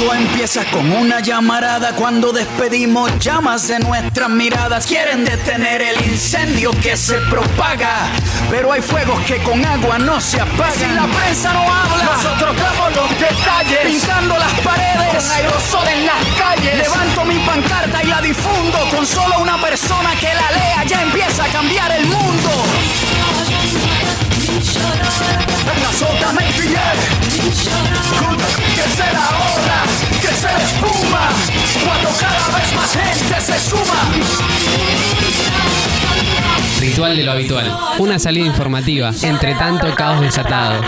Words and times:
Todo 0.00 0.14
empieza 0.14 0.64
con 0.70 0.90
una 0.92 1.20
llamarada 1.20 1.94
cuando 1.94 2.32
despedimos 2.32 3.18
llamas 3.18 3.68
de 3.68 3.80
nuestras 3.80 4.30
miradas. 4.30 4.86
Quieren 4.86 5.26
detener 5.26 5.82
el 5.82 6.06
incendio 6.06 6.70
que 6.82 6.96
se 6.96 7.18
propaga, 7.28 8.08
pero 8.48 8.72
hay 8.72 8.80
fuegos 8.80 9.20
que 9.26 9.36
con 9.42 9.62
agua 9.62 9.98
no 9.98 10.18
se 10.18 10.40
apagan. 10.40 10.72
Si 10.72 10.86
la 10.86 11.06
prensa 11.06 11.52
no 11.52 11.60
habla, 11.60 12.04
nosotros 12.16 12.56
damos 12.56 12.96
los 12.96 13.10
detalles, 13.10 13.78
pintando 13.84 14.38
las 14.38 14.52
paredes 14.60 15.22
con 15.22 15.32
aerosol 15.32 15.88
en 15.88 16.06
las 16.06 16.24
calles. 16.38 16.78
Levanto 16.78 17.24
mi 17.26 17.38
pancarta 17.40 18.02
y 18.02 18.06
la 18.06 18.22
difundo 18.22 18.78
con 18.90 19.06
solo 19.06 19.38
una 19.38 19.60
persona 19.60 20.14
que 20.18 20.32
la 20.32 20.50
lea. 20.50 20.84
Ya 20.86 21.02
empieza 21.02 21.44
a 21.44 21.48
cambiar 21.48 21.92
el 21.92 22.06
mundo. 22.06 22.50
Ritual 36.80 37.16
de 37.16 37.24
lo 37.24 37.32
habitual. 37.32 37.78
Una 37.98 38.18
salida 38.18 38.46
informativa, 38.46 39.12
entre 39.22 39.54
tanto 39.54 39.94
caos 39.94 40.20
desatado. 40.20 40.80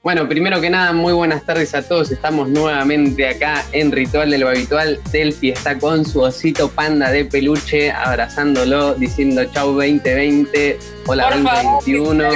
Bueno, 0.00 0.28
primero 0.28 0.60
que 0.60 0.70
nada, 0.70 0.92
muy 0.92 1.12
buenas 1.12 1.44
tardes 1.44 1.74
a 1.74 1.82
todos. 1.82 2.12
Estamos 2.12 2.48
nuevamente 2.48 3.28
acá 3.28 3.64
en 3.72 3.90
Ritual 3.90 4.30
de 4.30 4.38
lo 4.38 4.48
Habitual. 4.48 5.00
Delphi 5.10 5.50
está 5.50 5.76
con 5.76 6.06
su 6.06 6.20
osito 6.20 6.70
panda 6.70 7.10
de 7.10 7.24
peluche, 7.24 7.90
abrazándolo, 7.90 8.94
diciendo 8.94 9.44
chau 9.52 9.72
2020, 9.72 10.78
hola 11.08 11.30
2021. 11.30 12.28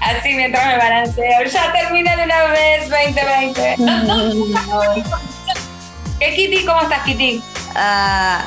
Así 0.00 0.34
mientras 0.34 0.66
me 0.66 0.76
balanceo. 0.76 1.44
Ya 1.44 1.72
termina 1.72 2.16
de 2.16 2.24
una 2.24 2.44
vez 2.48 2.90
2020. 2.90 3.76
¿Qué 6.18 6.34
Kitty? 6.34 6.64
¿Cómo 6.66 6.82
estás, 6.82 7.04
Kitty? 7.04 7.40
Ah, 7.76 8.44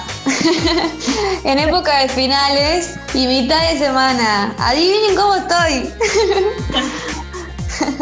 en 1.46 1.58
época 1.58 2.00
de 2.00 2.10
finales 2.10 3.00
y 3.14 3.28
mitad 3.28 3.72
de 3.72 3.80
semana. 3.80 4.54
Adivinen 4.60 5.16
cómo 5.16 5.36
estoy. 5.36 5.90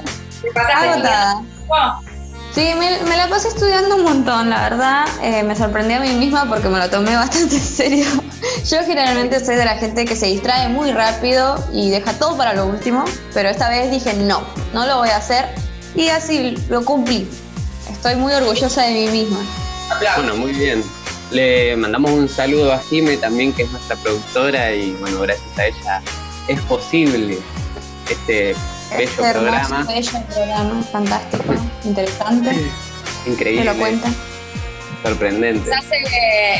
Agotada. 0.55 1.41
Sí, 2.53 2.71
me, 2.77 3.15
la 3.15 3.29
pasé 3.29 3.49
estudiando 3.49 3.95
un 3.95 4.03
montón, 4.03 4.49
la 4.49 4.61
verdad. 4.69 5.05
Eh, 5.21 5.43
me 5.43 5.55
sorprendí 5.55 5.93
a 5.93 5.99
mí 5.99 6.13
misma 6.13 6.45
porque 6.49 6.67
me 6.67 6.79
lo 6.79 6.89
tomé 6.89 7.15
bastante 7.15 7.55
en 7.55 7.61
serio. 7.61 8.05
Yo 8.65 8.79
generalmente 8.85 9.43
soy 9.43 9.55
de 9.55 9.65
la 9.65 9.77
gente 9.77 10.05
que 10.05 10.15
se 10.15 10.25
distrae 10.27 10.69
muy 10.69 10.91
rápido 10.91 11.63
y 11.71 11.91
deja 11.91 12.13
todo 12.13 12.35
para 12.37 12.53
lo 12.53 12.65
último, 12.65 13.05
pero 13.33 13.49
esta 13.49 13.69
vez 13.69 13.91
dije 13.91 14.13
no, 14.13 14.41
no 14.73 14.85
lo 14.85 14.97
voy 14.97 15.09
a 15.09 15.17
hacer 15.17 15.45
y 15.95 16.09
así 16.09 16.57
lo 16.69 16.83
cumplí. 16.83 17.29
Estoy 17.91 18.15
muy 18.15 18.33
orgullosa 18.33 18.83
de 18.83 18.93
mí 18.93 19.07
misma. 19.07 19.39
Bueno, 20.15 20.35
muy 20.35 20.53
bien. 20.53 20.83
Le 21.31 21.75
mandamos 21.75 22.11
un 22.11 22.27
saludo 22.27 22.73
a 22.73 22.79
Jime 22.79 23.17
también, 23.17 23.53
que 23.53 23.63
es 23.63 23.71
nuestra 23.71 23.95
productora 23.97 24.71
y 24.73 24.93
bueno, 24.93 25.21
gracias 25.21 25.59
a 25.59 25.65
ella 25.65 26.01
es 26.49 26.59
posible 26.61 27.37
este 28.09 28.55
bello 28.97 29.31
programa. 29.31 29.85
Bello 29.85 30.23
programa, 30.33 30.83
fantástico, 30.91 31.53
interesante. 31.83 32.71
Increíble. 33.25 33.65
Me 33.65 33.73
lo 33.73 33.79
cuenta. 33.79 34.09
Sorprendente. 35.03 35.69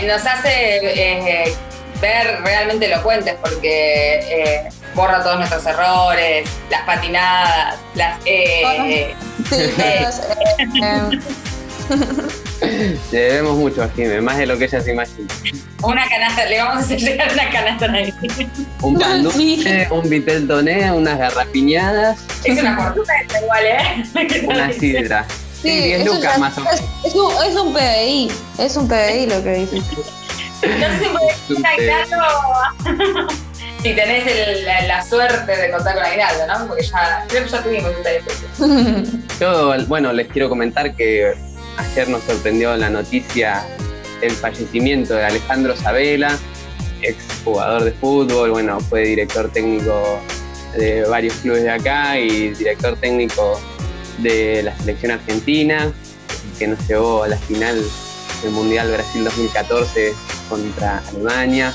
Nos 0.08 0.26
hace, 0.26 0.80
eh, 0.84 1.56
ver 2.02 2.42
realmente 2.44 2.86
elocuentes 2.86 3.36
porque 3.42 4.20
eh, 4.20 4.70
borra 4.96 5.22
todos 5.22 5.38
nuestros 5.38 5.66
errores, 5.66 6.50
las 6.70 6.82
patinadas, 6.84 7.78
las... 7.96 8.20
Eh, 8.26 9.14
sí, 9.50 9.60
Le 13.12 13.20
debemos 13.20 13.58
mucho 13.58 13.84
a 13.84 13.90
Jimé, 13.90 14.22
más 14.22 14.38
de 14.38 14.46
lo 14.46 14.58
que 14.58 14.66
ella 14.66 14.82
se 14.82 14.92
imagina. 14.92 15.28
Una 15.82 16.08
canasta, 16.08 16.46
le 16.46 16.60
vamos 16.60 16.76
a 16.76 16.80
hacer 16.96 17.20
una 17.34 17.50
canasta 17.52 17.86
a 17.86 18.86
Un 18.86 19.00
pan 19.00 19.24
dulce, 19.24 19.88
un 19.92 20.10
vitel 20.10 20.48
toné, 20.48 20.92
unas 20.92 21.18
garrapiñadas. 21.18 22.20
Es 22.44 22.60
una 22.60 22.78
fortuna 22.78 23.14
esta 23.22 23.42
igual, 23.42 23.64
¿eh? 23.66 24.46
Una 24.48 24.74
sidra. 24.74 25.26
Sí, 25.62 25.70
10 25.70 26.06
lucas 26.06 26.38
más 26.40 26.58
o 26.58 26.62
menos. 26.62 26.82
Es, 27.06 27.16
un, 27.16 27.32
es 27.46 27.56
un 27.56 27.74
PBI, 27.74 28.32
es 28.60 28.78
un 28.78 28.88
PBI 28.88 29.26
lo 29.28 29.44
que 29.44 29.54
dice. 29.56 29.78
No 29.78 30.88
sé 30.90 31.56
si 31.56 31.66
aguinaldo. 31.66 32.18
si 33.82 33.94
tenés 33.94 34.28
el, 34.28 34.66
la, 34.66 35.04
suerte 35.04 35.56
de 35.56 35.72
contar 35.72 35.96
con 35.96 36.04
aguinaldo, 36.04 36.48
¿no? 36.48 36.68
Porque 36.68 36.84
ya, 36.84 37.26
creo 37.28 37.44
que 37.44 37.50
ya 37.50 37.64
tuvimos 37.64 37.92
un 38.60 39.28
Yo, 39.40 39.86
bueno, 39.88 40.14
les 40.14 40.28
quiero 40.28 40.50
comentar 40.50 40.96
que 40.96 41.34
ayer 41.80 42.10
nos 42.10 42.24
sorprendió 42.24 42.76
la 42.76 42.90
noticia 42.90 43.66
del 44.22 44.32
fallecimiento 44.32 45.14
de 45.14 45.26
Alejandro 45.26 45.76
Sabela, 45.76 46.38
ex 47.02 47.18
jugador 47.44 47.86
de 47.86 47.92
fútbol, 47.94 48.52
bueno, 48.52 48.80
fue 48.82 49.04
director 49.04 49.50
técnico 49.50 50.20
de 50.78 51.04
varios 51.04 51.34
clubes 51.36 51.64
de 51.64 51.72
acá 51.72 52.20
y 52.20 52.50
director 52.50 52.96
técnico 52.98 53.60
de 54.20 54.64
la 54.64 54.78
selección 54.78 55.14
argentina, 55.14 55.92
que 56.58 56.68
nos 56.68 56.88
llevó 56.88 57.24
a 57.24 57.30
la 57.30 57.38
final 57.38 57.82
del 58.44 58.52
Mundial 58.52 58.92
Brasil 58.92 59.24
2014 59.24 60.14
contra 60.50 61.02
Alemania 61.10 61.74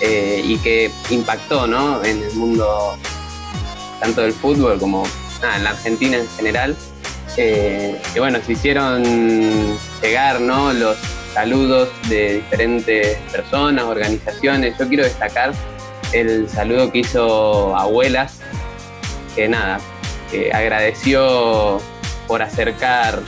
eh, 0.00 0.42
y 0.44 0.58
que 0.58 0.90
impactó 1.10 1.66
¿no? 1.66 2.04
en 2.04 2.22
el 2.22 2.34
mundo 2.34 2.98
tanto 4.00 4.22
del 4.22 4.32
fútbol 4.32 4.78
como 4.78 5.06
en 5.54 5.64
la 5.64 5.70
Argentina 5.70 6.16
en 6.16 6.28
general. 6.30 6.76
Eh, 7.36 8.00
y 8.14 8.18
bueno, 8.18 8.38
se 8.44 8.52
hicieron 8.52 9.02
llegar 10.00 10.40
¿no? 10.40 10.72
los 10.72 10.96
saludos 11.32 11.88
de 12.08 12.34
diferentes 12.34 13.16
personas, 13.32 13.84
organizaciones. 13.84 14.78
Yo 14.78 14.88
quiero 14.88 15.04
destacar 15.04 15.52
el 16.12 16.48
saludo 16.48 16.92
que 16.92 16.98
hizo 16.98 17.76
Abuelas, 17.76 18.38
que 19.34 19.48
nada, 19.48 19.80
que 20.30 20.52
agradeció 20.52 21.80
por 22.28 22.40
acercar 22.40 23.18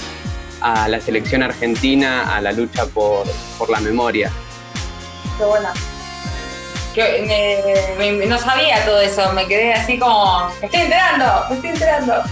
a 0.60 0.88
la 0.88 1.00
selección 1.00 1.42
argentina 1.42 2.34
a 2.34 2.40
la 2.40 2.52
lucha 2.52 2.86
por, 2.86 3.26
por 3.58 3.70
la 3.70 3.80
memoria. 3.80 4.30
Qué 5.36 5.44
buena. 5.44 5.72
no 8.28 8.38
sabía 8.38 8.84
todo 8.84 9.00
eso, 9.00 9.32
me 9.32 9.46
quedé 9.46 9.74
así 9.74 9.98
como, 9.98 10.48
me 10.60 10.66
estoy 10.66 10.80
enterando, 10.82 11.44
me 11.48 11.56
estoy 11.56 11.70
enterando. 11.70 12.22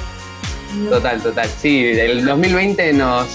Total, 0.91 1.21
total. 1.23 1.49
Sí, 1.61 1.85
el 1.99 2.25
2020 2.25 2.93
nos. 2.95 3.27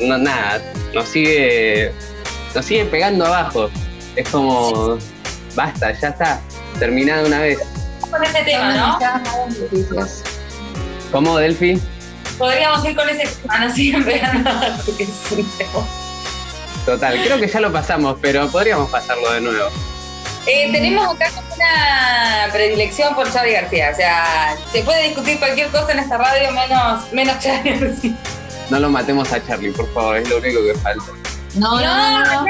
no, 0.00 0.18
nada, 0.18 0.62
nos 0.94 1.08
sigue. 1.08 1.92
Nos 2.54 2.64
sigue 2.64 2.84
pegando 2.86 3.26
abajo. 3.26 3.70
Es 4.14 4.28
como. 4.28 4.98
Basta, 5.54 5.92
ya 5.98 6.08
está. 6.08 6.40
Terminado 6.78 7.26
una 7.26 7.40
vez. 7.40 7.58
Con 8.10 8.22
ese 8.22 8.42
tema, 8.44 8.72
¿no? 8.74 8.98
¿Cómo, 11.10 11.38
Delphi? 11.38 11.80
Podríamos 12.38 12.84
ir 12.84 12.94
con 12.94 13.08
ese 13.08 13.26
tema, 13.26 13.58
nos 13.58 13.74
siguen 13.74 14.04
pegando 14.04 14.50
abajo, 14.50 14.96
que 14.96 15.04
es 15.04 15.10
un 15.30 15.50
tema. 15.56 15.86
Total, 16.84 17.20
creo 17.24 17.40
que 17.40 17.48
ya 17.48 17.60
lo 17.60 17.72
pasamos, 17.72 18.18
pero 18.20 18.48
podríamos 18.48 18.90
pasarlo 18.90 19.32
de 19.32 19.40
nuevo. 19.40 19.70
Eh, 20.46 20.70
tenemos 20.72 21.14
acá 21.14 21.30
una 21.54 22.52
predilección 22.52 23.14
por 23.14 23.30
Charlie 23.32 23.52
García. 23.54 23.90
O 23.92 23.96
sea, 23.96 24.56
se 24.72 24.82
puede 24.82 25.08
discutir 25.08 25.38
cualquier 25.38 25.68
cosa 25.68 25.92
en 25.92 25.98
esta 26.00 26.16
radio 26.18 26.52
menos, 26.52 27.12
menos 27.12 27.38
Charlie 27.40 27.78
García. 27.78 28.14
No 28.70 28.80
lo 28.80 28.90
matemos 28.90 29.32
a 29.32 29.44
Charlie, 29.44 29.70
por 29.70 29.92
favor, 29.92 30.16
es 30.16 30.28
lo 30.28 30.38
único 30.38 30.60
que 30.64 30.74
falta. 30.80 31.04
No, 31.54 31.80
no, 31.80 32.20
no, 32.20 32.24
no. 32.24 32.44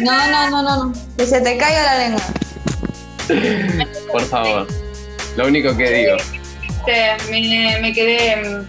No, 0.00 0.26
no, 0.30 0.50
no, 0.50 0.62
no, 0.62 0.84
no. 0.86 0.92
Que 1.16 1.26
se 1.26 1.40
te 1.40 1.56
caiga 1.56 1.82
la 1.82 1.98
lengua. 1.98 2.22
por 4.10 4.22
favor. 4.22 4.66
Lo 5.36 5.46
único 5.46 5.76
que 5.76 5.90
digo. 5.90 6.16
Me, 7.30 7.78
me 7.80 7.92
quedé 7.92 8.64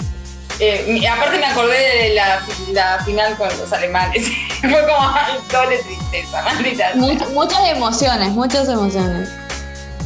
eh, 0.62 1.08
aparte 1.08 1.40
me 1.40 1.46
acordé 1.46 1.78
de 1.78 2.14
la, 2.14 3.00
final 3.04 3.36
con 3.36 3.48
los 3.48 3.74
alemanes. 3.74 4.28
Fue 4.62 4.70
como 4.70 5.14
doble 5.52 5.78
tristeza, 5.80 6.44
maldita. 6.44 6.92
muchas 7.34 7.68
emociones, 7.68 8.30
muchas 8.30 8.70
emociones. 8.70 9.30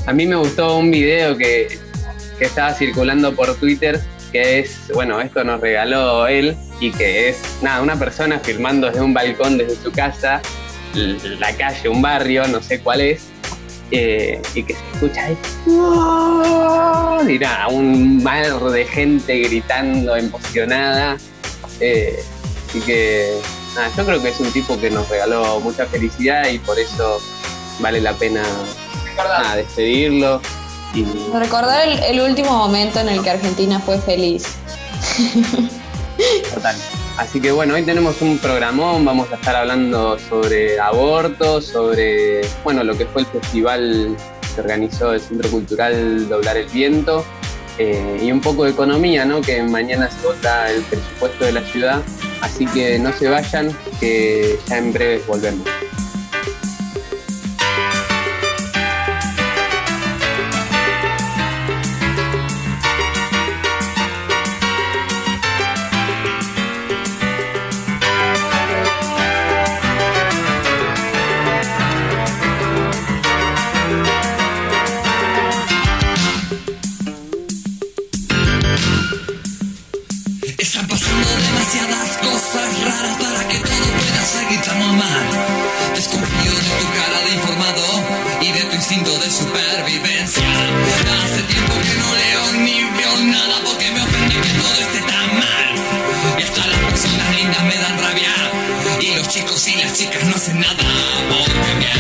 A 0.06 0.13
mí 0.13 0.25
me 0.25 0.36
gustó 0.36 0.78
un 0.78 0.92
video 0.92 1.36
que, 1.38 1.80
que 2.40 2.46
estaba 2.46 2.74
circulando 2.74 3.36
por 3.36 3.56
Twitter, 3.56 4.02
que 4.31 4.60
es, 4.60 4.88
bueno, 4.94 5.19
esto 5.19 5.44
nos 5.44 5.60
regaló 5.60 6.28
él, 6.28 6.56
y 6.80 6.92
que 6.92 7.30
es, 7.30 7.38
nada, 7.62 7.81
una 7.81 7.98
persona 7.98 8.40
filmando 8.40 8.88
desde 8.88 9.02
un 9.02 9.13
balcón 9.13 9.57
desde 9.57 9.75
su 9.75 9.92
casa, 9.92 10.42
la 10.94 11.56
calle, 11.57 11.90
un 11.90 12.02
barrio, 12.02 12.48
no 12.48 12.62
sé 12.62 12.80
cuál 12.80 13.02
es, 13.02 13.24
eh, 13.91 14.41
y 14.53 14.63
que 14.63 14.73
se 14.73 14.79
escucha 14.93 15.25
ahí. 15.25 15.37
Y 17.27 17.39
nada, 17.39 17.67
un 17.67 18.23
mar 18.23 18.59
de 18.59 18.85
gente 18.85 19.39
gritando, 19.39 20.15
emocionada. 20.15 21.17
Eh, 21.79 22.23
y 22.73 22.79
que 22.81 23.37
nada, 23.75 23.91
yo 23.95 24.05
creo 24.05 24.21
que 24.21 24.29
es 24.29 24.39
un 24.39 24.51
tipo 24.51 24.79
que 24.79 24.89
nos 24.89 25.07
regaló 25.09 25.59
mucha 25.59 25.85
felicidad 25.85 26.47
y 26.49 26.59
por 26.59 26.79
eso 26.79 27.19
vale 27.79 28.01
la 28.01 28.13
pena 28.13 28.43
despedirlo. 29.55 30.41
Y... 30.93 31.05
Recordar 31.33 31.87
el, 31.87 32.21
último 32.21 32.51
momento 32.51 32.99
en 32.99 33.09
el 33.09 33.21
que 33.21 33.29
Argentina 33.29 33.79
fue 33.79 33.99
feliz. 33.99 34.55
Total. 36.53 36.75
Así 37.17 37.39
que 37.39 37.51
bueno, 37.51 37.75
hoy 37.75 37.83
tenemos 37.83 38.21
un 38.21 38.38
programón, 38.39 39.06
vamos 39.06 39.31
a 39.31 39.35
estar 39.35 39.56
hablando 39.56 40.19
sobre 40.19 40.79
aborto, 40.79 41.62
sobre 41.62 42.41
bueno, 42.63 42.83
lo 42.83 42.97
que 42.97 43.06
fue 43.06 43.21
el 43.21 43.27
festival 43.27 44.17
que 44.53 44.62
organizó 44.62 45.13
el 45.13 45.21
Centro 45.21 45.50
Cultural 45.50 46.27
Doblar 46.27 46.57
el 46.57 46.65
Viento 46.65 47.23
eh, 47.77 48.19
y 48.21 48.31
un 48.31 48.41
poco 48.41 48.65
de 48.65 48.71
economía, 48.71 49.23
¿no? 49.23 49.39
que 49.39 49.63
mañana 49.63 50.09
se 50.09 50.27
vota 50.27 50.69
el 50.69 50.81
presupuesto 50.83 51.45
de 51.45 51.51
la 51.53 51.62
ciudad. 51.62 52.01
Así 52.41 52.65
que 52.65 53.00
no 53.00 53.13
se 53.13 53.29
vayan, 53.29 53.71
que 54.00 54.59
ya 54.68 54.77
en 54.77 54.91
breve 54.91 55.21
volvemos. 55.25 55.65
chicas 99.95 100.25
no 100.25 100.36
hacen 100.36 100.59
nada 100.59 100.75
por 101.30 101.47
cambiar. 101.53 101.95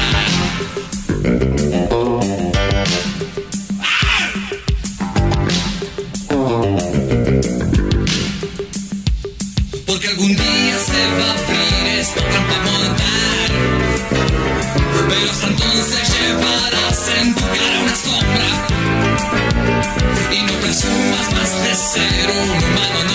Porque 9.87 10.07
algún 10.09 10.35
día 10.35 10.77
se 10.77 11.01
va 11.15 11.25
a 11.25 11.33
abrir 11.39 11.99
esta 11.99 12.19
trampa 12.19 12.57
mortal. 12.67 13.51
Pero 15.07 15.31
hasta 15.31 15.47
entonces 15.47 16.01
llevarás 16.19 17.01
en 17.21 17.33
tu 17.33 17.41
cara 17.41 17.79
una 17.81 17.95
sombra. 17.95 18.49
Y 20.33 20.41
no 20.43 20.53
presumas 20.59 21.27
más 21.31 21.51
de 21.63 21.75
ser 21.75 22.29
un 22.29 22.49
humano. 22.49 23.14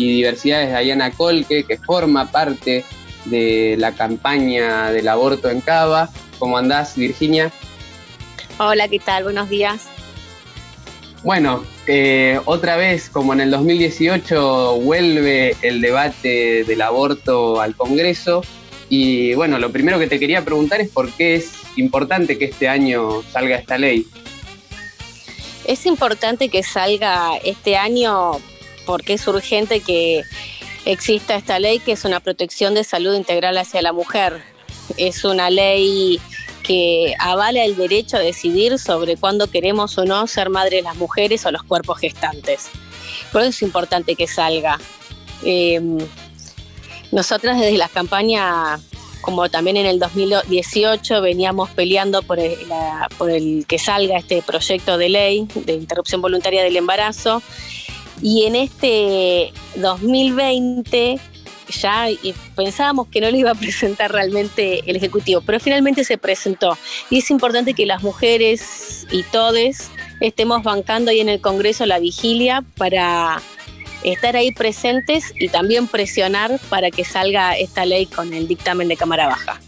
y 0.00 0.14
Diversidades 0.14 0.70
de 0.70 0.76
Ayana 0.76 1.10
Colque, 1.10 1.64
que 1.64 1.76
forma 1.76 2.30
parte 2.30 2.86
de 3.26 3.76
la 3.78 3.92
campaña 3.92 4.90
del 4.92 5.06
aborto 5.08 5.50
en 5.50 5.60
Cava. 5.60 6.08
¿Cómo 6.38 6.56
andás, 6.56 6.96
Virginia? 6.96 7.52
Hola, 8.58 8.88
¿qué 8.88 8.98
tal? 8.98 9.24
Buenos 9.24 9.50
días. 9.50 9.88
Bueno, 11.22 11.64
eh, 11.86 12.40
otra 12.46 12.76
vez, 12.76 13.10
como 13.10 13.34
en 13.34 13.40
el 13.40 13.50
2018, 13.50 14.76
vuelve 14.76 15.54
el 15.60 15.82
debate 15.82 16.64
del 16.64 16.80
aborto 16.80 17.60
al 17.60 17.76
Congreso. 17.76 18.40
Y 18.88 19.34
bueno, 19.34 19.58
lo 19.58 19.70
primero 19.70 19.98
que 19.98 20.06
te 20.06 20.18
quería 20.18 20.42
preguntar 20.42 20.80
es 20.80 20.88
por 20.88 21.12
qué 21.12 21.34
es 21.34 21.52
importante 21.76 22.38
que 22.38 22.46
este 22.46 22.70
año 22.70 23.22
salga 23.30 23.56
esta 23.56 23.76
ley. 23.76 24.06
Es 25.66 25.84
importante 25.84 26.48
que 26.48 26.62
salga 26.62 27.36
este 27.44 27.76
año 27.76 28.40
porque 28.86 29.14
es 29.14 29.26
urgente 29.26 29.80
que 29.80 30.22
exista 30.84 31.36
esta 31.36 31.58
ley 31.58 31.78
que 31.78 31.92
es 31.92 32.04
una 32.04 32.20
protección 32.20 32.74
de 32.74 32.84
salud 32.84 33.14
integral 33.14 33.58
hacia 33.58 33.82
la 33.82 33.92
mujer. 33.92 34.42
Es 34.96 35.24
una 35.24 35.50
ley 35.50 36.20
que 36.62 37.14
avala 37.18 37.64
el 37.64 37.76
derecho 37.76 38.16
a 38.16 38.20
decidir 38.20 38.78
sobre 38.78 39.16
cuándo 39.16 39.50
queremos 39.50 39.96
o 39.98 40.04
no 40.04 40.26
ser 40.26 40.50
madres 40.50 40.84
las 40.84 40.96
mujeres 40.96 41.44
o 41.46 41.50
los 41.50 41.62
cuerpos 41.62 41.98
gestantes. 41.98 42.68
Por 43.32 43.42
eso 43.42 43.50
es 43.50 43.62
importante 43.62 44.14
que 44.14 44.26
salga. 44.26 44.78
Em, 45.42 45.98
nosotras 47.12 47.58
desde 47.58 47.76
la 47.76 47.88
campaña 47.88 48.78
como 49.20 49.48
también 49.48 49.76
en 49.76 49.86
el 49.86 49.98
2018 49.98 51.20
veníamos 51.20 51.70
peleando 51.70 52.22
por 52.22 52.38
el, 52.38 53.66
que 53.66 53.78
salga 53.78 54.18
este 54.18 54.42
proyecto 54.42 54.98
de 54.98 55.08
ley 55.08 55.48
de 55.54 55.74
interrupción 55.74 56.22
voluntaria 56.22 56.62
del 56.62 56.76
embarazo. 56.76 57.42
Y 58.22 58.44
en 58.44 58.56
este 58.56 59.52
2020 59.76 61.20
ya 61.70 62.06
pensábamos 62.56 63.08
que 63.08 63.20
no 63.20 63.30
lo 63.30 63.36
iba 63.36 63.52
a 63.52 63.54
presentar 63.54 64.12
realmente 64.12 64.82
el 64.86 64.96
Ejecutivo, 64.96 65.40
pero 65.40 65.60
finalmente 65.60 66.04
se 66.04 66.18
presentó. 66.18 66.76
Y 67.08 67.18
es 67.18 67.30
importante 67.30 67.74
que 67.74 67.86
las 67.86 68.02
mujeres 68.02 69.06
y 69.10 69.22
todes 69.24 69.90
estemos 70.20 70.62
bancando 70.62 71.10
ahí 71.10 71.20
en 71.20 71.28
el 71.28 71.40
Congreso 71.40 71.86
la 71.86 71.98
vigilia 71.98 72.64
para 72.76 73.40
estar 74.02 74.36
ahí 74.36 74.52
presentes 74.52 75.32
y 75.38 75.48
también 75.48 75.86
presionar 75.86 76.58
para 76.68 76.90
que 76.90 77.04
salga 77.04 77.56
esta 77.56 77.84
ley 77.84 78.06
con 78.06 78.32
el 78.32 78.48
dictamen 78.48 78.88
de 78.88 78.96
Cámara 78.96 79.26
Baja. 79.26 79.60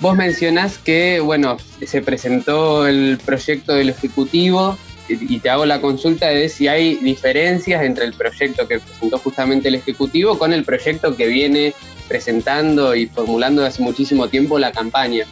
Vos 0.00 0.16
mencionás 0.16 0.78
que, 0.78 1.20
bueno, 1.20 1.58
se 1.86 2.00
presentó 2.00 2.86
el 2.86 3.18
proyecto 3.24 3.74
del 3.74 3.90
Ejecutivo 3.90 4.78
y 5.10 5.38
te 5.38 5.50
hago 5.50 5.66
la 5.66 5.80
consulta 5.80 6.28
de 6.28 6.48
si 6.48 6.68
hay 6.68 6.96
diferencias 6.96 7.82
entre 7.82 8.04
el 8.04 8.14
proyecto 8.14 8.66
que 8.68 8.78
presentó 8.78 9.18
justamente 9.18 9.68
el 9.68 9.74
Ejecutivo 9.74 10.38
con 10.38 10.52
el 10.52 10.64
proyecto 10.64 11.16
que 11.16 11.26
viene 11.26 11.74
presentando 12.08 12.94
y 12.94 13.06
formulando 13.06 13.64
hace 13.64 13.82
muchísimo 13.82 14.28
tiempo 14.28 14.58
la 14.58 14.72
campaña. 14.72 15.26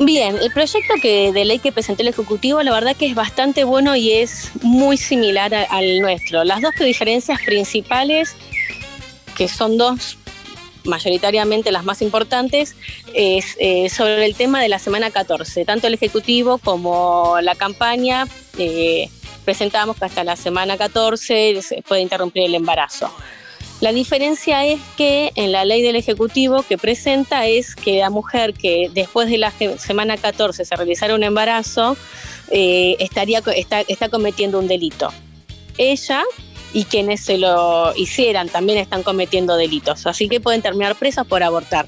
Bien, 0.00 0.36
el 0.40 0.52
proyecto 0.52 0.94
que, 1.02 1.32
de 1.32 1.44
ley 1.44 1.58
que 1.58 1.72
presentó 1.72 2.02
el 2.02 2.08
Ejecutivo, 2.08 2.62
la 2.62 2.72
verdad 2.72 2.94
que 2.96 3.06
es 3.06 3.14
bastante 3.14 3.64
bueno 3.64 3.96
y 3.96 4.12
es 4.12 4.50
muy 4.62 4.96
similar 4.96 5.52
al 5.54 6.00
nuestro. 6.00 6.44
Las 6.44 6.62
dos 6.62 6.72
diferencias 6.78 7.40
principales, 7.42 8.36
que 9.36 9.48
son 9.48 9.76
dos 9.76 10.16
mayoritariamente 10.88 11.70
las 11.70 11.84
más 11.84 12.02
importantes, 12.02 12.74
es 13.14 13.56
eh, 13.60 13.88
sobre 13.88 14.24
el 14.24 14.34
tema 14.34 14.60
de 14.60 14.68
la 14.68 14.78
semana 14.78 15.10
14. 15.10 15.64
Tanto 15.64 15.86
el 15.86 15.94
Ejecutivo 15.94 16.58
como 16.58 17.36
la 17.42 17.54
campaña 17.54 18.26
eh, 18.58 19.08
presentamos 19.44 19.96
que 19.96 20.06
hasta 20.06 20.24
la 20.24 20.36
semana 20.36 20.76
14 20.76 21.62
se 21.62 21.82
puede 21.82 22.02
interrumpir 22.02 22.44
el 22.44 22.54
embarazo. 22.54 23.10
La 23.80 23.92
diferencia 23.92 24.66
es 24.66 24.80
que 24.96 25.30
en 25.36 25.52
la 25.52 25.64
ley 25.64 25.82
del 25.82 25.94
Ejecutivo 25.94 26.64
que 26.64 26.76
presenta 26.76 27.46
es 27.46 27.76
que 27.76 28.00
la 28.00 28.10
mujer 28.10 28.52
que 28.52 28.90
después 28.92 29.30
de 29.30 29.38
la 29.38 29.52
semana 29.78 30.16
14 30.16 30.64
se 30.64 30.76
realizara 30.76 31.14
un 31.14 31.22
embarazo 31.22 31.96
eh, 32.50 32.96
estaría, 32.98 33.40
está, 33.54 33.82
está 33.82 34.08
cometiendo 34.08 34.58
un 34.58 34.66
delito. 34.66 35.12
Ella 35.76 36.24
y 36.72 36.84
quienes 36.84 37.20
se 37.20 37.38
lo 37.38 37.94
hicieran 37.96 38.48
también 38.48 38.78
están 38.78 39.02
cometiendo 39.02 39.56
delitos, 39.56 40.06
así 40.06 40.28
que 40.28 40.40
pueden 40.40 40.62
terminar 40.62 40.96
presas 40.96 41.26
por 41.26 41.42
abortar. 41.42 41.86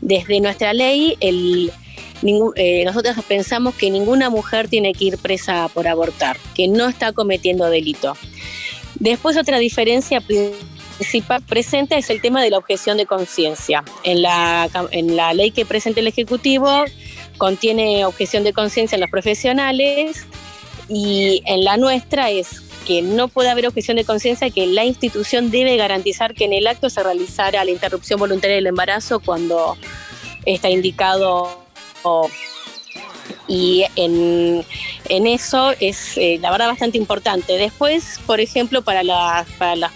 Desde 0.00 0.40
nuestra 0.40 0.72
ley, 0.72 1.16
eh, 1.20 2.84
nosotros 2.84 3.16
pensamos 3.26 3.74
que 3.74 3.90
ninguna 3.90 4.30
mujer 4.30 4.68
tiene 4.68 4.92
que 4.92 5.04
ir 5.06 5.18
presa 5.18 5.68
por 5.72 5.88
abortar, 5.88 6.36
que 6.54 6.68
no 6.68 6.88
está 6.88 7.12
cometiendo 7.12 7.68
delito. 7.70 8.16
Después 8.96 9.36
otra 9.36 9.58
diferencia 9.58 10.20
principal 10.20 11.42
presente 11.42 11.96
es 11.98 12.10
el 12.10 12.20
tema 12.20 12.42
de 12.42 12.50
la 12.50 12.58
objeción 12.58 12.96
de 12.96 13.06
conciencia. 13.06 13.84
En 14.04 14.22
la, 14.22 14.68
en 14.90 15.16
la 15.16 15.34
ley 15.34 15.50
que 15.50 15.66
presenta 15.66 16.00
el 16.00 16.06
Ejecutivo 16.06 16.84
contiene 17.38 18.04
objeción 18.04 18.44
de 18.44 18.52
conciencia 18.52 18.96
en 18.96 19.00
los 19.00 19.10
profesionales 19.10 20.26
y 20.88 21.42
en 21.46 21.64
la 21.64 21.76
nuestra 21.76 22.30
es 22.30 22.62
que 22.86 23.02
no 23.02 23.28
puede 23.28 23.50
haber 23.50 23.66
objeción 23.66 23.96
de 23.96 24.04
conciencia, 24.04 24.50
que 24.50 24.66
la 24.66 24.84
institución 24.84 25.50
debe 25.50 25.76
garantizar 25.76 26.34
que 26.34 26.44
en 26.44 26.52
el 26.52 26.66
acto 26.66 26.90
se 26.90 27.02
realizara 27.02 27.64
la 27.64 27.70
interrupción 27.70 28.20
voluntaria 28.20 28.56
del 28.56 28.66
embarazo 28.66 29.20
cuando 29.20 29.76
está 30.44 30.70
indicado 30.70 31.64
y 33.48 33.84
en, 33.96 34.64
eso 35.08 35.72
es 35.80 36.16
eh, 36.16 36.38
la 36.40 36.50
verdad 36.50 36.68
bastante 36.68 36.98
importante. 36.98 37.56
Después, 37.56 38.20
por 38.26 38.40
ejemplo, 38.40 38.82
para, 38.82 39.02
para 39.58 39.76
las 39.76 39.92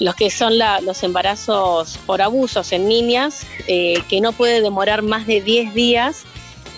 los 0.00 0.14
que 0.14 0.30
son 0.30 0.54
los 0.58 1.02
embarazos 1.02 1.98
por 2.06 2.22
abusos 2.22 2.72
en 2.72 2.88
niñas, 2.88 3.46
eh, 3.68 4.02
que 4.08 4.20
no 4.20 4.32
puede 4.32 4.62
demorar 4.62 5.02
más 5.02 5.26
de 5.26 5.42
10 5.42 5.74
días 5.74 6.24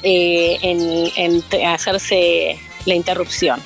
eh, 0.03 0.59
en, 0.61 1.43
hacerse 1.65 2.59
la 2.85 2.95
interrupción. 2.95 3.61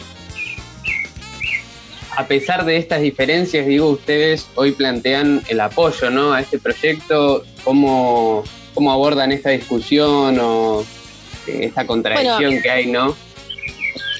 A 2.17 2.27
pesar 2.27 2.65
de 2.65 2.79
estas 2.79 3.03
diferencias, 3.03 3.67
digo, 3.67 3.89
ustedes 3.89 4.49
hoy 4.55 4.73
plantean 4.73 5.43
el 5.49 5.61
apoyo 5.61 6.11
¿no? 6.11 6.33
a 6.33 6.41
este 6.41 6.59
proyecto. 6.59 7.45
¿Cómo, 7.63 8.43
cómo 8.73 8.91
abordan 8.91 9.33
esta 9.33 9.51
discusión 9.51 10.39
o 10.41 10.81
eh, 11.47 11.61
esta 11.63 11.87
contradicción 11.87 12.63
que 12.63 12.71
hay, 12.71 12.87
no? 12.87 13.15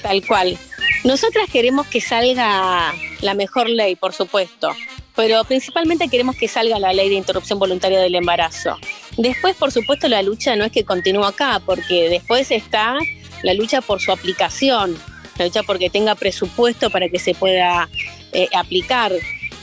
Tal 0.03 0.25
cual. 0.25 0.57
Nosotras 1.03 1.49
queremos 1.51 1.87
que 1.87 1.99
salga 1.99 2.93
la 3.21 3.33
mejor 3.33 3.67
ley, 3.67 3.95
por 3.95 4.13
supuesto, 4.13 4.75
pero 5.15 5.43
principalmente 5.43 6.07
queremos 6.07 6.35
que 6.35 6.47
salga 6.47 6.77
la 6.77 6.93
ley 6.93 7.09
de 7.09 7.15
interrupción 7.15 7.57
voluntaria 7.57 7.99
del 7.99 8.13
embarazo. 8.13 8.77
Después, 9.17 9.55
por 9.55 9.71
supuesto, 9.71 10.07
la 10.07 10.21
lucha 10.21 10.55
no 10.55 10.65
es 10.65 10.71
que 10.71 10.85
continúe 10.85 11.23
acá, 11.23 11.61
porque 11.65 12.09
después 12.09 12.51
está 12.51 12.95
la 13.41 13.53
lucha 13.53 13.81
por 13.81 13.99
su 14.01 14.11
aplicación, 14.11 14.97
lucha 15.45 15.63
porque 15.63 15.89
tenga 15.89 16.15
presupuesto 16.15 16.89
para 16.89 17.09
que 17.09 17.19
se 17.19 17.33
pueda 17.33 17.89
eh, 18.33 18.47
aplicar. 18.53 19.11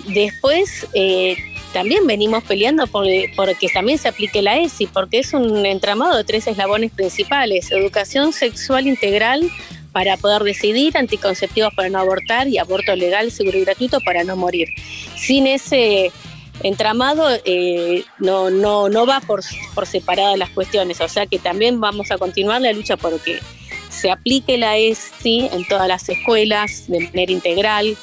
Después, 0.07 0.87
eh, 0.95 1.37
también 1.75 2.07
venimos 2.07 2.45
peleando 2.45 2.87
por, 2.87 3.05
que 3.07 3.69
también 3.73 3.99
se 3.99 4.09
aplique 4.09 4.43
la 4.43 4.57
ESI, 4.59 4.87
porque 4.87 5.19
es 5.19 5.33
un 5.33 5.67
entramado 5.67 6.17
de 6.17 6.25
tres 6.25 6.47
eslabones 6.47 6.93
principales, 6.93 7.73
educación 7.73 8.33
sexual 8.33 8.87
integral 8.87 9.51
para 9.93 10.17
poder 10.17 10.43
decidir, 10.43 10.97
anticonceptivos 10.97 11.75
para 11.75 11.89
no 11.89 11.99
abortar 11.99 12.49
y 12.49 12.59
aborto 12.59 12.95
legal, 12.95 13.33
seguro 13.33 13.59
y 13.59 13.65
gratuito 13.65 13.99
para 14.01 14.23
no 14.23 14.37
morir. 14.37 14.69
Sin 15.17 15.47
ese 15.49 16.13
entramado 16.63 17.29
eh, 17.45 18.05
no, 18.19 18.51
no, 18.51 18.89
no 18.89 19.07
va 19.07 19.21
por, 19.21 19.41
por 19.75 19.87
separadas 19.87 20.39
las 20.39 20.51
cuestiones, 20.51 21.01
o 21.01 21.09
sea 21.09 21.27
que 21.27 21.41
también 21.41 21.81
vamos 21.81 22.11
a 22.13 22.19
continuar 22.19 22.61
la 22.61 22.73
lucha 22.73 22.97
porque 22.97 23.41
se 23.95 24.11
aplique 24.11 24.59
la 24.59 24.77
ESI 24.77 25.49
en 25.53 25.67
todas 25.67 25.89
las 25.89 26.09
escuelas 26.09 26.85
de 26.89 27.01
manera 27.01 27.33
integral, 27.33 27.97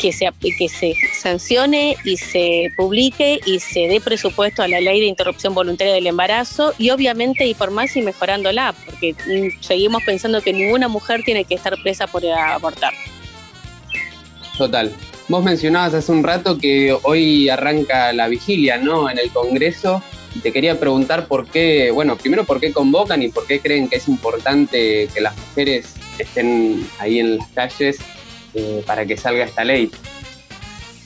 que 0.00 0.12
se, 0.12 0.28
que 0.40 0.68
se 0.68 0.94
sancione 1.14 1.96
y 2.04 2.16
se 2.16 2.72
publique 2.76 3.40
y 3.46 3.60
se 3.60 3.86
dé 3.86 4.00
presupuesto 4.00 4.62
a 4.62 4.68
la 4.68 4.80
ley 4.80 5.00
de 5.00 5.06
interrupción 5.06 5.54
voluntaria 5.54 5.92
del 5.92 6.06
embarazo 6.06 6.72
y 6.78 6.90
obviamente 6.90 7.54
más 7.70 7.94
y 7.96 8.02
mejorándola, 8.02 8.74
porque 8.84 9.14
mm, 9.14 9.62
seguimos 9.62 10.02
pensando 10.04 10.40
que 10.40 10.52
ninguna 10.52 10.88
mujer 10.88 11.22
tiene 11.24 11.44
que 11.44 11.54
estar 11.54 11.74
presa 11.82 12.06
por 12.06 12.26
abortar. 12.26 12.92
Total. 14.58 14.92
Vos 15.28 15.44
mencionabas 15.44 15.94
hace 15.94 16.12
un 16.12 16.24
rato 16.24 16.58
que 16.58 16.96
hoy 17.04 17.48
arranca 17.48 18.12
la 18.12 18.28
vigilia, 18.28 18.76
¿no? 18.78 19.08
En 19.08 19.18
el 19.18 19.30
Congreso. 19.30 20.02
Te 20.40 20.52
quería 20.52 20.78
preguntar 20.78 21.26
por 21.26 21.46
qué, 21.46 21.90
bueno, 21.90 22.16
primero 22.16 22.44
por 22.44 22.60
qué 22.60 22.72
convocan 22.72 23.22
y 23.22 23.28
por 23.28 23.46
qué 23.46 23.60
creen 23.60 23.88
que 23.88 23.96
es 23.96 24.08
importante 24.08 25.08
que 25.12 25.20
las 25.20 25.36
mujeres 25.36 25.94
estén 26.18 26.88
ahí 26.98 27.18
en 27.18 27.38
las 27.38 27.48
calles 27.48 27.98
eh, 28.54 28.82
para 28.86 29.04
que 29.04 29.16
salga 29.16 29.44
esta 29.44 29.64
ley. 29.64 29.90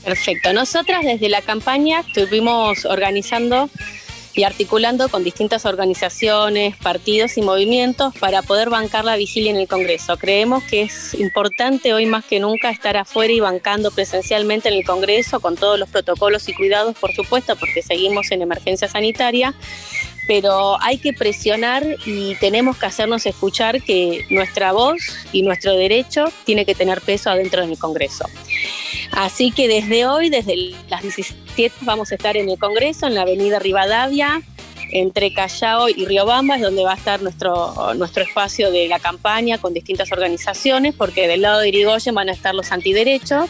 Perfecto. 0.04 0.52
Nosotras 0.52 1.04
desde 1.04 1.28
la 1.28 1.42
campaña 1.42 2.00
estuvimos 2.00 2.84
organizando 2.84 3.68
y 4.36 4.44
articulando 4.44 5.08
con 5.08 5.24
distintas 5.24 5.64
organizaciones, 5.64 6.76
partidos 6.76 7.38
y 7.38 7.42
movimientos 7.42 8.14
para 8.18 8.42
poder 8.42 8.68
bancar 8.68 9.04
la 9.04 9.16
vigilia 9.16 9.50
en 9.50 9.56
el 9.56 9.66
Congreso. 9.66 10.18
Creemos 10.18 10.62
que 10.64 10.82
es 10.82 11.14
importante 11.14 11.94
hoy 11.94 12.04
más 12.04 12.24
que 12.24 12.38
nunca 12.38 12.70
estar 12.70 12.98
afuera 12.98 13.32
y 13.32 13.40
bancando 13.40 13.90
presencialmente 13.90 14.68
en 14.68 14.74
el 14.74 14.84
Congreso 14.84 15.40
con 15.40 15.56
todos 15.56 15.78
los 15.78 15.88
protocolos 15.88 16.48
y 16.48 16.54
cuidados, 16.54 16.96
por 16.98 17.12
supuesto, 17.12 17.56
porque 17.56 17.82
seguimos 17.82 18.30
en 18.30 18.42
emergencia 18.42 18.88
sanitaria, 18.88 19.54
pero 20.26 20.80
hay 20.82 20.98
que 20.98 21.12
presionar 21.12 21.84
y 22.04 22.34
tenemos 22.36 22.76
que 22.76 22.86
hacernos 22.86 23.26
escuchar 23.26 23.82
que 23.82 24.26
nuestra 24.30 24.72
voz 24.72 24.96
y 25.32 25.42
nuestro 25.42 25.74
derecho 25.74 26.24
tiene 26.44 26.64
que 26.64 26.74
tener 26.74 27.00
peso 27.00 27.30
adentro 27.30 27.66
del 27.66 27.78
Congreso. 27.78 28.26
Así 29.12 29.52
que 29.52 29.68
desde 29.68 30.06
hoy, 30.06 30.28
desde 30.28 30.74
las 30.88 31.02
17, 31.02 31.74
vamos 31.82 32.12
a 32.12 32.16
estar 32.16 32.36
en 32.36 32.48
el 32.48 32.58
Congreso, 32.58 33.06
en 33.06 33.14
la 33.14 33.22
avenida 33.22 33.58
Rivadavia, 33.58 34.42
entre 34.92 35.32
Callao 35.32 35.88
y 35.88 36.04
Riobamba, 36.04 36.56
es 36.56 36.62
donde 36.62 36.84
va 36.84 36.92
a 36.92 36.96
estar 36.96 37.22
nuestro, 37.22 37.94
nuestro 37.94 38.22
espacio 38.22 38.70
de 38.70 38.88
la 38.88 38.98
campaña 38.98 39.58
con 39.58 39.74
distintas 39.74 40.12
organizaciones, 40.12 40.94
porque 40.94 41.26
del 41.26 41.42
lado 41.42 41.60
de 41.60 41.68
Irigoyen 41.68 42.14
van 42.14 42.28
a 42.28 42.32
estar 42.32 42.54
los 42.54 42.72
antiderechos. 42.72 43.48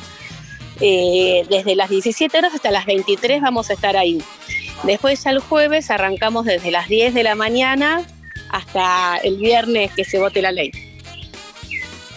Eh, 0.80 1.46
desde 1.48 1.74
las 1.74 1.88
17 1.88 2.36
horas 2.36 2.54
hasta 2.54 2.70
las 2.70 2.84
23 2.84 3.40
vamos 3.40 3.70
a 3.70 3.72
estar 3.72 3.96
ahí. 3.96 4.22
Después 4.86 5.22
ya 5.24 5.30
el 5.30 5.40
jueves 5.40 5.90
arrancamos 5.90 6.46
desde 6.46 6.70
las 6.70 6.88
10 6.88 7.12
de 7.12 7.22
la 7.24 7.34
mañana 7.34 8.04
hasta 8.50 9.16
el 9.16 9.36
viernes 9.36 9.90
que 9.92 10.04
se 10.04 10.18
vote 10.18 10.40
la 10.40 10.52
ley. 10.52 10.70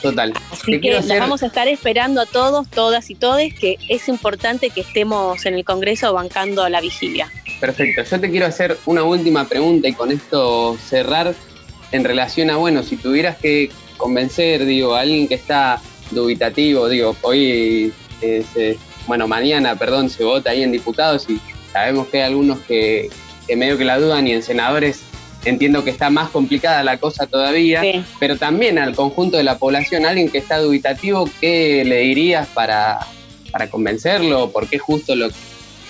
Total. 0.02 0.34
Así 0.52 0.80
que 0.80 1.02
vamos 1.20 1.44
a 1.44 1.48
estar 1.48 1.68
esperando 1.68 2.22
a 2.22 2.26
todos, 2.26 2.70
todas 2.70 3.10
y 3.10 3.16
todes, 3.16 3.54
que 3.54 3.78
es 3.90 4.08
importante 4.08 4.70
que 4.70 4.82
estemos 4.82 5.46
en 5.46 5.56
el 5.56 5.66
Congreso 5.66 6.14
bancando 6.14 6.70
la 6.70 6.80
vigilia. 6.80 7.30
Perfecto. 7.60 8.04
Yo 8.04 8.20
te 8.22 8.30
quiero 8.30 8.46
hacer 8.46 8.78
una 8.86 9.04
última 9.04 9.46
pregunta 9.46 9.90
y 9.90 9.94
con 9.94 10.12
esto 10.12 10.78
cerrar 10.78 11.36
en 11.92 12.04
relación 12.04 12.50
a, 12.50 12.56
bueno, 12.56 12.84
si 12.84 12.96
tuvieras 12.96 13.38
que 13.38 13.72
convencer, 13.98 14.66
digo, 14.66 14.96
a 14.96 15.02
alguien 15.02 15.28
que 15.28 15.36
está 15.36 15.82
dubitativo, 16.12 16.88
digo, 16.88 17.18
hoy, 17.24 17.92
bueno, 19.08 19.28
mañana, 19.28 19.76
perdón, 19.76 20.10
se 20.10 20.24
vota 20.24 20.52
ahí 20.52 20.64
en 20.64 20.72
diputados 20.72 21.30
y 21.30 21.42
Sabemos 21.72 22.08
que 22.08 22.18
hay 22.18 22.24
algunos 22.24 22.60
que, 22.60 23.10
medio 23.56 23.78
que 23.78 23.86
la 23.86 24.00
dudan 24.00 24.28
y 24.28 24.34
en 24.34 24.44
senadores 24.44 25.04
entiendo 25.46 25.84
que 25.84 25.90
está 25.90 26.10
más 26.10 26.30
complicada 26.30 26.84
la 26.84 26.98
cosa 26.98 27.26
todavía, 27.26 27.82
pero 28.20 28.38
también 28.38 28.78
al 28.78 28.94
conjunto 28.96 29.38
de 29.38 29.44
la 29.44 29.58
población, 29.58 30.06
alguien 30.06 30.30
que 30.30 30.38
está 30.38 30.58
dubitativo, 30.58 31.30
¿qué 31.40 31.84
le 31.86 32.00
dirías 32.00 32.48
para, 32.48 33.00
para 33.52 33.70
convencerlo? 33.70 34.52
¿Por 34.52 34.68
qué 34.68 34.80
justo 34.80 35.16
lo, 35.16 35.30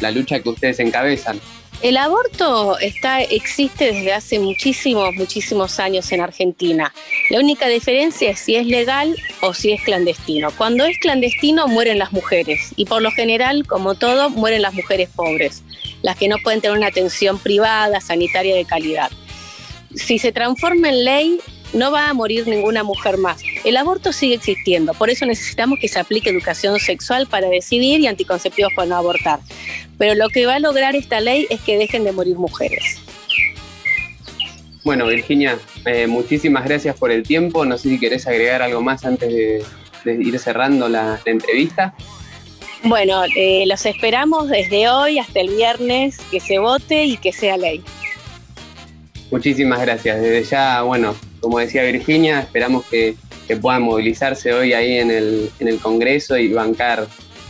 la 0.01 0.12
lucha 0.12 0.39
que 0.39 0.50
ustedes 0.50 0.79
encabezan? 0.79 1.39
El 1.81 1.95
aborto 1.95 2.77
está, 2.79 3.21
existe 3.21 3.93
desde 3.93 4.12
hace 4.12 4.38
muchísimos, 4.38 5.15
muchísimos 5.15 5.79
años 5.79 6.12
en 6.12 6.19
Argentina. 6.19 6.93
La 7.29 7.39
única 7.39 7.69
diferencia 7.69 8.31
es 8.31 8.39
si 8.39 8.57
es 8.57 8.67
legal 8.67 9.15
o 9.41 9.53
si 9.53 9.71
es 9.71 9.81
clandestino. 9.83 10.51
Cuando 10.57 10.83
es 10.83 10.98
clandestino 11.00 11.69
mueren 11.69 11.98
las 11.98 12.12
mujeres 12.12 12.74
y 12.75 12.83
por 12.83 13.01
lo 13.01 13.12
general, 13.12 13.65
como 13.65 13.95
todo, 13.95 14.29
mueren 14.29 14.62
las 14.62 14.74
mujeres 14.74 15.09
pobres, 15.15 15.63
las 16.01 16.17
que 16.17 16.27
no 16.27 16.36
pueden 16.43 16.59
tener 16.59 16.77
una 16.77 16.88
atención 16.88 17.39
privada, 17.39 18.01
sanitaria 18.01 18.55
de 18.55 18.65
calidad. 18.65 19.09
Si 19.95 20.19
se 20.19 20.33
transforma 20.33 20.89
en 20.89 21.05
ley, 21.05 21.39
no 21.73 21.91
va 21.91 22.09
a 22.09 22.13
morir 22.13 22.47
ninguna 22.47 22.83
mujer 22.83 23.17
más. 23.17 23.41
El 23.63 23.77
aborto 23.77 24.11
sigue 24.11 24.35
existiendo, 24.35 24.93
por 24.93 25.09
eso 25.09 25.25
necesitamos 25.25 25.79
que 25.79 25.88
se 25.88 25.99
aplique 25.99 26.29
educación 26.29 26.79
sexual 26.79 27.27
para 27.27 27.49
decidir 27.49 27.99
y 28.01 28.07
anticonceptivos 28.07 28.73
para 28.75 28.88
no 28.88 28.95
abortar. 28.95 29.39
Pero 29.97 30.15
lo 30.15 30.29
que 30.29 30.45
va 30.45 30.55
a 30.55 30.59
lograr 30.59 30.95
esta 30.95 31.19
ley 31.19 31.45
es 31.49 31.59
que 31.61 31.77
dejen 31.77 32.03
de 32.03 32.11
morir 32.11 32.38
mujeres. 32.38 32.97
Bueno, 34.83 35.07
Virginia, 35.07 35.59
eh, 35.85 36.07
muchísimas 36.07 36.63
gracias 36.65 36.95
por 36.97 37.11
el 37.11 37.23
tiempo. 37.23 37.65
No 37.65 37.77
sé 37.77 37.89
si 37.89 37.99
querés 37.99 38.25
agregar 38.27 38.61
algo 38.61 38.81
más 38.81 39.03
antes 39.05 39.29
de, 39.29 39.63
ir 40.05 40.39
cerrando 40.39 40.88
la, 40.88 41.19
entrevista. 41.25 41.93
Bueno, 42.83 43.23
eh, 43.35 43.65
los 43.67 43.85
esperamos 43.85 44.47
desde 44.47 44.89
hoy 44.89 45.19
hasta 45.19 45.41
el 45.41 45.49
viernes 45.49 46.17
que 46.31 46.39
se 46.39 46.59
vote 46.59 47.03
y 47.03 47.17
que 47.17 47.33
sea 47.33 47.57
ley. 47.57 47.83
Muchísimas 49.31 49.81
gracias. 49.81 50.21
Desde 50.21 50.43
ya, 50.43 50.81
bueno, 50.81 51.13
como 51.39 51.60
decía 51.60 51.84
Virginia, 51.84 52.39
esperamos 52.41 52.86
que, 52.86 53.15
puedan 53.62 53.81
movilizarse 53.81 54.53
hoy 54.53 54.74
ahí 54.74 55.00
en 55.00 55.10
el, 55.10 55.50
en 55.60 55.67
el 55.67 55.79
Congreso 55.79 56.38
y 56.38 56.53
bancar 56.53 57.08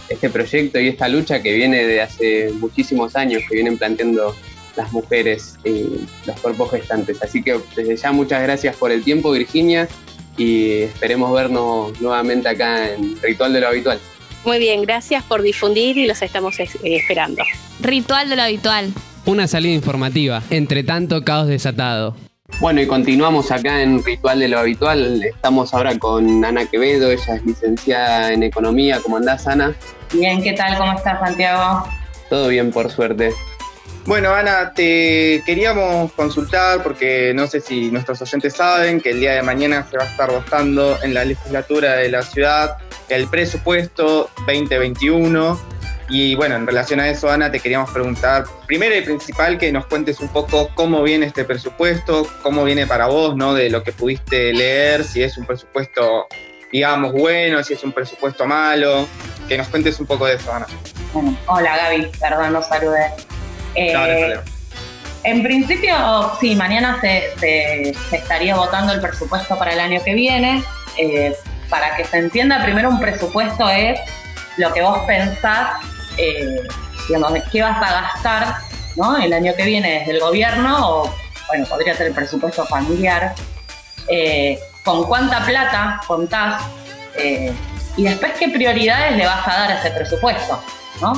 este 0.08 0.29
proyecto 0.29 0.79
y 0.79 0.88
esta 0.88 1.10
lucha 1.10 1.41
que 1.41 1.53
viene 1.53 1.86
de 1.86 2.01
hace 2.01 2.51
muchísimos 2.53 3.17
años, 3.17 3.43
que 3.50 3.55
vienen 3.55 3.77
planteando 3.77 4.34
las 4.75 4.93
mujeres 4.93 5.55
y 5.65 6.08
los 6.25 6.39
cuerpos 6.39 6.72
gestantes. 6.72 7.22
Así 7.22 7.43
que 7.43 7.60
desde 7.75 7.98
ya 7.98 8.12
muchas 8.13 8.41
gracias 8.41 8.75
por 8.77 8.91
el 8.91 9.03
tiempo, 9.03 9.31
Virginia, 9.31 9.89
y 10.38 10.84
esperemos 10.84 11.34
vernos 11.34 12.00
nuevamente 12.00 12.48
acá 12.48 12.93
en 12.93 13.22
Ritual 13.22 13.53
de 13.53 13.60
lo 13.60 13.67
Habitual. 13.67 14.00
Muy 14.46 14.58
bien, 14.58 14.81
gracias 14.84 15.24
por 15.24 15.41
difundir 15.41 15.98
y 15.98 16.08
los 16.08 16.22
estamos 16.22 16.55
esperando. 16.60 17.43
Ritual 17.81 18.29
de 18.29 18.36
lo 18.38 18.43
Habitual. 18.43 18.93
Una 19.25 19.48
salida 19.48 19.74
informativa, 19.74 20.41
entre 20.50 20.84
tanto 20.84 21.24
caos 21.24 21.48
desatado. 21.48 22.15
Bueno, 22.60 22.82
y 22.82 22.88
continuamos 22.88 23.51
acá 23.51 23.82
en 23.82 24.03
Ritual 24.03 24.39
de 24.39 24.50
lo 24.50 24.60
Habitual. 24.60 25.24
Estamos 25.24 25.74
ahora 25.74 25.98
con 25.98 26.44
Ana 26.44 26.65
Quevedo, 26.65 27.10
ella 27.10 27.36
es 27.36 27.46
licenciada 27.46 28.34
en 28.34 28.44
Economía. 28.44 29.00
¿Cómo 29.01 29.18
andás, 29.18 29.48
Ana? 29.48 29.74
Bien, 30.12 30.41
¿qué 30.41 30.53
tal? 30.53 30.77
¿Cómo 30.77 30.91
estás, 30.91 31.20
Santiago? 31.20 31.88
Todo 32.29 32.50
bien, 32.50 32.72
por 32.72 32.91
suerte. 32.91 33.34
Bueno, 34.06 34.34
Ana, 34.34 34.74
te 34.74 35.44
queríamos 35.46 36.12
consultar 36.13 36.82
porque 36.82 37.32
no 37.36 37.48
sé 37.48 37.62
si 37.62 37.91
nuestros 37.91 38.22
oyentes 38.22 38.53
saben 38.56 39.00
que 39.01 39.12
el 39.12 39.20
día 39.20 39.34
de 39.34 39.44
mañana 39.44 39.86
se 39.89 39.98
va 39.98 40.03
a 40.03 40.08
estar 40.08 40.32
votando 40.32 40.98
en 41.03 41.13
la 41.13 41.25
legislatura 41.25 41.94
de 41.94 42.10
la 42.10 42.24
ciudad 42.24 42.77
el 43.10 43.27
presupuesto 43.27 44.29
2021. 44.48 45.60
Y 46.09 46.33
bueno, 46.35 46.55
en 46.55 46.65
relación 46.65 46.99
a 46.99 47.07
eso, 47.07 47.29
Ana, 47.29 47.51
te 47.51 47.59
queríamos 47.59 47.91
preguntar, 47.91 48.45
primero 48.65 48.95
y 48.95 49.01
principal, 49.01 49.59
que 49.59 49.71
nos 49.71 49.85
cuentes 49.85 50.19
un 50.19 50.29
poco 50.29 50.71
cómo 50.73 51.03
viene 51.03 51.27
este 51.27 51.43
presupuesto, 51.43 52.27
cómo 52.41 52.63
viene 52.63 52.87
para 52.87 53.05
vos, 53.05 53.35
¿no? 53.35 53.53
De 53.53 53.69
lo 53.69 53.83
que 53.83 53.91
pudiste 53.91 54.51
leer, 54.51 55.03
si 55.03 55.21
es 55.21 55.37
un 55.37 55.45
presupuesto, 55.45 56.27
digamos, 56.71 57.13
bueno, 57.13 57.63
si 57.63 57.73
es 57.73 57.83
un 57.83 57.91
presupuesto 57.91 58.47
malo, 58.47 59.07
que 59.47 59.55
nos 59.55 59.67
cuentes 59.67 59.99
un 59.99 60.07
poco 60.07 60.25
de 60.25 60.35
eso, 60.35 60.51
Ana. 60.51 60.65
Bueno, 61.13 61.37
hola 61.45 61.77
Gaby, 61.77 62.11
perdón, 62.19 62.53
no 62.53 62.63
saludé. 62.63 63.11
Eh, 63.75 64.35
en 65.23 65.43
principio, 65.43 66.31
sí, 66.39 66.55
mañana 66.55 66.99
se, 67.01 67.91
estaría 68.11 68.55
votando 68.55 68.93
el 68.93 69.01
presupuesto 69.01 69.57
para 69.59 69.73
el 69.73 69.79
año 69.79 70.01
que 70.03 70.15
viene. 70.15 70.63
Eh, 70.97 71.35
para 71.69 71.95
que 71.95 72.03
se 72.03 72.17
entienda, 72.17 72.63
primero 72.63 72.89
un 72.89 72.99
presupuesto 72.99 73.69
es 73.69 73.99
lo 74.57 74.73
que 74.73 74.81
vos 74.81 74.99
pensás, 75.05 75.79
eh, 76.19 76.67
qué 77.51 77.61
vas 77.61 77.81
a 77.81 78.01
gastar 78.01 78.55
¿no? 78.95 79.17
el 79.17 79.33
año 79.33 79.53
que 79.55 79.63
viene 79.63 79.99
desde 79.99 80.11
el 80.11 80.19
gobierno, 80.19 80.77
o 80.89 81.13
bueno, 81.47 81.65
podría 81.65 81.95
ser 81.95 82.07
el 82.07 82.13
presupuesto 82.13 82.65
familiar, 82.65 83.33
con 84.83 85.03
cuánta 85.05 85.45
plata 85.45 86.01
contás 86.07 86.63
y 87.97 88.03
después 88.03 88.33
qué 88.39 88.49
prioridades 88.49 89.15
le 89.15 89.25
vas 89.25 89.47
a 89.47 89.51
dar 89.51 89.71
a 89.71 89.79
ese 89.79 89.91
presupuesto. 89.91 90.61
¿no? 91.01 91.13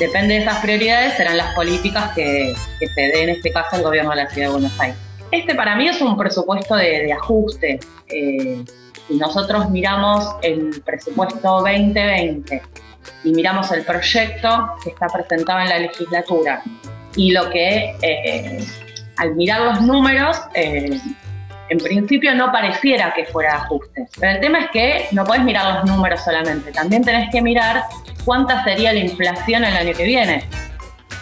depende 0.00 0.34
de 0.34 0.40
esas 0.40 0.58
prioridades, 0.58 1.14
serán 1.16 1.36
las 1.36 1.54
políticas 1.54 2.12
que, 2.14 2.54
se 2.78 3.00
dé 3.00 3.22
en 3.24 3.30
este 3.30 3.52
caso 3.52 3.76
el 3.76 3.82
gobierno 3.82 4.10
de 4.10 4.16
la 4.16 4.30
Ciudad 4.30 4.48
de 4.48 4.52
Buenos 4.52 4.80
Aires. 4.80 4.98
Este 5.30 5.54
para 5.54 5.76
mí 5.76 5.88
es 5.88 6.00
un 6.00 6.16
presupuesto 6.16 6.74
de, 6.74 7.12
ajuste. 7.12 7.78
Eh, 8.08 8.64
si 9.06 9.16
nosotros 9.16 9.70
miramos 9.70 10.36
el 10.42 10.82
presupuesto 10.84 11.60
2020 11.60 12.62
y 13.24 13.32
miramos 13.32 13.70
el 13.72 13.84
proyecto 13.84 14.74
que 14.82 14.90
está 14.90 15.06
presentado 15.08 15.60
en 15.60 15.68
la 15.68 15.78
legislatura 15.78 16.62
y 17.16 17.32
lo 17.32 17.50
que 17.50 17.94
eh, 18.02 18.64
al 19.16 19.34
mirar 19.34 19.60
los 19.62 19.82
números 19.82 20.40
eh, 20.54 21.00
en 21.70 21.78
principio 21.78 22.34
no 22.34 22.50
pareciera 22.50 23.14
que 23.14 23.24
fuera 23.26 23.56
ajuste. 23.56 24.08
Pero 24.18 24.32
el 24.32 24.40
tema 24.40 24.58
es 24.60 24.70
que 24.70 25.06
no 25.12 25.24
podés 25.24 25.42
mirar 25.42 25.74
los 25.74 25.84
números 25.84 26.20
solamente, 26.22 26.72
también 26.72 27.04
tenés 27.04 27.30
que 27.30 27.40
mirar 27.40 27.84
cuánta 28.24 28.62
sería 28.64 28.92
la 28.92 28.98
inflación 28.98 29.64
el 29.64 29.76
año 29.76 29.94
que 29.94 30.04
viene. 30.04 30.44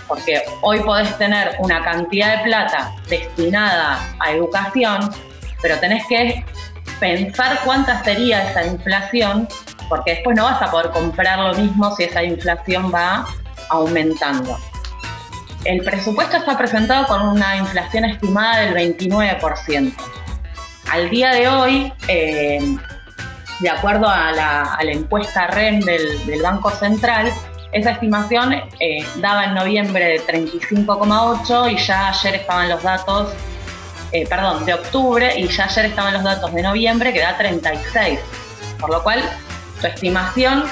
Porque 0.08 0.42
hoy 0.62 0.80
podés 0.80 1.16
tener 1.18 1.56
una 1.58 1.84
cantidad 1.84 2.38
de 2.38 2.44
plata 2.44 2.94
destinada 3.10 4.00
a 4.20 4.32
educación, 4.32 5.10
pero 5.60 5.78
tenés 5.80 6.06
que 6.06 6.42
pensar 6.98 7.60
cuánta 7.62 8.02
sería 8.02 8.50
esa 8.50 8.64
inflación, 8.66 9.46
porque 9.88 10.12
después 10.14 10.36
no 10.36 10.44
vas 10.44 10.60
a 10.62 10.70
poder 10.70 10.90
comprar 10.90 11.38
lo 11.38 11.54
mismo 11.54 11.94
si 11.96 12.04
esa 12.04 12.22
inflación 12.22 12.92
va 12.92 13.26
aumentando. 13.70 14.58
El 15.64 15.82
presupuesto 15.82 16.36
está 16.36 16.56
presentado 16.56 17.06
con 17.06 17.22
una 17.22 17.56
inflación 17.56 18.04
estimada 18.04 18.60
del 18.60 18.74
29%. 18.96 19.92
Al 20.90 21.10
día 21.10 21.32
de 21.32 21.48
hoy, 21.48 21.92
eh, 22.06 22.76
de 23.60 23.70
acuerdo 23.70 24.08
a 24.08 24.32
la, 24.32 24.78
encuesta 24.80 25.48
REN 25.48 25.80
del, 25.80 26.42
Banco 26.42 26.70
Central, 26.70 27.32
esa 27.72 27.90
estimación 27.90 28.54
eh, 28.80 29.06
daba 29.16 29.44
en 29.44 29.54
noviembre 29.54 30.04
de 30.04 30.20
35,8 30.20 31.72
y 31.72 31.76
ya 31.76 32.08
ayer 32.08 32.36
estaban 32.36 32.68
los 32.68 32.82
datos, 32.82 33.34
eh, 34.12 34.26
perdón, 34.26 34.64
de 34.64 34.74
octubre 34.74 35.38
y 35.38 35.48
ya 35.48 35.64
ayer 35.64 35.86
estaban 35.86 36.14
los 36.14 36.22
datos 36.22 36.54
de 36.54 36.62
noviembre 36.62 37.12
que 37.12 37.20
da 37.20 37.36
36. 37.36 38.20
Por 38.80 38.90
lo 38.90 39.02
cual, 39.02 39.22
tu 39.80 39.86
estimación 39.86 40.64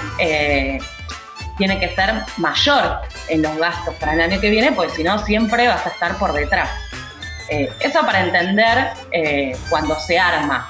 tiene 1.57 1.79
que 1.81 1.95
ser 1.95 2.23
mayor 2.37 3.01
en 3.29 3.43
los 3.43 3.57
gastos 3.57 3.95
para 3.97 4.15
el 4.15 4.21
año 4.21 4.41
que 4.41 4.51
viene, 4.51 4.73
porque 4.73 4.93
si 4.93 5.03
no, 5.03 5.19
siempre 5.25 5.69
vas 5.69 5.87
a 5.87 5.91
estar 5.91 6.17
por 6.19 6.33
detrás. 6.33 6.69
Eh, 7.49 7.71
eso 7.81 8.01
para 8.01 8.25
entender 8.25 8.91
eh, 9.13 9.57
cuando 9.69 9.99
se 10.01 10.19
arma. 10.19 10.69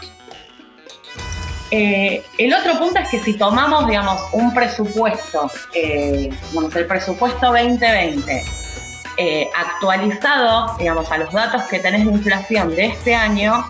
Eh, 1.70 2.24
el 2.38 2.54
otro 2.54 2.78
punto 2.78 3.00
es 3.00 3.08
que 3.08 3.18
si 3.20 3.34
tomamos, 3.34 3.88
digamos, 3.88 4.20
un 4.32 4.54
presupuesto, 4.54 5.50
digamos, 5.72 6.76
el 6.76 6.86
presupuesto 6.86 7.46
2020, 7.46 8.44
actualizado, 9.56 10.76
digamos, 10.78 11.10
a 11.10 11.18
los 11.18 11.32
datos 11.32 11.62
que 11.64 11.80
tenés 11.80 12.04
de 12.04 12.12
inflación 12.12 12.76
de 12.76 12.86
este 12.86 13.14
año, 13.14 13.66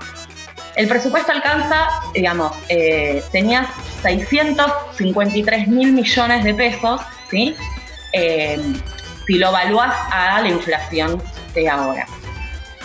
el 0.76 0.88
presupuesto 0.88 1.32
alcanza, 1.32 1.88
digamos, 2.12 2.52
tenías 3.32 3.66
653 4.02 5.68
mil 5.68 5.92
millones 5.92 6.44
de 6.44 6.54
pesos, 6.54 7.00
¿sí? 7.30 7.56
si 9.26 9.34
lo 9.38 9.48
evaluás 9.48 9.94
a 10.10 10.40
la 10.40 10.48
inflación 10.48 11.22
de 11.54 11.68
ahora. 11.68 12.06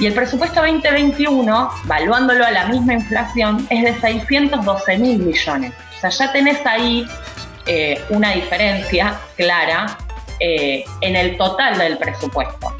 Y 0.01 0.07
el 0.07 0.13
presupuesto 0.13 0.61
2021, 0.61 1.69
valuándolo 1.83 2.43
a 2.43 2.49
la 2.49 2.65
misma 2.65 2.93
inflación, 2.93 3.67
es 3.69 3.83
de 3.83 3.93
612 4.01 4.97
mil 4.97 5.19
millones. 5.19 5.73
O 5.97 6.01
sea, 6.01 6.09
ya 6.09 6.31
tenés 6.31 6.65
ahí 6.65 7.05
eh, 7.67 8.03
una 8.09 8.31
diferencia 8.31 9.19
clara 9.37 9.97
eh, 10.39 10.83
en 11.01 11.15
el 11.15 11.37
total 11.37 11.77
del 11.77 11.99
presupuesto. 11.99 12.75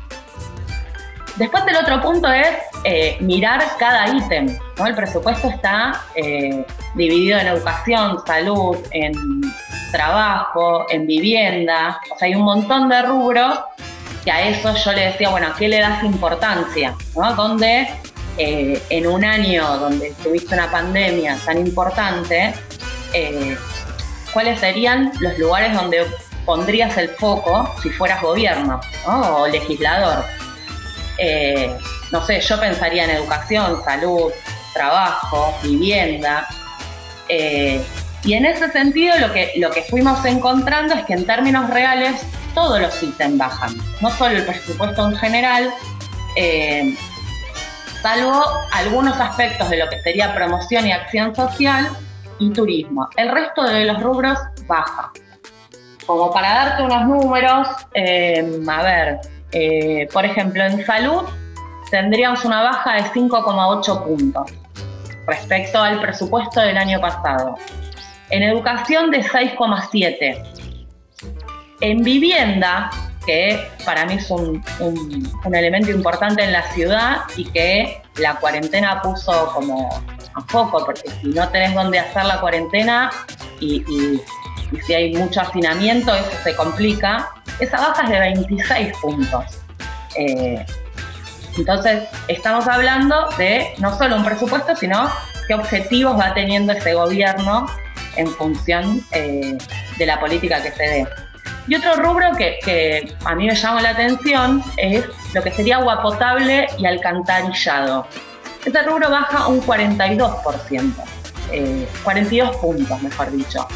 Después 1.36 1.64
el 1.68 1.76
otro 1.76 2.02
punto 2.02 2.28
es 2.32 2.50
eh, 2.86 3.18
mirar 3.20 3.64
cada 3.78 4.08
ítem. 4.16 4.58
El 4.86 4.96
presupuesto 4.96 5.48
está 5.50 6.02
dividido 6.96 7.40
en 7.40 7.48
educación, 7.48 8.18
salud, 8.26 8.78
en 8.92 9.14
trabajo, 9.92 10.86
en 10.90 11.06
vivienda. 11.06 12.00
O 12.12 12.18
sea, 12.18 12.28
hay 12.28 12.36
un 12.36 12.44
montón 12.44 12.90
de 12.90 13.02
rubros 13.02 13.60
que 14.24 14.32
a 14.32 14.48
eso 14.48 14.76
yo 14.76 14.94
le 14.94 15.08
decía, 15.08 15.30
bueno, 15.30 15.48
¿a 15.48 15.56
qué 15.56 15.68
le 15.68 15.80
das 15.80 16.04
importancia? 16.04 16.96
¿no? 17.16 17.34
Donde 17.36 17.88
eh, 18.38 18.82
en 18.90 19.08
un 19.08 19.26
año 19.26 19.78
donde 19.78 20.14
tuviste 20.24 20.54
una 20.54 20.70
pandemia 20.72 21.38
tan 21.46 21.58
importante, 21.58 22.54
eh, 23.14 23.58
¿cuáles 24.34 24.60
serían 24.60 25.12
los 25.20 25.38
lugares 25.38 25.74
donde 25.74 26.06
pondrías 26.46 26.98
el 26.98 27.10
foco 27.10 27.74
si 27.82 27.90
fueras 27.90 28.22
gobierno 28.22 28.80
o 29.06 29.48
legislador? 29.48 30.24
Eh, 31.18 31.76
no 32.12 32.26
sé, 32.26 32.40
yo 32.42 32.60
pensaría 32.60 33.06
en 33.06 33.12
educación, 33.12 33.84
salud, 33.84 34.32
trabajo, 34.74 35.54
vivienda. 35.64 36.48
y 38.24 38.34
en 38.34 38.46
ese 38.46 38.72
sentido 38.72 39.18
lo 39.20 39.32
que, 39.34 39.54
lo 39.58 39.72
que 39.72 39.82
fuimos 39.84 40.24
encontrando 40.26 40.94
es 40.94 41.06
que 41.06 41.14
en 41.14 41.26
términos 41.26 41.70
reales 41.70 42.26
todos 42.54 42.80
los 42.80 43.02
ítems 43.02 43.38
bajan, 43.38 43.76
no 44.02 44.10
solo 44.12 44.38
el 44.38 44.46
presupuesto 44.46 45.08
en 45.08 45.16
general, 45.16 45.74
eh, 46.36 46.96
salvo 48.02 48.44
algunos 48.72 49.20
aspectos 49.20 49.70
de 49.70 49.78
lo 49.78 49.90
que 49.90 50.02
sería 50.02 50.34
promoción 50.34 50.88
y 50.88 50.92
acción 50.92 51.36
social 51.36 51.90
y 52.40 52.52
turismo. 52.52 53.08
El 53.16 53.30
resto 53.30 53.64
de 53.64 53.86
los 53.86 54.02
rubros 54.02 54.38
baja. 54.68 55.12
Como 56.06 56.32
para 56.32 56.54
darte 56.54 56.84
unos 56.84 57.08
números, 57.08 57.68
eh, 57.94 58.60
a 58.68 58.84
ver, 58.84 59.20
eh, 59.52 60.08
por 60.12 60.26
ejemplo, 60.26 60.64
en 60.64 60.86
salud 60.86 61.24
tendríamos 61.90 62.44
una 62.46 62.64
baja 62.64 62.96
de 62.96 63.04
5,8 63.04 64.04
puntos 64.04 64.52
respecto 65.28 65.82
al 65.82 66.00
presupuesto 66.02 66.62
del 66.62 66.78
año 66.78 67.00
pasado. 67.00 67.58
En 68.30 68.44
educación 68.44 69.12
de 69.12 69.24
6,7 69.24 70.62
en 71.82 72.04
vivienda, 72.04 72.90
que 73.26 73.60
para 73.86 74.06
mí 74.06 74.16
es 74.16 74.30
un, 74.32 74.64
elemento 75.54 75.92
importante 75.92 76.44
en 76.44 76.52
la 76.52 76.64
ciudad 76.72 77.22
y 77.36 77.46
que 77.46 78.02
la 78.18 78.36
cuarentena 78.36 79.02
puso 79.02 79.52
como 79.54 79.90
a 80.34 80.42
foco, 80.48 80.86
porque 80.86 81.10
si 81.22 81.28
no 81.28 81.48
tenés 81.50 81.74
dónde 81.74 82.00
hacer 82.00 82.26
la 82.26 82.40
cuarentena 82.40 83.12
y, 83.60 84.22
si 84.86 84.94
hay 84.94 85.14
mucho 85.14 85.42
hacinamiento, 85.42 86.16
eso 86.16 86.32
se 86.46 86.56
complica. 86.56 87.30
Esa 87.60 87.78
baja 87.78 88.04
es 88.04 88.10
de 88.10 88.20
26 88.20 88.98
puntos. 89.02 89.44
Eh, 90.16 90.66
entonces, 91.62 92.10
estamos 92.28 92.68
hablando 92.68 93.30
de 93.38 93.76
no 93.78 93.96
solo 93.96 94.16
un 94.16 94.26
presupuesto, 94.26 94.76
sino 94.76 95.12
qué 95.48 95.54
objetivos 95.54 96.20
va 96.20 96.34
teniendo 96.34 96.74
ese 96.74 96.96
gobierno 96.96 97.68
en 98.16 98.28
función 98.30 99.06
eh, 99.12 99.56
de 99.96 100.06
la 100.08 100.20
política 100.20 100.60
que 100.64 100.72
se 100.72 100.84
dé. 100.84 101.08
Y 101.68 101.76
otro 101.76 101.98
rubro 101.98 102.32
que, 102.36 103.16
a 103.24 103.36
mí 103.36 103.46
me 103.46 103.54
llama 103.54 103.80
la 103.84 103.92
atención 103.92 104.64
es 104.78 105.06
lo 105.36 105.44
que 105.44 105.52
sería 105.52 105.78
agua 105.78 106.02
potable 106.02 106.66
y 106.80 106.86
alcantarillado. 106.88 108.08
Este 108.66 108.82
rubro 108.82 109.12
baja 109.12 109.48
un 109.48 109.62
42%, 109.62 110.94
42 112.04 112.50
eh, 112.50 112.58
puntos, 112.60 113.02
mejor 113.04 113.32
dicho. 113.32 113.68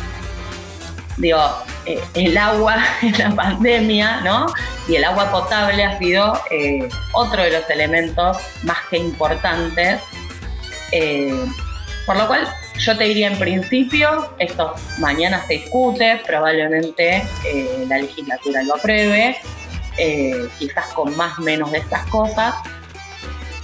Digo, 1.17 1.39
eh, 1.85 1.99
el 2.13 2.37
agua 2.37 2.83
en 3.01 3.17
la 3.17 3.31
pandemia, 3.31 4.21
¿no? 4.21 4.47
Y 4.87 4.95
el 4.95 5.03
agua 5.03 5.31
potable 5.31 5.83
ha 5.83 5.97
sido 5.97 6.39
eh, 6.51 6.87
otro 7.13 7.43
de 7.43 7.51
los 7.51 7.69
elementos 7.69 8.37
más 8.63 8.77
que 8.89 8.97
importantes. 8.97 10.01
por 12.05 12.17
lo 12.17 12.27
cual, 12.27 12.47
yo 12.79 12.97
te 12.97 13.05
diría 13.05 13.27
en 13.27 13.39
principio, 13.39 14.33
esto 14.37 14.73
mañana 14.99 15.45
se 15.47 15.53
discute, 15.53 16.21
probablemente 16.25 17.27
eh, 17.45 17.85
la 17.87 17.97
legislatura 17.97 18.63
lo 18.63 18.75
apruebe, 18.75 19.37
eh, 19.97 20.47
quizás 20.59 20.87
con 20.93 21.15
más 21.15 21.39
menos 21.39 21.71
de 21.71 21.79
estas 21.79 22.05
cosas, 22.07 22.55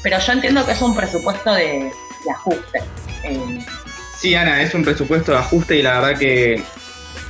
pero 0.01 0.17
yo 0.19 0.31
entiendo 0.31 0.65
que 0.65 0.71
es 0.71 0.81
un 0.81 0.95
presupuesto 0.95 1.53
de, 1.53 1.91
ajuste. 2.31 2.79
Eh. 3.23 3.65
Sí, 4.17 4.35
Ana, 4.35 4.61
es 4.61 4.73
un 4.73 4.83
presupuesto 4.83 5.31
de 5.33 5.39
ajuste 5.39 5.77
y 5.77 5.81
la 5.81 5.99
verdad 5.99 6.19
que 6.19 6.63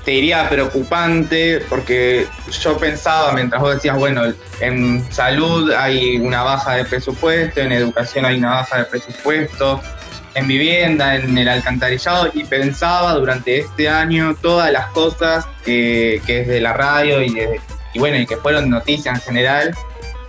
te 0.03 0.11
diría 0.11 0.49
preocupante 0.49 1.61
porque 1.69 2.27
yo 2.59 2.77
pensaba 2.77 3.33
mientras 3.33 3.61
vos 3.61 3.75
decías, 3.75 3.97
bueno, 3.97 4.23
en 4.59 5.05
salud 5.11 5.71
hay 5.71 6.17
una 6.17 6.43
baja 6.43 6.75
de 6.75 6.85
presupuesto, 6.85 7.61
en 7.61 7.71
educación 7.71 8.25
hay 8.25 8.37
una 8.37 8.51
baja 8.51 8.79
de 8.79 8.85
presupuesto, 8.85 9.81
en 10.33 10.47
vivienda, 10.47 11.15
en 11.15 11.37
el 11.37 11.47
alcantarillado 11.47 12.29
y 12.33 12.43
pensaba 12.45 13.13
durante 13.13 13.59
este 13.59 13.89
año 13.89 14.35
todas 14.41 14.71
las 14.71 14.87
cosas 14.87 15.45
que, 15.63 16.21
que 16.25 16.39
desde 16.39 16.61
la 16.61 16.73
radio 16.73 17.21
y, 17.21 17.35
bueno, 17.99 18.17
y 18.17 18.25
que 18.25 18.37
fueron 18.37 18.69
noticias 18.69 19.15
en 19.15 19.21
general, 19.21 19.75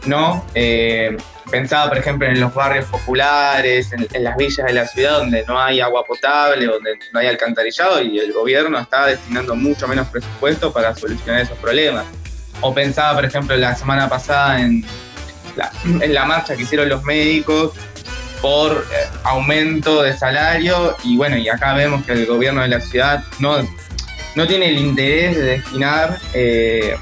¿no? 0.06 0.44
Eh, 0.54 1.16
pensaba, 1.50 1.88
por 1.88 1.98
ejemplo, 1.98 2.26
en 2.26 2.40
los 2.40 2.55
barrios 2.55 2.87
populares, 2.87 3.92
en, 3.92 4.22
las 4.22 4.37
villas 4.37 4.66
de 4.66 4.72
la 4.72 4.87
ciudad 4.87 5.18
donde 5.18 5.44
no 5.46 5.61
hay 5.61 5.81
agua 5.81 6.05
potable, 6.05 6.66
donde 6.66 6.98
no 7.12 7.20
hay 7.20 7.26
alcantarillado 7.26 8.02
y 8.02 8.18
el 8.18 8.33
gobierno 8.33 8.78
está 8.78 9.07
destinando 9.07 9.55
mucho 9.55 9.88
menos 9.88 10.09
presupuesto 10.09 10.72
para 10.72 10.94
solucionar 10.94 11.42
esos 11.42 11.59
problemas. 11.59 12.07
O 12.61 12.72
pensaba, 12.72 13.14
por 13.14 13.24
ejemplo, 13.24 13.57
la 13.57 13.74
semana 13.74 14.09
pasada 14.09 14.61
en 14.61 14.85
la, 16.12 16.24
marcha 16.24 16.57
que 16.57 16.62
hicieron 16.62 16.88
los 16.88 17.02
médicos 17.02 17.72
por 18.40 18.72
eh, 18.72 19.07
aumento 19.24 20.02
de 20.02 20.16
salario 20.16 20.96
y 21.05 21.16
bueno, 21.16 21.37
y 21.37 21.48
acá 21.48 21.74
vemos 21.74 22.05
que 22.05 22.12
el 22.12 22.26
gobierno 22.26 22.62
de 22.62 22.68
la 22.68 22.81
ciudad 22.81 23.22
no, 23.38 23.57
no 24.35 24.46
tiene 24.46 24.68
el 24.68 24.78
interés 24.78 25.37
de 25.37 25.42
destinar 25.42 26.18
eh, 26.35 26.96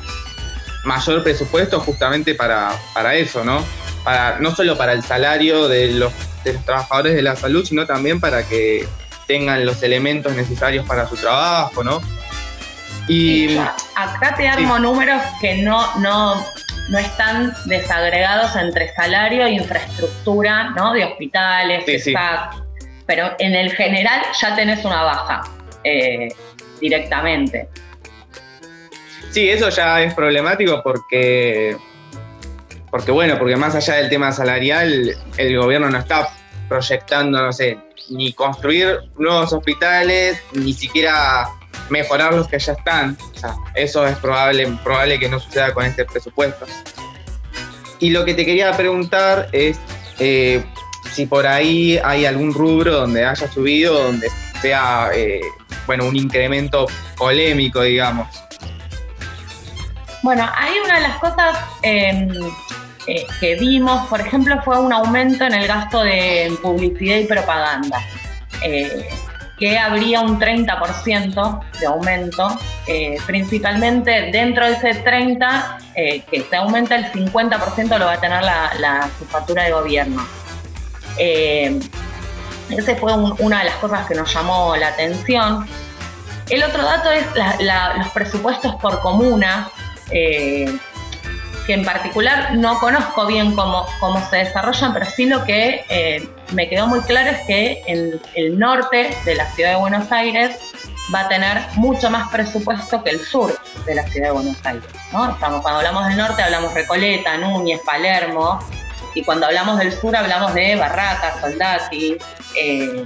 mayor 0.84 1.22
presupuesto 1.22 1.80
justamente 1.80 2.34
para, 2.34 2.72
para 2.94 3.14
eso, 3.14 3.44
¿no? 3.44 3.64
Para, 4.04 4.38
no 4.38 4.54
solo 4.54 4.76
para 4.76 4.92
el 4.92 5.02
salario 5.02 5.68
de 5.68 5.92
los, 5.92 6.12
de 6.44 6.54
los 6.54 6.64
trabajadores 6.64 7.14
de 7.14 7.22
la 7.22 7.36
salud, 7.36 7.64
sino 7.64 7.86
también 7.86 8.20
para 8.20 8.42
que 8.44 8.86
tengan 9.26 9.64
los 9.64 9.82
elementos 9.82 10.34
necesarios 10.34 10.86
para 10.86 11.06
su 11.06 11.16
trabajo, 11.16 11.84
¿no? 11.84 12.00
Y 13.08 13.56
acá 13.94 14.34
te 14.36 14.48
armo 14.48 14.78
números 14.78 15.20
que 15.40 15.62
no, 15.62 15.96
no, 15.98 16.44
no 16.90 16.98
están 16.98 17.52
desagregados 17.66 18.54
entre 18.56 18.92
salario 18.94 19.46
e 19.46 19.52
infraestructura, 19.52 20.70
¿no? 20.70 20.92
De 20.92 21.04
hospitales, 21.04 21.84
pero 23.06 23.32
en 23.38 23.54
el 23.54 23.72
general 23.72 24.22
ya 24.40 24.54
tenés 24.54 24.84
una 24.84 25.02
baja 25.02 25.42
eh, 25.84 26.28
directamente. 26.80 27.68
Sí, 29.30 29.48
eso 29.48 29.68
ya 29.68 30.02
es 30.02 30.14
problemático 30.14 30.82
porque, 30.82 31.76
porque, 32.90 33.10
bueno, 33.10 33.38
porque 33.38 33.56
más 33.56 33.74
allá 33.74 33.94
del 33.94 34.08
tema 34.08 34.32
salarial, 34.32 35.16
el 35.36 35.58
gobierno 35.58 35.90
no 35.90 35.98
está 35.98 36.28
proyectando, 36.68 37.40
no 37.40 37.52
sé, 37.52 37.78
ni 38.10 38.32
construir 38.32 38.98
nuevos 39.16 39.52
hospitales, 39.52 40.40
ni 40.52 40.72
siquiera 40.72 41.48
mejorar 41.88 42.34
los 42.34 42.48
que 42.48 42.58
ya 42.58 42.72
están. 42.72 43.16
O 43.34 43.38
sea, 43.38 43.54
eso 43.74 44.06
es 44.06 44.16
probable, 44.18 44.66
probable 44.82 45.18
que 45.18 45.28
no 45.28 45.38
suceda 45.38 45.72
con 45.72 45.84
este 45.84 46.04
presupuesto. 46.04 46.66
Y 47.98 48.10
lo 48.10 48.24
que 48.24 48.34
te 48.34 48.46
quería 48.46 48.72
preguntar 48.72 49.48
es 49.52 49.78
eh, 50.18 50.64
si 51.12 51.26
por 51.26 51.46
ahí 51.46 52.00
hay 52.02 52.24
algún 52.24 52.54
rubro 52.54 52.92
donde 52.92 53.24
haya 53.24 53.50
subido, 53.50 54.02
donde 54.02 54.28
sea 54.60 55.10
eh, 55.14 55.40
bueno, 55.86 56.06
un 56.06 56.16
incremento 56.16 56.86
polémico, 57.16 57.82
digamos. 57.82 58.28
Bueno, 60.22 60.48
hay 60.54 60.78
una 60.84 60.96
de 60.96 61.00
las 61.00 61.18
cosas 61.18 61.58
em, 61.82 62.28
eh, 63.06 63.26
que 63.40 63.54
vimos, 63.56 64.06
por 64.08 64.20
ejemplo, 64.20 64.60
fue 64.64 64.78
un 64.78 64.92
aumento 64.92 65.44
en 65.44 65.54
el 65.54 65.66
gasto 65.66 66.02
de 66.02 66.52
publicidad 66.62 67.16
y 67.16 67.24
propaganda 67.24 67.98
que 69.60 69.78
habría 69.78 70.22
un 70.22 70.40
30% 70.40 71.60
de 71.78 71.86
aumento, 71.86 72.48
eh, 72.86 73.18
principalmente 73.26 74.30
dentro 74.32 74.64
de 74.64 74.72
ese 74.72 75.04
30%, 75.04 75.78
eh, 75.94 76.22
que 76.30 76.40
se 76.40 76.56
aumenta 76.56 76.96
el 76.96 77.12
50% 77.12 77.98
lo 77.98 78.06
va 78.06 78.14
a 78.14 78.20
tener 78.20 78.42
la, 78.42 78.72
la 78.78 79.10
factura 79.28 79.64
de 79.64 79.72
gobierno. 79.72 80.26
Eh, 81.18 81.78
esa 82.70 82.96
fue 82.96 83.12
una 83.14 83.58
de 83.58 83.64
las 83.66 83.74
cosas 83.74 84.06
que 84.06 84.14
nos 84.14 84.32
llamó 84.32 84.74
la 84.76 84.88
atención. 84.88 85.66
El 86.48 86.62
otro 86.64 86.82
dato 86.82 87.10
es 87.10 87.26
los 87.98 88.08
presupuestos 88.14 88.76
por 88.76 89.00
comuna 89.00 89.70
que 91.66 91.74
en 91.74 91.84
particular 91.84 92.54
no 92.54 92.78
conozco 92.78 93.26
bien 93.26 93.54
cómo, 93.54 93.86
cómo 94.00 94.20
se 94.30 94.38
desarrollan, 94.38 94.92
pero 94.92 95.06
sí 95.06 95.26
lo 95.26 95.44
que 95.44 95.84
eh, 95.88 96.28
me 96.52 96.68
quedó 96.68 96.86
muy 96.86 97.00
claro 97.00 97.30
es 97.30 97.40
que 97.46 97.82
en 97.86 98.20
el 98.34 98.58
norte 98.58 99.16
de 99.24 99.34
la 99.34 99.50
ciudad 99.52 99.70
de 99.70 99.76
Buenos 99.76 100.10
Aires 100.12 100.56
va 101.14 101.20
a 101.20 101.28
tener 101.28 101.58
mucho 101.74 102.10
más 102.10 102.30
presupuesto 102.30 103.02
que 103.02 103.10
el 103.10 103.20
sur 103.20 103.58
de 103.84 103.94
la 103.94 104.02
ciudad 104.04 104.28
de 104.28 104.32
Buenos 104.32 104.56
Aires. 104.64 104.84
¿no? 105.12 105.30
Estamos, 105.30 105.62
cuando 105.62 105.78
hablamos 105.78 106.08
del 106.08 106.16
norte 106.16 106.42
hablamos 106.42 106.72
Recoleta, 106.74 107.36
Núñez, 107.36 107.80
Palermo, 107.84 108.60
y 109.14 109.24
cuando 109.24 109.46
hablamos 109.46 109.78
del 109.78 109.92
sur 109.92 110.14
hablamos 110.14 110.54
de 110.54 110.76
Barracas, 110.76 111.40
Soldati. 111.40 112.16
Eh, 112.56 113.04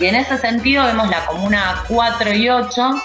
y 0.00 0.06
en 0.06 0.16
ese 0.16 0.38
sentido 0.38 0.84
vemos 0.84 1.08
la 1.08 1.24
comuna 1.26 1.84
4 1.88 2.32
y 2.34 2.48
8 2.48 3.02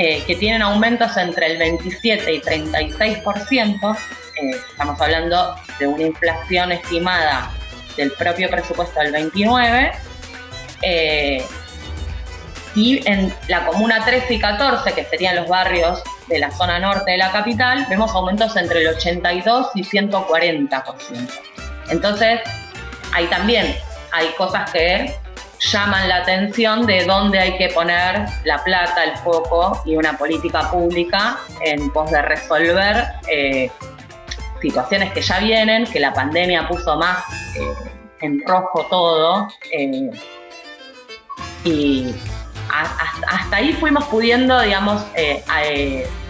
que 0.00 0.36
tienen 0.36 0.62
aumentos 0.62 1.14
entre 1.16 1.46
el 1.46 1.58
27 1.58 2.32
y 2.32 2.40
36%. 2.40 3.96
Eh, 4.40 4.50
estamos 4.70 4.98
hablando 4.98 5.54
de 5.78 5.86
una 5.86 6.04
inflación 6.04 6.72
estimada 6.72 7.50
del 7.96 8.10
propio 8.12 8.48
presupuesto 8.48 8.98
del 9.00 9.12
29. 9.12 9.92
Eh, 10.82 11.44
y 12.74 13.06
en 13.06 13.34
la 13.48 13.66
comuna 13.66 14.02
13 14.02 14.34
y 14.34 14.38
14, 14.38 14.92
que 14.92 15.04
serían 15.04 15.36
los 15.36 15.48
barrios 15.48 16.02
de 16.28 16.38
la 16.38 16.50
zona 16.50 16.78
norte 16.78 17.10
de 17.10 17.18
la 17.18 17.30
capital, 17.30 17.86
vemos 17.90 18.14
aumentos 18.14 18.56
entre 18.56 18.80
el 18.80 18.88
82 18.88 19.70
y 19.74 19.82
140%. 19.82 21.28
Entonces, 21.90 22.40
ahí 23.12 23.26
también 23.26 23.76
hay 24.12 24.28
cosas 24.38 24.70
que 24.70 25.14
llaman 25.60 26.08
la 26.08 26.16
atención 26.16 26.86
de 26.86 27.04
dónde 27.04 27.38
hay 27.38 27.58
que 27.58 27.68
poner 27.68 28.26
la 28.44 28.62
plata, 28.64 29.04
el 29.04 29.16
foco 29.18 29.82
y 29.84 29.96
una 29.96 30.16
política 30.16 30.70
pública 30.70 31.38
en 31.60 31.90
pos 31.92 32.10
de 32.10 32.22
resolver 32.22 33.04
eh, 33.28 33.70
situaciones 34.60 35.12
que 35.12 35.20
ya 35.20 35.38
vienen, 35.38 35.84
que 35.86 36.00
la 36.00 36.12
pandemia 36.12 36.66
puso 36.66 36.96
más 36.96 37.24
eh, 37.56 37.74
en 38.20 38.42
rojo 38.46 38.86
todo. 38.88 39.48
Eh, 39.72 40.10
y 41.64 42.14
hasta 43.28 43.56
ahí 43.56 43.74
fuimos 43.74 44.04
pudiendo, 44.04 44.60
digamos, 44.62 45.04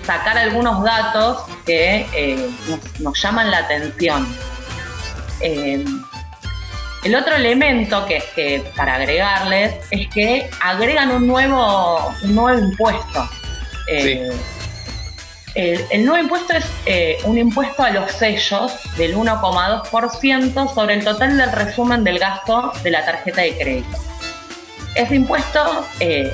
sacar 0.04 0.36
algunos 0.38 0.82
datos 0.82 1.44
que 1.64 2.50
nos, 2.98 3.22
llaman 3.22 3.50
la 3.50 3.58
atención. 3.58 4.26
El 7.04 7.14
otro 7.14 7.34
elemento 7.34 8.04
que, 8.06 8.22
que 8.34 8.62
para 8.76 8.96
agregarles 8.96 9.74
es 9.90 10.08
que 10.08 10.50
agregan 10.60 11.10
un 11.10 11.26
nuevo, 11.26 12.14
nuevo 12.24 12.58
impuesto. 12.58 13.28
Eh, 13.86 14.30
el, 15.90 16.04
nuevo 16.04 16.22
impuesto 16.22 16.52
es 16.52 16.64
eh, 16.86 17.18
un 17.24 17.36
impuesto 17.36 17.82
a 17.82 17.90
los 17.90 18.12
sellos 18.12 18.72
del 18.96 19.16
1,2% 19.16 20.74
sobre 20.74 20.94
el 20.94 21.04
total 21.04 21.36
del 21.36 21.50
resumen 21.50 22.04
del 22.04 22.18
gasto 22.20 22.72
de 22.84 22.90
la 22.90 23.04
tarjeta 23.04 23.42
de 23.42 23.56
crédito. 23.56 23.98
Ese 24.94 25.16
impuesto, 25.16 25.86
eh, 25.98 26.32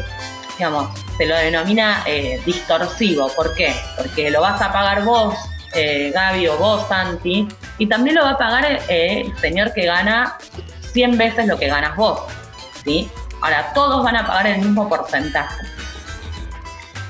digamos, 0.58 0.90
se 1.16 1.26
lo 1.26 1.36
denomina 1.36 2.04
distorsivo. 2.44 3.28
¿Por 3.28 3.54
qué? 3.54 3.74
Porque 3.96 4.30
lo 4.30 4.42
vas 4.42 4.60
a 4.60 4.70
pagar 4.70 5.02
vos, 5.04 5.34
Gaby, 5.72 6.48
o 6.48 6.56
vos, 6.56 6.86
Santi, 6.88 7.48
y 7.78 7.86
también 7.86 8.16
lo 8.16 8.22
va 8.22 8.30
a 8.32 8.38
pagar 8.38 8.80
el 8.88 9.36
señor 9.38 9.72
que 9.72 9.86
gana 9.86 10.36
100 10.96 11.18
veces 11.18 11.46
lo 11.46 11.58
que 11.58 11.66
ganas 11.66 11.94
vos. 11.94 12.22
¿sí? 12.82 13.10
Ahora, 13.42 13.70
todos 13.74 14.02
van 14.02 14.16
a 14.16 14.26
pagar 14.26 14.46
el 14.46 14.62
mismo 14.62 14.88
porcentaje. 14.88 15.66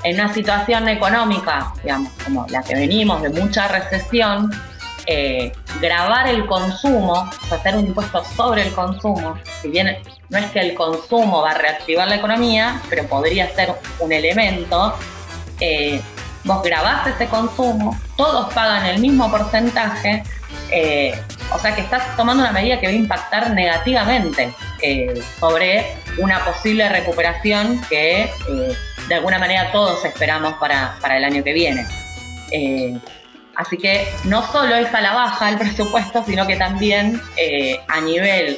en 0.03 0.15
una 0.19 0.33
situación 0.33 0.87
económica, 0.89 1.73
digamos, 1.83 2.11
como 2.23 2.45
la 2.49 2.61
que 2.63 2.75
venimos, 2.75 3.21
de 3.21 3.29
mucha 3.29 3.67
recesión, 3.67 4.51
eh, 5.05 5.53
grabar 5.81 6.27
el 6.27 6.45
consumo, 6.45 7.29
hacer 7.49 7.75
un 7.75 7.87
impuesto 7.87 8.23
sobre 8.35 8.63
el 8.67 8.73
consumo, 8.73 9.35
si 9.61 9.69
bien 9.69 9.97
no 10.29 10.37
es 10.37 10.51
que 10.51 10.59
el 10.59 10.75
consumo 10.75 11.41
va 11.41 11.51
a 11.51 11.57
reactivar 11.57 12.07
la 12.07 12.15
economía, 12.15 12.81
pero 12.89 13.05
podría 13.07 13.53
ser 13.55 13.73
un 13.99 14.11
elemento, 14.11 14.95
eh, 15.59 16.01
vos 16.43 16.61
grabás 16.61 17.07
ese 17.07 17.27
consumo, 17.27 17.97
todos 18.15 18.53
pagan 18.53 18.85
el 18.85 18.99
mismo 18.99 19.31
porcentaje, 19.31 20.23
eh, 20.71 21.19
o 21.51 21.59
sea 21.59 21.75
que 21.75 21.81
estás 21.81 22.15
tomando 22.17 22.43
una 22.43 22.51
medida 22.51 22.79
que 22.79 22.87
va 22.87 22.93
a 22.93 22.95
impactar 22.95 23.51
negativamente 23.51 24.53
eh, 24.81 25.21
sobre 25.39 25.85
una 26.17 26.43
posible 26.43 26.89
recuperación 26.89 27.81
que 27.89 28.29
de 29.07 29.15
alguna 29.15 29.39
manera 29.39 29.71
todos 29.71 30.03
esperamos 30.03 30.55
para, 30.55 30.97
el 31.15 31.23
año 31.23 31.43
que 31.43 31.53
viene. 31.53 31.85
así 33.55 33.77
que 33.77 34.07
no 34.25 34.45
solo 34.51 34.75
es 34.75 34.93
a 34.93 35.01
la 35.01 35.13
baja 35.13 35.49
el 35.49 35.57
presupuesto, 35.57 36.23
sino 36.25 36.45
que 36.45 36.57
también 36.57 37.21
a 37.87 38.01
nivel 38.01 38.57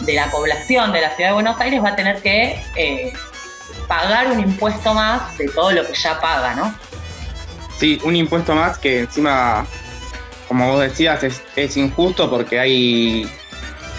de 0.00 0.12
la 0.14 0.30
población 0.30 0.92
de 0.92 1.00
la 1.02 1.10
ciudad 1.10 1.30
de 1.30 1.34
Buenos 1.34 1.60
Aires 1.60 1.84
va 1.84 1.90
a 1.90 1.96
tener 1.96 2.22
que 2.22 2.62
pagar 3.86 4.28
un 4.28 4.40
impuesto 4.40 4.94
más 4.94 5.36
de 5.36 5.48
todo 5.48 5.72
lo 5.72 5.84
que 5.86 5.94
ya 5.94 6.20
paga, 6.20 6.54
¿no? 6.54 6.87
Sí, 7.78 8.00
un 8.02 8.16
impuesto 8.16 8.54
más 8.54 8.78
que 8.78 9.00
encima, 9.00 9.64
como 10.48 10.72
vos 10.72 10.80
decías, 10.80 11.22
es, 11.54 11.76
injusto 11.76 12.28
porque 12.28 12.58
hay 12.58 13.28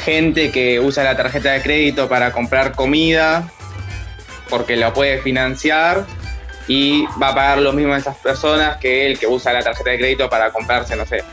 gente 0.04 0.52
que 0.52 0.80
usa 0.82 1.04
la 1.04 1.16
tarjeta 1.16 1.54
de 1.54 1.62
crédito 1.62 2.10
para 2.10 2.32
comprar 2.32 2.76
comida 2.76 3.50
porque 4.50 4.76
lo 4.76 4.94
puede 4.94 5.22
financiar 5.22 6.06
y 6.68 7.06
va 7.22 7.30
a 7.30 7.36
pagar 7.36 7.60
lo 7.60 7.72
mismo 7.72 7.94
a 7.94 7.98
esas 7.98 8.18
personas 8.18 8.78
que 8.78 9.06
el 9.06 9.18
que 9.18 9.28
usa 9.28 9.54
la 9.54 9.62
tarjeta 9.62 9.92
de 9.92 9.98
crédito 9.98 10.30
para 10.30 10.52
comprarse, 10.52 10.96
no 10.96 11.06
sé, 11.06 11.24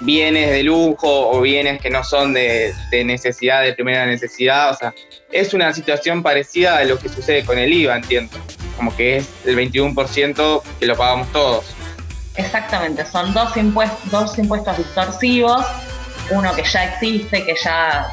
bienes 0.00 0.50
de 0.50 0.62
lujo 0.62 1.30
o 1.30 1.40
bienes 1.40 1.80
que 1.80 1.90
no 1.90 2.04
son 2.04 2.32
de, 2.32 2.74
necesidad, 3.04 3.62
de 3.62 3.72
primera 3.74 4.06
necesidad. 4.06 4.70
O 4.70 4.74
sea, 4.74 4.94
es 5.30 5.54
una 5.54 5.72
situación 5.72 6.22
parecida 6.22 6.78
a 6.78 6.84
lo 6.84 6.98
que 6.98 7.08
sucede 7.08 7.44
con 7.44 7.58
el 7.58 7.72
IVA, 7.72 7.96
entiendo. 7.96 8.38
Como 8.76 8.94
que 8.96 9.18
es 9.18 9.28
el 9.44 9.56
21% 9.56 10.62
que 10.80 10.86
lo 10.86 10.96
pagamos 10.96 11.30
todos. 11.32 11.74
Exactamente, 12.36 13.04
son 13.04 13.34
dos 13.34 13.56
impuestos, 13.56 14.10
dos 14.10 14.38
impuestos 14.38 14.78
distorsivos, 14.78 15.66
uno 16.30 16.54
que 16.54 16.64
ya 16.64 16.84
existe, 16.84 17.44
que 17.44 17.54
ya, 17.62 18.08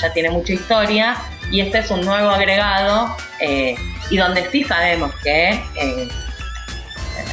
ya 0.00 0.12
tiene 0.12 0.30
mucha 0.30 0.52
historia, 0.52 1.16
y 1.50 1.60
este 1.60 1.78
es 1.78 1.90
un 1.90 2.02
nuevo 2.02 2.30
agregado, 2.30 3.14
eh, 3.40 3.74
y 4.08 4.16
donde 4.16 4.48
sí 4.50 4.62
sabemos 4.62 5.12
que 5.22 5.50
eh, 5.74 6.08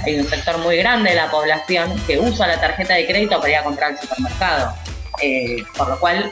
hay 0.05 0.19
un 0.19 0.27
sector 0.27 0.57
muy 0.57 0.77
grande 0.77 1.11
de 1.11 1.15
la 1.15 1.29
población 1.29 1.93
que 2.07 2.19
usa 2.19 2.47
la 2.47 2.59
tarjeta 2.59 2.95
de 2.95 3.05
crédito 3.05 3.39
para 3.39 3.51
ir 3.51 3.57
a 3.57 3.63
comprar 3.63 3.91
al 3.91 3.99
supermercado. 3.99 4.73
Eh, 5.21 5.63
por 5.75 5.87
lo 5.87 5.99
cual, 5.99 6.31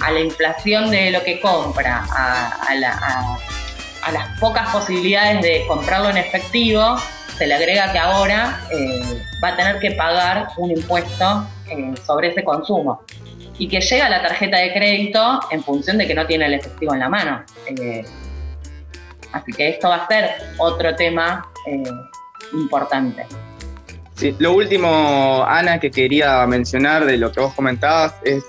a 0.00 0.10
la 0.10 0.20
inflación 0.20 0.90
de 0.90 1.10
lo 1.10 1.22
que 1.22 1.40
compra, 1.40 2.04
a, 2.10 3.38
las 4.12 4.38
pocas 4.38 4.68
posibilidades 4.70 5.42
de 5.42 5.64
comprarlo 5.66 6.10
en 6.10 6.16
efectivo, 6.16 6.96
se 7.36 7.46
le 7.46 7.54
agrega 7.54 7.92
que 7.92 7.98
ahora 7.98 8.60
eh, 8.70 9.22
va 9.42 9.48
a 9.48 9.56
tener 9.56 9.78
que 9.78 9.92
pagar 9.92 10.48
un 10.56 10.70
impuesto 10.70 11.46
sobre 12.06 12.28
ese 12.28 12.44
consumo 12.44 13.02
y 13.58 13.68
que 13.68 13.80
llega 13.80 14.06
a 14.06 14.08
la 14.08 14.22
tarjeta 14.22 14.58
de 14.58 14.72
crédito 14.72 15.40
en 15.50 15.62
función 15.62 15.98
de 15.98 16.06
que 16.06 16.14
no 16.14 16.26
tiene 16.26 16.46
el 16.46 16.54
efectivo 16.54 16.94
en 16.94 17.00
la 17.00 17.08
mano. 17.08 17.42
así 19.32 19.52
que 19.52 19.68
esto 19.68 19.88
va 19.88 19.96
a 19.96 20.06
ser 20.06 20.30
otro 20.58 20.94
tema 20.94 21.46
importante. 22.52 23.26
Lo 24.38 24.54
último, 24.54 25.44
Ana, 25.46 25.78
que 25.78 25.90
quería 25.90 26.46
mencionar 26.46 27.04
de 27.04 27.18
lo 27.18 27.30
que 27.32 27.40
vos 27.40 27.52
comentabas 27.52 28.14
es, 28.24 28.42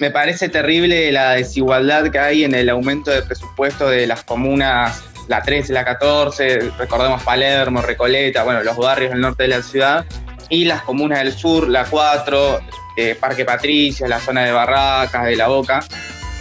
me 0.00 0.10
parece 0.10 0.48
terrible 0.48 1.10
la 1.12 1.32
desigualdad 1.32 2.10
que 2.10 2.18
hay 2.18 2.44
en 2.44 2.54
el 2.54 2.68
aumento 2.68 3.10
de 3.10 3.22
presupuesto 3.22 3.88
de 3.88 4.06
las 4.06 4.24
comunas, 4.24 5.02
la 5.28 5.42
13, 5.42 5.72
la 5.72 5.84
14, 5.84 6.72
recordemos 6.78 7.22
Palermo, 7.22 7.80
Recoleta, 7.80 8.42
bueno, 8.42 8.62
los 8.62 8.76
barrios 8.76 9.12
del 9.12 9.20
norte 9.20 9.44
de 9.44 9.48
la 9.50 9.62
ciudad, 9.62 10.04
y 10.50 10.64
las 10.64 10.82
comunas 10.82 11.20
del 11.20 11.32
sur, 11.32 11.68
la 11.68 11.84
4, 11.84 12.60
eh, 12.96 13.16
Parque 13.18 13.44
Patricia, 13.44 14.06
la 14.06 14.20
zona 14.20 14.44
de 14.44 14.52
Barracas, 14.52 15.24
de 15.24 15.36
La 15.36 15.48
Boca, 15.48 15.84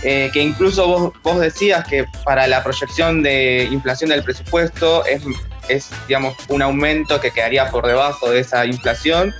eh, 0.03 0.29
que 0.33 0.41
incluso 0.41 0.87
vos, 0.87 1.13
vos 1.23 1.39
decías 1.39 1.87
que 1.87 2.05
para 2.25 2.45
la 2.47 2.61
proyección 2.61 3.23
de 3.23 3.69
inflación 3.71 4.09
del 4.09 4.23
presupuesto 4.23 5.05
es 5.05 5.23
es, 5.67 5.89
digamos, 6.07 6.35
un 6.49 6.61
aumento 6.61 7.19
que 7.21 7.31
quedaría 7.31 7.69
por 7.69 7.87
debajo 7.87 8.29
de 8.29 8.39
esa 8.39 8.65
inflación. 8.65 9.33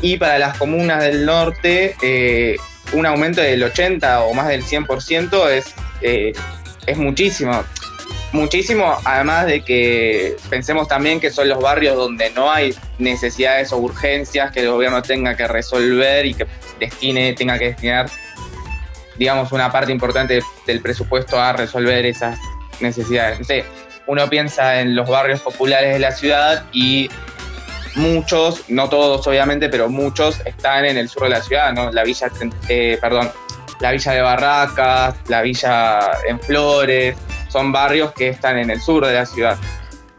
Y 0.00 0.16
para 0.16 0.38
las 0.38 0.56
comunas 0.58 1.02
del 1.02 1.26
norte, 1.26 1.96
eh, 2.02 2.56
un 2.92 3.06
aumento 3.06 3.40
del 3.40 3.62
80 3.62 4.22
o 4.22 4.34
más 4.34 4.48
del 4.48 4.64
100% 4.64 5.50
es, 5.50 5.74
eh, 6.00 6.32
es 6.86 6.96
muchísimo. 6.96 7.64
Muchísimo, 8.32 8.94
además 9.04 9.46
de 9.46 9.62
que 9.62 10.36
pensemos 10.50 10.86
también 10.86 11.18
que 11.18 11.30
son 11.30 11.48
los 11.48 11.62
barrios 11.62 11.96
donde 11.96 12.30
no 12.30 12.50
hay 12.50 12.74
necesidades 12.98 13.72
o 13.72 13.78
urgencias 13.78 14.52
que 14.52 14.60
el 14.60 14.70
gobierno 14.70 15.00
tenga 15.00 15.34
que 15.34 15.48
resolver 15.48 16.26
y 16.26 16.34
que 16.34 16.46
destine, 16.78 17.32
tenga 17.32 17.58
que 17.58 17.68
destinar, 17.68 18.10
digamos, 19.16 19.50
una 19.52 19.72
parte 19.72 19.92
importante 19.92 20.42
del 20.66 20.80
presupuesto 20.82 21.40
a 21.40 21.54
resolver 21.54 22.04
esas 22.04 22.38
necesidades 22.80 23.38
uno 24.08 24.28
piensa 24.30 24.80
en 24.80 24.96
los 24.96 25.08
barrios 25.08 25.40
populares 25.40 25.92
de 25.92 25.98
la 26.00 26.10
ciudad 26.12 26.64
y 26.72 27.10
muchos, 27.98 28.64
no 28.68 28.88
todos 28.88 29.26
obviamente, 29.26 29.68
pero 29.68 29.88
muchos 29.88 30.40
están 30.44 30.84
en 30.84 30.96
el 30.96 31.08
sur 31.08 31.24
de 31.24 31.30
la 31.30 31.42
ciudad, 31.42 31.72
¿no? 31.72 31.90
La 31.92 32.04
villa, 32.04 32.30
eh, 32.68 32.98
perdón, 33.00 33.30
la 33.80 33.92
villa 33.92 34.12
de 34.12 34.20
Barracas, 34.22 35.16
la 35.28 35.42
villa 35.42 36.00
en 36.26 36.40
Flores, 36.40 37.16
son 37.48 37.72
barrios 37.72 38.12
que 38.12 38.28
están 38.28 38.58
en 38.58 38.70
el 38.70 38.80
sur 38.80 39.06
de 39.06 39.14
la 39.14 39.26
ciudad. 39.26 39.56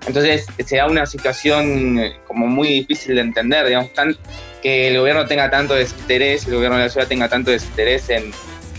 Entonces 0.07 0.45
se 0.65 0.77
da 0.77 0.87
una 0.87 1.05
situación 1.05 1.99
eh, 1.99 2.19
como 2.27 2.47
muy 2.47 2.69
difícil 2.69 3.15
de 3.15 3.21
entender, 3.21 3.65
digamos, 3.65 3.93
tan, 3.93 4.15
que 4.61 4.87
el 4.87 4.97
gobierno 4.97 5.25
tenga 5.25 5.49
tanto 5.49 5.75
desinterés, 5.75 6.47
el 6.47 6.55
gobierno 6.55 6.77
de 6.77 6.85
la 6.85 6.89
ciudad 6.89 7.07
tenga 7.07 7.29
tanto 7.29 7.51
desinterés 7.51 8.09
en, 8.09 8.31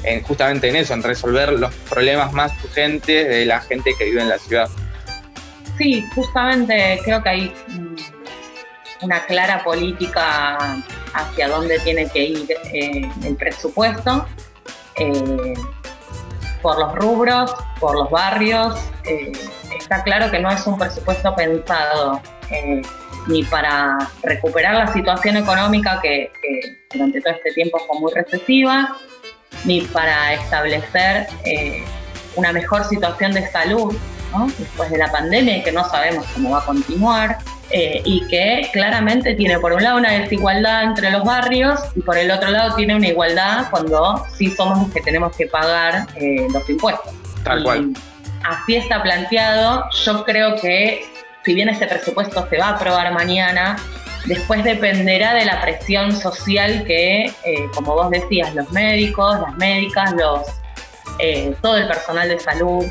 en 0.03 0.23
justamente 0.23 0.69
en 0.69 0.77
eso, 0.77 0.95
en 0.95 1.03
resolver 1.03 1.53
los 1.53 1.75
problemas 1.89 2.33
más 2.33 2.53
urgentes 2.65 3.29
de 3.29 3.45
la 3.45 3.61
gente 3.61 3.95
que 3.99 4.05
vive 4.05 4.23
en 4.23 4.29
la 4.29 4.39
ciudad. 4.39 4.69
Sí, 5.79 6.05
justamente 6.15 7.01
creo 7.05 7.23
que 7.23 7.29
hay 7.29 7.55
una 9.03 9.25
clara 9.25 9.63
política 9.63 10.83
hacia 11.15 11.49
dónde 11.49 11.79
tiene 11.81 12.09
que 12.09 12.25
ir 12.25 12.57
eh, 12.73 13.11
el 13.25 13.37
presupuesto, 13.37 14.27
eh, 14.97 15.55
por 16.63 16.79
los 16.79 16.95
rubros, 16.95 17.55
por 17.79 17.95
los 17.95 18.11
barrios. 18.11 18.79
Eh, 19.05 19.33
está 19.79 20.03
claro 20.03 20.31
que 20.31 20.39
no 20.39 20.51
es 20.51 20.67
un 20.67 20.79
presupuesto 20.79 21.35
pensado 21.35 22.21
ni 23.29 23.45
para 23.45 23.97
recuperar 24.23 24.75
la 24.75 24.93
situación 24.93 25.37
económica 25.37 26.01
que, 26.03 26.33
durante 26.93 27.21
todo 27.21 27.35
este 27.35 27.53
tiempo 27.53 27.79
fue 27.87 28.01
muy 28.01 28.13
recesiva, 28.13 28.97
ni 29.65 29.83
para 29.83 30.35
establecer 30.35 31.29
una 32.35 32.53
mejor 32.53 32.85
situación 32.85 33.33
de 33.33 33.49
salud 33.51 33.97
después 34.59 34.91
de 34.91 34.99
la 34.99 35.11
pandemia 35.13 35.63
que 35.63 35.71
no 35.71 35.89
sabemos 35.89 36.27
cómo 36.35 36.51
va 36.51 36.59
a 36.59 36.67
continuar. 36.67 37.39
Eh, 37.73 38.03
y 38.05 38.27
que 38.27 38.69
claramente 38.73 39.35
tiene 39.35 39.61
por 39.61 39.73
un 39.73 39.85
lado 39.85 39.99
una 39.99 40.11
desigualdad 40.11 40.83
entre 40.83 41.09
los 41.13 41.23
barrios 41.23 41.79
y 41.95 42.01
por 42.01 42.19
el 42.19 42.29
otro 42.33 42.51
lado 42.51 42.75
tiene 42.75 42.97
una 42.97 43.07
igualdad 43.07 43.71
cuando 43.71 44.27
sí 44.37 44.51
somos 44.51 44.79
los 44.79 44.91
que 44.91 45.01
tenemos 45.01 45.37
que 45.37 45.47
pagar 45.47 46.09
eh, 46.17 46.49
los 46.53 46.69
impuestos. 46.69 47.13
Tal 47.45 47.63
cual. 47.63 47.93
Así 48.43 48.75
está 48.75 49.01
planteado. 49.05 49.85
Yo 50.05 50.25
creo 50.25 50.57
que 50.57 51.05
si 51.45 51.55
bien 51.55 51.69
este 51.69 51.87
presupuesto 51.87 52.45
se 52.51 52.59
va 52.59 52.67
a 52.67 52.71
aprobar 52.71 53.13
mañana, 53.13 53.77
después 54.25 54.65
dependerá 54.65 55.35
de 55.35 55.45
la 55.45 55.61
presión 55.61 56.17
social 56.17 56.83
que, 56.85 57.27
eh, 57.27 57.35
como 57.73 57.95
vos 57.95 58.11
decías, 58.11 58.53
los 58.53 58.69
médicos, 58.73 59.39
las 59.41 59.57
médicas, 59.59 60.13
los, 60.15 60.43
todo 61.61 61.77
el 61.77 61.87
personal 61.87 62.29
de 62.29 62.41
salud, 62.41 62.85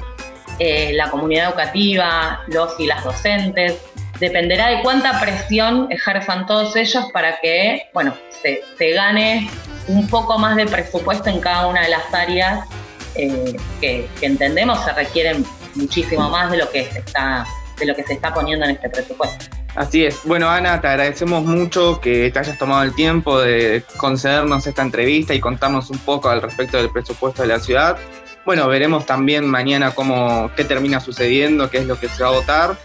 eh, 0.62 0.92
la 0.92 1.10
comunidad 1.10 1.52
educativa, 1.52 2.42
los 2.48 2.78
y 2.80 2.86
las 2.86 3.02
docentes. 3.06 3.80
Dependerá 4.19 4.67
de 4.67 4.82
cuánta 4.82 5.19
presión 5.19 5.88
ejerzan 5.89 6.45
todos 6.45 6.75
ellos 6.75 7.05
para 7.13 7.39
que, 7.39 7.89
bueno, 7.93 8.13
se, 8.41 8.91
gane 8.93 9.49
un 9.88 10.08
poco 10.08 10.38
más 10.38 10.55
de 10.55 10.65
presupuesto 10.65 11.29
en 11.29 11.39
cada 11.39 11.67
una 11.67 11.82
de 11.82 11.89
las 11.89 12.13
áreas 12.13 12.67
eh, 13.15 13.55
que, 13.79 14.10
entendemos 14.21 14.84
se 14.84 14.91
requieren 14.93 15.45
muchísimo 15.75 16.29
más 16.29 16.51
de 16.51 16.58
lo 16.58 16.69
que 16.69 16.86
se 16.86 16.99
está 16.99 17.45
de 17.79 17.86
lo 17.86 17.95
que 17.95 18.03
se 18.03 18.13
está 18.13 18.34
poniendo 18.34 18.65
en 18.65 18.71
este 18.71 18.89
presupuesto. 18.89 19.45
Así 19.75 20.05
es. 20.05 20.19
Bueno, 20.25 20.49
Ana, 20.49 20.82
te 20.82 20.88
agradecemos 20.88 21.45
mucho 21.45 22.01
que 22.01 22.29
te 22.32 22.39
hayas 22.39 22.58
tomado 22.58 22.84
el 22.84 22.93
tiempo 22.93 23.39
de 23.39 23.84
concedernos 23.95 24.67
esta 24.67 24.82
entrevista 24.82 25.34
y 25.34 25.39
contarnos 25.39 25.89
un 25.89 25.99
poco 25.99 26.29
al 26.29 26.41
respecto 26.41 26.75
del 26.75 26.89
presupuesto 26.89 27.43
de 27.43 27.47
la 27.47 27.60
ciudad. 27.60 27.97
bueno, 28.45 28.67
veremos 28.67 29.05
también 29.05 29.45
mañana 29.45 29.91
cómo, 29.91 30.51
qué 30.58 30.65
termina 30.65 30.99
sucediendo, 30.99 31.69
qué 31.69 31.77
es 31.77 31.86
lo 31.86 31.97
que 31.99 32.10
se 32.10 32.23
va 32.23 32.29
a 32.29 32.34
votar. 32.34 32.77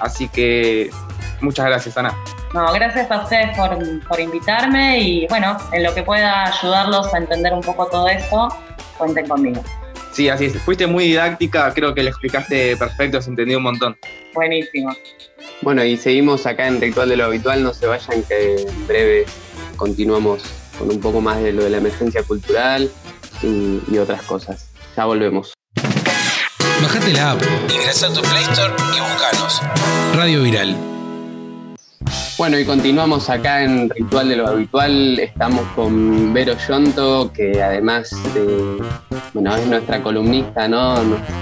Así 0.00 0.28
que 0.28 0.90
muchas 1.40 1.66
gracias, 1.66 1.96
Ana. 1.96 2.14
No, 2.52 2.72
gracias 2.72 3.10
a 3.10 3.22
ustedes 3.22 3.56
por, 3.56 3.76
por 4.06 4.20
invitarme 4.20 5.00
y 5.00 5.26
bueno, 5.26 5.56
en 5.72 5.82
lo 5.82 5.92
que 5.94 6.02
pueda 6.02 6.46
ayudarlos 6.46 7.12
a 7.12 7.18
entender 7.18 7.52
un 7.52 7.62
poco 7.62 7.86
todo 7.86 8.08
esto, 8.08 8.48
cuenten 8.96 9.28
conmigo. 9.28 9.62
Sí, 10.12 10.28
así 10.28 10.44
es. 10.44 10.56
Fuiste 10.62 10.86
muy 10.86 11.06
didáctica, 11.06 11.74
creo 11.74 11.92
que 11.92 12.04
le 12.04 12.10
explicaste 12.10 12.76
perfecto, 12.76 13.20
se 13.20 13.30
entendió 13.30 13.58
un 13.58 13.64
montón. 13.64 13.96
Buenísimo. 14.32 14.94
Bueno, 15.62 15.82
y 15.82 15.96
seguimos 15.96 16.46
acá 16.46 16.68
en 16.68 16.80
Ritual 16.80 17.08
de 17.08 17.16
lo 17.16 17.24
Habitual, 17.24 17.64
no 17.64 17.74
se 17.74 17.86
vayan 17.88 18.22
que 18.22 18.62
en 18.62 18.86
breve 18.86 19.26
continuamos 19.76 20.44
con 20.78 20.90
un 20.90 21.00
poco 21.00 21.20
más 21.20 21.42
de 21.42 21.52
lo 21.52 21.64
de 21.64 21.70
la 21.70 21.78
emergencia 21.78 22.22
cultural 22.22 22.88
y, 23.42 23.80
y 23.90 23.98
otras 23.98 24.22
cosas. 24.22 24.70
Ya 24.96 25.04
volvemos. 25.04 25.54
Bajate 26.84 27.14
la 27.14 27.30
app, 27.30 27.42
ingresa 27.74 28.08
a 28.08 28.12
tu 28.12 28.20
Play 28.20 28.42
Store 28.42 28.74
y 28.94 29.00
buscanos. 29.00 29.62
Radio 30.14 30.42
Viral. 30.42 30.76
Bueno, 32.36 32.58
y 32.58 32.66
continuamos 32.66 33.30
acá 33.30 33.62
en 33.62 33.88
Ritual 33.88 34.28
de 34.28 34.36
lo 34.36 34.46
Habitual. 34.46 35.18
Estamos 35.18 35.64
con 35.74 36.34
Vero 36.34 36.54
Yonto, 36.68 37.32
que 37.32 37.62
además 37.62 38.10
de, 38.34 38.82
bueno, 39.32 39.56
es 39.56 39.66
nuestra 39.66 40.02
columnista, 40.02 40.68
¿no? 40.68 40.96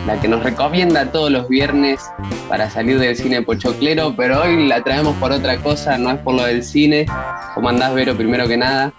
La 0.07 0.21
que 0.21 0.29
nos 0.29 0.45
recomienda 0.45 1.11
todos 1.11 1.33
los 1.33 1.49
viernes 1.49 2.01
para 2.49 2.71
salir 2.71 3.01
del 3.01 3.17
cine 3.17 3.43
pochoclero, 3.43 4.15
pero 4.17 4.43
hoy 4.43 4.69
la 4.69 4.85
traemos 4.85 5.17
por 5.17 5.33
otra 5.33 5.57
cosa, 5.59 5.99
no 5.99 6.13
es 6.13 6.19
por 6.19 6.35
lo 6.35 6.45
del 6.45 6.63
cine. 6.63 7.05
¿Cómo 7.57 7.69
andás, 7.69 7.93
Vero, 7.95 8.17
primero 8.17 8.47
que 8.47 8.57
nada? 8.57 8.93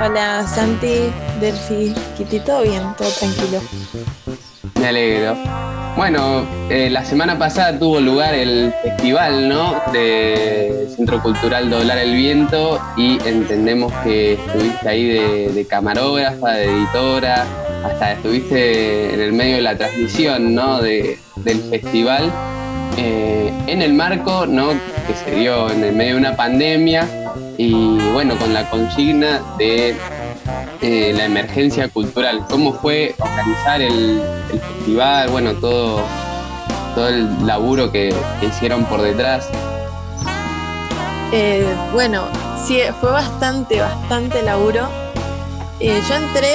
Hola, 0.00 0.46
Santi, 0.46 1.10
Delphi, 1.40 1.92
Kitty, 2.16 2.38
todo 2.40 2.62
bien, 2.62 2.82
todo 2.96 3.10
tranquilo. 3.10 3.60
Me 4.80 4.88
alegro. 4.88 5.36
Bueno, 5.94 6.46
eh, 6.70 6.88
la 6.88 7.04
semana 7.04 7.38
pasada 7.38 7.78
tuvo 7.78 8.00
lugar 8.00 8.34
el 8.34 8.72
festival, 8.82 9.46
¿no? 9.46 9.74
De 9.92 10.88
Centro 10.96 11.22
Cultural 11.22 11.68
Doblar 11.68 11.98
el 11.98 12.14
Viento 12.14 12.80
y 12.96 13.18
entendemos 13.26 13.92
que 14.02 14.32
estuviste 14.34 14.88
ahí 14.88 15.04
de, 15.52 15.66
camarógrafa, 15.68 16.52
de 16.52 16.64
editora, 16.64 17.44
hasta 17.84 18.12
estuviste 18.12 19.12
en 19.12 19.20
el 19.20 19.34
medio 19.34 19.56
de 19.56 19.62
la 19.62 19.76
transmisión, 19.76 20.54
¿no? 20.54 20.80
del 20.80 21.60
festival. 21.68 22.32
Eh, 22.96 23.52
en 23.66 23.82
el 23.82 23.92
marco, 23.92 24.46
¿no? 24.46 24.68
Que 25.06 25.14
se 25.24 25.36
dio 25.36 25.70
en 25.70 25.84
el 25.84 25.94
medio 25.94 26.14
de 26.14 26.20
una 26.20 26.36
pandemia 26.36 27.06
y 27.58 27.98
bueno, 28.12 28.36
con 28.36 28.54
la 28.54 28.68
consigna 28.70 29.42
de 29.58 29.94
eh, 30.82 31.12
la 31.14 31.26
emergencia 31.26 31.88
cultural. 31.88 32.46
¿Cómo 32.48 32.72
fue 32.72 33.14
organizar 33.18 33.82
el, 33.82 34.22
festival? 34.50 35.28
Bueno, 35.28 35.52
todo, 35.54 36.02
todo 36.94 37.08
el 37.08 37.46
laburo 37.46 37.92
que, 37.92 38.14
hicieron 38.40 38.84
por 38.86 39.02
detrás. 39.02 39.48
Eh, 41.32 41.66
bueno, 41.92 42.24
sí, 42.64 42.80
fue 42.98 43.10
bastante, 43.10 43.78
bastante 43.80 44.42
laburo. 44.42 44.88
Eh, 45.80 46.00
yo 46.08 46.14
entré 46.14 46.54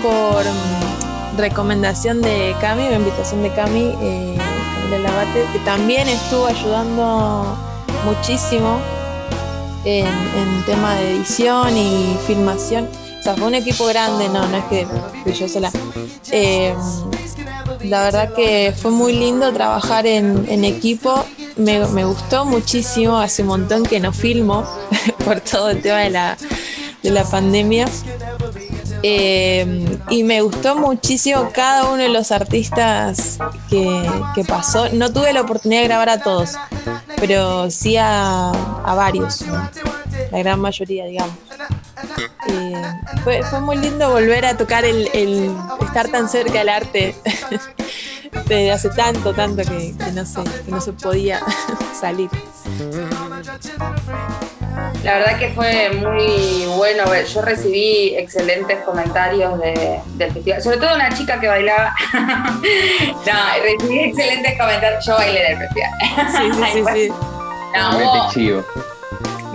por 0.00 0.44
mm, 0.44 1.36
recomendación 1.38 2.22
de 2.22 2.54
Cami, 2.60 2.86
una 2.86 2.96
invitación 2.96 3.42
de 3.42 3.50
Cami, 3.50 3.92
Camila 3.96 4.98
Labate, 4.98 5.44
que 5.52 5.58
también 5.64 6.08
estuvo 6.08 6.46
ayudando 6.46 7.56
muchísimo 8.04 8.78
en 9.84 10.64
tema 10.66 10.94
de 10.96 11.16
edición 11.16 11.76
y 11.76 12.16
filmación 12.26 12.88
fue 13.34 13.46
un 13.46 13.54
equipo 13.54 13.86
grande, 13.86 14.28
no, 14.28 14.46
no 14.46 14.56
es 14.58 14.64
que 14.64 14.86
fui 15.24 15.32
yo 15.32 15.48
sola. 15.48 15.70
Eh, 16.30 16.74
la 17.82 18.02
verdad 18.04 18.34
que 18.34 18.74
fue 18.76 18.90
muy 18.90 19.12
lindo 19.12 19.52
trabajar 19.52 20.06
en, 20.06 20.64
equipo. 20.64 21.24
Me, 21.56 22.04
gustó 22.04 22.44
muchísimo, 22.44 23.18
hace 23.18 23.42
un 23.42 23.48
montón 23.48 23.82
que 23.84 24.00
no 24.00 24.12
filmo 24.12 24.64
por 25.24 25.40
todo 25.40 25.70
el 25.70 25.82
tema 25.82 25.98
de 25.98 26.10
la, 26.10 26.36
de 27.02 27.10
la 27.10 27.24
pandemia. 27.24 27.86
Eh, 29.02 29.98
y 30.10 30.24
me 30.24 30.40
gustó 30.40 30.76
muchísimo 30.76 31.50
cada 31.52 31.84
uno 31.86 32.02
de 32.02 32.08
los 32.08 32.32
artistas 32.32 33.38
que, 33.70 34.44
pasó. 34.48 34.88
No 34.90 35.12
tuve 35.12 35.32
la 35.32 35.42
oportunidad 35.42 35.82
de 35.82 35.88
grabar 35.88 36.08
a 36.08 36.20
todos, 36.20 36.54
pero 37.16 37.70
sí 37.70 37.96
a, 37.98 38.52
varios, 38.84 39.44
la 40.32 40.38
gran 40.38 40.60
mayoría, 40.60 41.06
digamos. 41.06 41.36
Eh, 42.48 42.82
fue, 43.24 43.42
fue, 43.42 43.60
muy 43.60 43.76
lindo 43.78 44.10
volver 44.10 44.44
a 44.44 44.56
tocar 44.56 44.84
el, 44.84 45.08
estar 45.80 46.08
tan 46.08 46.28
cerca 46.28 46.58
del 46.58 46.68
arte 46.68 47.16
de 48.46 48.70
hace 48.70 48.90
tanto, 48.90 49.32
tanto 49.32 49.62
que, 49.62 49.94
no, 50.12 50.24
se, 50.24 50.40
no 50.68 50.80
se 50.80 50.92
podía 50.92 51.40
salir. 52.00 52.30
La 55.02 55.18
verdad 55.18 55.38
que 55.38 55.50
fue 55.50 55.90
muy 55.92 56.66
bueno. 56.76 57.04
Yo 57.32 57.42
recibí 57.42 58.14
excelentes 58.16 58.78
comentarios 58.80 59.58
del 59.60 60.32
festival, 60.32 60.62
sobre 60.62 60.76
todo 60.78 60.94
una 60.94 61.10
chica 61.16 61.40
que 61.40 61.48
bailaba. 61.48 61.94
no, 62.12 63.62
recibí 63.62 64.00
excelentes 64.00 64.58
comentarios. 64.58 65.04
Yo 65.06 65.14
bailé 65.14 65.46
en 65.46 65.52
el 65.52 65.68
festival. 65.68 65.90
Sí, 66.32 66.72
sí, 66.72 66.84
sí. 66.94 67.12
sí 68.34 68.62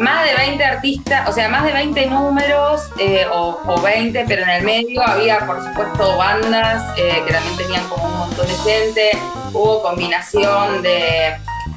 más 0.01 0.25
de 0.25 0.35
20 0.35 0.63
artistas, 0.63 1.29
o 1.29 1.31
sea, 1.31 1.47
más 1.49 1.63
de 1.63 1.71
20 1.73 2.07
números 2.07 2.89
eh, 2.99 3.25
o, 3.31 3.79
20, 3.81 4.25
pero 4.27 4.43
en 4.43 4.49
el 4.49 4.63
medio 4.63 5.01
había, 5.01 5.45
por 5.45 5.63
supuesto, 5.63 6.17
bandas 6.17 6.83
eh, 6.97 7.21
que 7.25 7.33
también 7.33 7.57
tenían 7.57 7.87
como 7.87 8.05
un 8.05 8.17
montón 8.19 8.47
de 8.47 8.53
gente, 8.55 9.11
hubo 9.53 9.81
combinación 9.81 10.81
de 10.81 11.27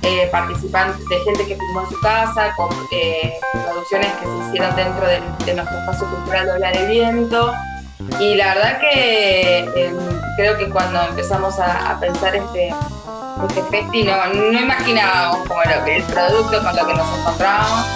eh, 0.02 0.28
participantes, 0.30 1.06
de 1.08 1.20
gente 1.20 1.46
que 1.46 1.56
filmó 1.56 1.82
en 1.82 1.90
su 1.90 2.00
casa, 2.00 2.54
con 2.56 2.68
producciones 3.64 4.08
que 4.12 4.26
se 4.26 4.48
hicieron 4.48 4.74
dentro 4.76 5.06
de, 5.06 5.20
nuestro 5.54 5.78
espacio 5.78 6.06
cultural 6.08 6.46
de 6.46 6.52
Hablar 6.52 6.76
el 6.76 6.88
Viento. 6.88 7.52
Y 8.20 8.34
la 8.34 8.54
verdad 8.54 8.80
que 8.80 9.92
creo 10.36 10.58
que 10.58 10.68
cuando 10.68 11.00
empezamos 11.08 11.58
a 11.58 11.96
pensar 12.00 12.34
este, 12.34 12.74
este 13.42 13.62
festi 13.64 14.04
no, 14.04 14.26
no 14.26 14.60
imaginábamos 14.60 15.48
como 15.48 15.60
lo 15.62 15.84
que 15.84 15.96
el 15.96 16.02
producto 16.04 16.62
con 16.62 16.76
lo 16.76 16.86
que 16.86 16.94
nos 16.94 17.18
encontramos. 17.18 17.86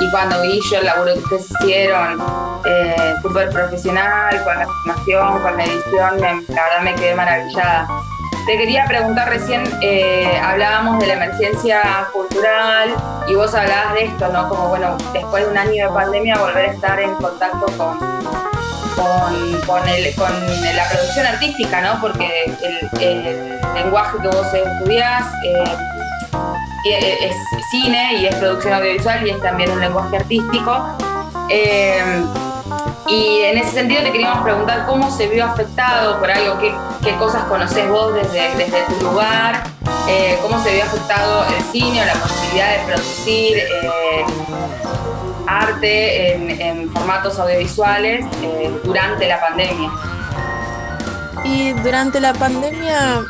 Y 0.00 0.10
cuando 0.10 0.40
vi 0.42 0.60
yo 0.70 0.78
el 0.78 0.86
laburo 0.86 1.14
que 1.14 1.20
ustedes 1.20 1.50
hicieron 1.50 2.22
eh, 2.64 3.14
súper 3.22 3.50
profesional 3.50 4.42
con 4.44 4.58
la 4.58 4.66
filmación, 4.66 5.42
con 5.42 5.56
la 5.56 5.64
edición 5.64 6.20
la 6.20 6.62
verdad 6.62 6.80
me 6.82 6.94
quedé 6.94 7.14
maravillada. 7.14 7.88
Te 8.46 8.56
quería 8.56 8.86
preguntar 8.86 9.28
recién 9.28 9.64
eh, 9.82 10.40
hablábamos 10.42 10.98
de 11.00 11.08
la 11.08 11.14
emergencia 11.14 12.08
cultural 12.12 12.94
y 13.26 13.34
vos 13.34 13.54
hablabas 13.54 13.92
de 13.94 14.04
esto 14.04 14.28
no 14.28 14.48
como 14.48 14.68
bueno 14.68 14.96
después 15.12 15.44
de 15.44 15.50
un 15.50 15.58
año 15.58 15.88
de 15.88 15.92
pandemia 15.92 16.38
volver 16.38 16.70
a 16.70 16.72
estar 16.72 16.98
en 16.98 17.14
contacto 17.16 17.66
con 17.76 17.98
con, 18.98 19.60
con 19.66 19.86
la 19.86 20.88
producción 20.90 21.26
artística, 21.26 21.80
¿no? 21.80 22.00
Porque 22.00 22.52
el, 23.00 23.57
lenguaje 23.84 24.18
que 24.20 24.28
vos 24.28 24.46
estudiás 24.52 25.26
eh, 25.44 25.64
eh, 26.84 27.30
es 27.30 27.36
cine 27.70 28.14
y 28.14 28.26
es 28.26 28.34
producción 28.36 28.74
audiovisual 28.74 29.26
y 29.26 29.30
es 29.30 29.42
también 29.42 29.70
un 29.70 29.80
lenguaje 29.80 30.16
artístico. 30.16 30.96
Eh, 31.50 32.22
y 33.08 33.40
en 33.40 33.58
ese 33.58 33.70
sentido 33.70 34.02
te 34.02 34.12
queríamos 34.12 34.42
preguntar 34.42 34.86
cómo 34.86 35.10
se 35.10 35.28
vio 35.28 35.44
afectado 35.46 36.18
por 36.18 36.30
algo, 36.30 36.58
qué, 36.58 36.74
qué 37.02 37.16
cosas 37.16 37.44
conoces 37.44 37.88
vos 37.88 38.12
desde, 38.14 38.54
desde 38.56 38.82
tu 38.82 39.04
lugar, 39.06 39.62
cómo 40.42 40.62
se 40.62 40.74
vio 40.74 40.84
afectado 40.84 41.44
el 41.56 41.62
cine 41.72 42.02
o 42.02 42.04
la 42.04 42.14
posibilidad 42.14 42.70
de 42.70 42.78
producir 42.86 43.62
arte 45.48 46.34
en, 46.34 46.90
formatos 46.90 47.38
audiovisuales 47.38 48.24
eh, 48.42 48.80
durante 48.84 49.26
la 49.26 49.40
pandemia. 49.40 49.90
Durante 51.82 52.20
la 52.20 52.32
pandemia 52.32 53.22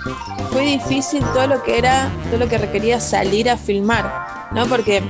fue 0.50 0.62
difícil 0.62 1.22
todo 1.32 1.46
lo 1.46 1.62
que 1.62 1.78
era, 1.78 2.10
todo 2.28 2.38
lo 2.38 2.48
que 2.48 2.58
requería 2.58 3.00
salir 3.00 3.48
a 3.50 3.56
filmar, 3.56 4.48
¿no? 4.52 4.66
Porque 4.66 5.02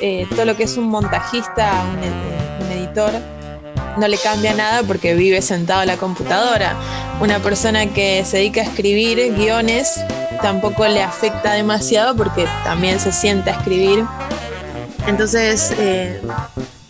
eh, 0.00 0.26
todo 0.30 0.44
lo 0.44 0.56
que 0.56 0.64
es 0.64 0.76
un 0.76 0.88
montajista, 0.88 1.84
un, 1.84 2.72
editor, 2.72 3.12
no 3.98 4.08
le 4.08 4.16
cambia 4.18 4.54
nada 4.54 4.82
porque 4.82 5.14
vive 5.14 5.42
sentado 5.42 5.80
a 5.80 5.86
la 5.86 5.96
computadora. 5.96 6.74
Una 7.20 7.38
persona 7.38 7.86
que 7.86 8.24
se 8.24 8.38
dedica 8.38 8.62
a 8.62 8.64
escribir 8.64 9.34
guiones 9.34 10.00
tampoco 10.42 10.86
le 10.86 11.02
afecta 11.02 11.52
demasiado 11.52 12.16
porque 12.16 12.46
también 12.64 12.98
se 12.98 13.12
siente 13.12 13.50
a 13.50 13.54
escribir 13.54 14.04
entonces, 15.06 15.72
eh, 15.78 16.20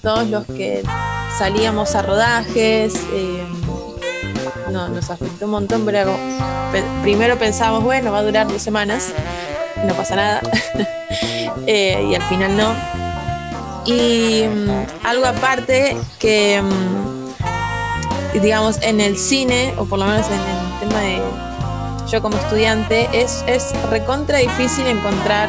todos 0.02 0.28
los 0.28 0.44
que 0.44 0.82
salíamos 1.38 1.94
a 1.94 2.02
rodajes, 2.02 2.94
eh, 3.12 3.44
no, 4.70 4.88
nos 4.88 5.10
afectó 5.10 5.46
un 5.46 5.52
montón, 5.52 5.84
pero 5.84 6.16
primero 7.02 7.38
pensábamos, 7.38 7.84
bueno, 7.84 8.12
va 8.12 8.18
a 8.18 8.22
durar 8.22 8.48
dos 8.48 8.62
semanas, 8.62 9.12
no 9.84 9.94
pasa 9.94 10.16
nada, 10.16 10.40
eh, 11.66 12.06
y 12.10 12.14
al 12.14 12.22
final 12.22 12.56
no. 12.56 12.74
Y 13.86 14.44
mm, 14.46 15.06
algo 15.06 15.26
aparte 15.26 15.96
que, 16.18 16.62
mm, 16.62 18.40
digamos, 18.40 18.80
en 18.82 19.00
el 19.00 19.18
cine, 19.18 19.74
o 19.78 19.84
por 19.84 19.98
lo 19.98 20.06
menos 20.06 20.26
en 20.28 20.34
el 20.34 20.88
tema 20.88 21.00
de 21.00 21.20
yo 22.10 22.22
como 22.22 22.36
estudiante, 22.36 23.08
es, 23.12 23.44
es 23.46 23.72
recontra 23.88 24.38
difícil 24.38 24.86
encontrar 24.86 25.48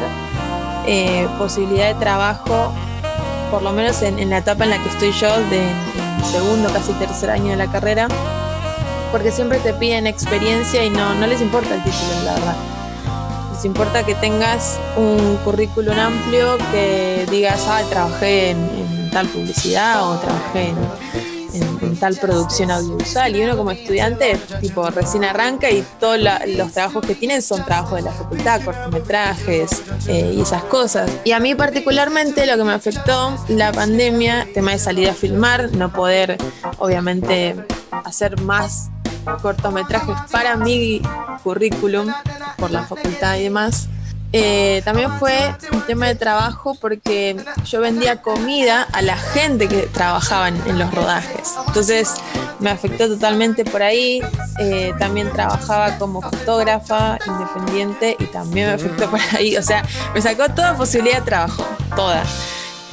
eh, 0.86 1.28
posibilidad 1.38 1.88
de 1.88 1.94
trabajo, 1.94 2.72
por 3.50 3.62
lo 3.62 3.72
menos 3.72 4.02
en, 4.02 4.30
la 4.30 4.38
etapa 4.38 4.64
en 4.64 4.70
la 4.70 4.82
que 4.82 4.88
estoy 4.88 5.12
yo, 5.12 5.28
de 5.48 5.62
segundo, 6.30 6.72
casi 6.72 6.92
tercer 6.94 7.30
año 7.30 7.50
de 7.50 7.56
la 7.56 7.70
carrera, 7.70 8.08
porque 9.12 9.30
siempre 9.30 9.58
te 9.58 9.74
piden 9.74 10.06
experiencia 10.06 10.84
y 10.84 10.90
no, 10.90 11.14
no 11.14 11.26
les 11.26 11.40
importa 11.40 11.74
el 11.74 11.84
título, 11.84 12.24
la 12.24 12.34
verdad. 12.34 12.56
Les 13.52 13.64
importa 13.66 14.04
que 14.04 14.14
tengas 14.16 14.80
un 14.96 15.36
currículum 15.44 15.96
amplio, 15.96 16.56
que 16.72 17.26
digas, 17.30 17.64
ah, 17.68 17.82
trabajé 17.88 18.50
en 18.50 19.10
tal 19.12 19.28
publicidad 19.28 20.10
o 20.10 20.16
trabajé 20.16 20.68
en, 20.68 21.96
tal 22.00 22.16
producción 22.16 22.70
audiovisual. 22.72 23.36
Y 23.36 23.44
uno 23.44 23.56
como 23.56 23.70
estudiante, 23.70 24.36
tipo, 24.60 24.88
recién 24.90 25.24
arranca 25.24 25.70
y 25.70 25.84
todos 26.00 26.18
los 26.18 26.72
trabajos 26.72 27.06
que 27.06 27.14
tienen 27.14 27.42
son 27.42 27.64
trabajos 27.64 27.96
de 27.96 28.02
la 28.02 28.12
facultad, 28.12 28.64
cortometrajes 28.64 29.82
eh, 30.08 30.32
y 30.34 30.40
esas 30.40 30.64
cosas. 30.64 31.08
Y 31.22 31.30
a 31.30 31.38
mí 31.38 31.54
particularmente 31.54 32.46
lo 32.46 32.56
que 32.56 32.64
me 32.64 32.72
afectó 32.72 33.36
la 33.48 33.70
pandemia, 33.70 34.48
tema 34.52 34.72
de 34.72 34.78
salir 34.80 35.08
a 35.08 35.14
filmar, 35.14 35.70
no 35.76 35.92
poder, 35.92 36.38
obviamente, 36.78 37.54
hacer 37.92 38.40
más 38.40 38.90
cortometrajes 39.40 40.16
para 40.30 40.56
mi 40.56 41.00
currículum 41.42 42.12
por 42.56 42.70
la 42.70 42.84
facultad 42.84 43.36
y 43.36 43.44
demás. 43.44 43.88
Eh, 44.34 44.80
también 44.86 45.10
fue 45.18 45.54
un 45.72 45.82
tema 45.82 46.06
de 46.06 46.14
trabajo 46.14 46.74
porque 46.80 47.36
yo 47.66 47.82
vendía 47.82 48.22
comida 48.22 48.88
a 48.92 49.02
la 49.02 49.16
gente 49.16 49.68
que 49.68 49.82
trabajaba 49.82 50.48
en, 50.48 50.78
los 50.78 50.94
rodajes. 50.94 51.54
Entonces 51.66 52.14
me 52.58 52.70
afectó 52.70 53.08
totalmente 53.08 53.64
por 53.64 53.82
ahí. 53.82 54.22
Eh, 54.58 54.94
también 54.98 55.30
trabajaba 55.32 55.98
como 55.98 56.22
fotógrafa 56.22 57.18
independiente 57.26 58.16
y 58.18 58.24
también 58.26 58.68
me 58.68 58.72
afectó 58.72 59.10
por 59.10 59.20
ahí. 59.36 59.56
O 59.58 59.62
sea, 59.62 59.84
me 60.14 60.22
sacó 60.22 60.48
toda 60.48 60.74
posibilidad 60.76 61.18
de 61.18 61.24
trabajo, 61.24 61.66
toda. 61.94 62.22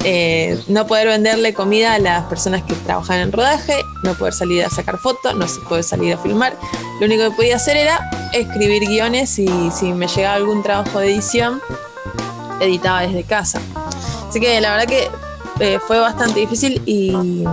Eh, 0.05 0.57
no 0.67 0.87
poder 0.87 1.07
venderle 1.07 1.53
comida 1.53 1.93
a 1.93 1.99
las 1.99 2.23
personas 2.25 2.63
que 2.63 2.73
trabajan 2.73 3.19
en 3.19 3.31
rodaje, 3.31 3.83
no 4.03 4.13
poder 4.13 4.33
salir 4.33 4.63
a 4.63 4.69
sacar 4.69 4.97
fotos, 4.97 5.35
no 5.35 5.47
se 5.47 5.59
puede 5.61 5.83
salir 5.83 6.13
a 6.13 6.17
filmar. 6.17 6.55
Lo 6.99 7.05
único 7.05 7.29
que 7.29 7.31
podía 7.31 7.57
hacer 7.57 7.75
era 7.75 8.09
escribir 8.33 8.87
guiones 8.87 9.37
y 9.39 9.47
si 9.71 9.91
me 9.91 10.07
llegaba 10.07 10.35
algún 10.35 10.63
trabajo 10.63 10.99
de 10.99 11.13
edición, 11.13 11.61
editaba 12.61 13.01
desde 13.01 13.23
casa. 13.23 13.59
Así 14.29 14.39
que 14.39 14.61
la 14.61 14.71
verdad 14.71 14.87
que 14.87 15.09
eh, 15.59 15.79
fue 15.85 15.99
bastante 15.99 16.39
difícil 16.39 16.81
y 16.85 17.43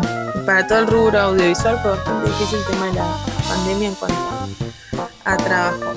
para 0.44 0.66
todo 0.68 0.78
el 0.80 0.86
rubro 0.86 1.18
audiovisual 1.18 1.80
fue 1.82 1.90
bastante 1.92 2.30
difícil 2.30 2.59
el 2.59 2.64
tema 2.66 2.86
de 2.86 2.92
la 2.92 3.16
pandemia 3.49 3.88
en 3.88 3.94
cuanto 3.94 4.18
a, 5.24 5.36
trabajo. 5.36 5.94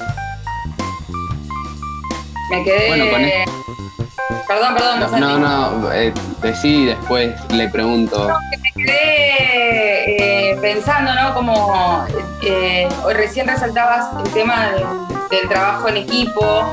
Me 2.50 2.64
quedé... 2.64 2.88
Bueno, 2.88 3.12
con 3.12 3.24
Perdón, 4.48 4.76
perdón. 4.76 5.20
No, 5.20 5.38
no, 5.40 5.92
eh, 5.92 6.14
decí 6.42 6.86
después 6.86 7.34
le 7.52 7.68
pregunto. 7.70 8.28
No, 8.28 8.38
que 8.52 8.58
me 8.58 8.72
quedé 8.72 10.50
eh, 10.52 10.58
pensando, 10.62 11.14
¿no? 11.14 11.34
Como 11.34 12.06
eh, 12.42 12.88
hoy 13.04 13.14
recién 13.14 13.48
resaltabas 13.48 14.08
el 14.26 14.32
tema 14.32 14.72
del, 14.72 15.48
trabajo 15.48 15.88
en 15.88 15.98
equipo 15.98 16.64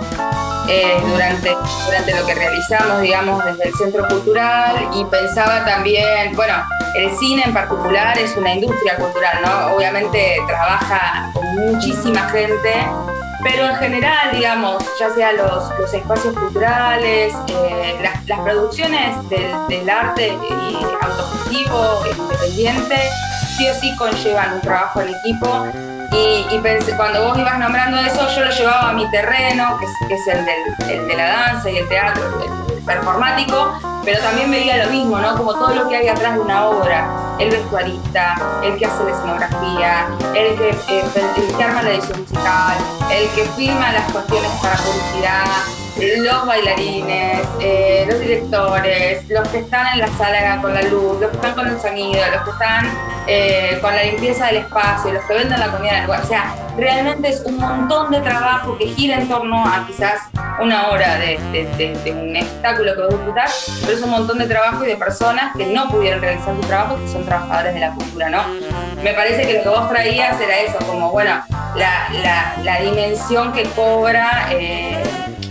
eh, 0.68 0.98
durante, 1.06 1.50
durante 1.84 2.14
lo 2.14 2.26
que 2.26 2.34
realizamos, 2.34 3.02
digamos, 3.02 3.44
desde 3.44 3.68
el 3.68 3.74
Centro 3.74 4.08
Cultural 4.08 4.88
y 4.94 5.04
pensaba 5.04 5.64
también, 5.64 6.34
bueno, 6.34 6.54
el 6.94 7.14
cine 7.18 7.42
en 7.44 7.52
particular 7.52 8.18
es 8.18 8.34
una 8.36 8.54
industria 8.54 8.96
cultural, 8.96 9.42
¿no? 9.44 9.76
Obviamente 9.76 10.36
trabaja 10.46 11.30
con 11.34 11.44
muchísima 11.54 12.28
gente 12.30 12.86
pero 13.48 13.64
en 13.64 13.76
general, 13.76 14.32
digamos, 14.32 14.82
ya 14.98 15.08
sea 15.10 15.32
los, 15.32 15.78
los 15.78 15.94
espacios 15.94 16.34
culturales, 16.34 17.32
eh, 17.46 17.96
las, 18.02 18.40
producciones 18.40 19.16
del, 19.28 19.88
arte 19.88 20.36
autogestivo, 21.00 22.02
independiente, 22.10 22.96
sí 23.56 23.68
o 23.68 23.74
sí 23.74 23.94
conllevan 23.96 24.54
un 24.54 24.60
trabajo 24.62 25.00
en 25.00 25.14
equipo. 25.14 25.64
Y, 26.10 26.58
cuando 26.96 27.24
vos 27.24 27.38
ibas 27.38 27.58
nombrando 27.60 28.00
eso, 28.00 28.28
yo 28.34 28.46
lo 28.46 28.50
llevaba 28.50 28.90
a 28.90 28.92
mi 28.94 29.08
terreno, 29.12 29.78
que 30.08 30.14
es, 30.14 30.26
el, 30.26 30.44
del, 30.44 31.06
de 31.06 31.16
la 31.16 31.28
danza 31.28 31.70
y 31.70 31.76
el 31.76 31.88
teatro, 31.88 32.24
el 32.42 32.65
performático, 32.86 33.72
pero 34.04 34.20
también 34.20 34.50
veía 34.50 34.84
lo 34.84 34.90
mismo, 34.90 35.18
¿no? 35.18 35.36
Como 35.36 35.52
todo 35.54 35.74
lo 35.74 35.88
que 35.88 35.96
hay 35.96 36.08
atrás 36.08 36.34
de 36.34 36.40
una 36.40 36.66
obra, 36.66 37.36
el 37.38 37.50
vestuarista, 37.50 38.36
el 38.62 38.78
que 38.78 38.86
hace 38.86 39.04
la 39.04 39.10
escenografía, 39.10 40.06
el 40.34 40.56
que, 40.56 40.70
eh, 40.70 41.04
el 41.36 41.62
arma 41.62 41.82
la 41.82 41.90
edición 41.90 42.20
musical, 42.20 42.76
el 43.10 43.28
que 43.30 43.44
filma 43.56 43.92
las 43.92 44.10
cuestiones 44.12 44.50
para 44.62 44.76
publicidad, 44.76 45.44
los 45.98 46.46
bailarines, 46.46 47.40
eh, 47.60 48.06
los 48.08 48.20
directores, 48.20 49.28
los 49.30 49.48
que 49.48 49.58
están 49.58 49.94
en 49.94 50.00
la 50.00 50.08
sala 50.18 50.60
con 50.60 50.74
la 50.74 50.82
luz, 50.82 51.20
los 51.20 51.30
que 51.30 51.36
están 51.36 51.54
con 51.54 51.66
el 51.66 51.80
sonido, 51.80 52.20
los 52.34 52.44
que 52.44 52.50
están 52.50 52.90
eh, 53.26 53.78
con 53.80 53.94
la 53.94 54.02
limpieza 54.02 54.46
del 54.46 54.56
espacio, 54.56 55.12
los 55.12 55.24
que 55.24 55.34
venden 55.34 55.58
la 55.58 55.72
comida 55.72 55.92
en 55.92 55.96
el 55.96 56.04
lugar. 56.04 56.22
O 56.22 56.26
sea, 56.26 56.54
realmente 56.76 57.28
es 57.28 57.40
un 57.46 57.56
montón 57.56 58.10
de 58.10 58.20
trabajo 58.20 58.76
que 58.76 58.88
gira 58.88 59.18
en 59.20 59.28
torno 59.28 59.64
a 59.66 59.86
quizás 59.86 60.20
una 60.60 60.88
hora 60.88 61.16
de, 61.16 61.38
un 62.12 62.36
espectáculo 62.36 62.94
que 62.94 63.00
vas 63.00 63.10
a 63.10 63.16
disfrutar, 63.16 63.48
pero 63.80 63.92
es 63.96 64.02
un 64.02 64.10
montón 64.10 64.38
de 64.38 64.46
trabajo 64.46 64.84
y 64.84 64.88
de 64.88 64.96
personas 64.96 65.56
que 65.56 65.66
no 65.66 65.88
pudieron 65.88 66.20
realizar 66.20 66.54
su 66.54 66.60
trabajo, 66.62 66.98
que 66.98 67.08
son 67.08 67.24
trabajadores 67.24 67.74
de 67.74 67.80
la 67.80 67.92
cultura, 67.92 68.28
¿no? 68.28 68.42
Me 69.02 69.14
parece 69.14 69.46
que 69.46 69.54
lo 69.54 69.62
que 69.62 69.68
vos 69.68 69.88
traías 69.88 70.38
era 70.40 70.58
eso, 70.58 70.78
como, 70.86 71.10
bueno, 71.10 71.42
la, 71.74 72.80
dimensión 72.82 73.52
que 73.52 73.64
cobra. 73.70 74.48
Eh, 74.50 75.02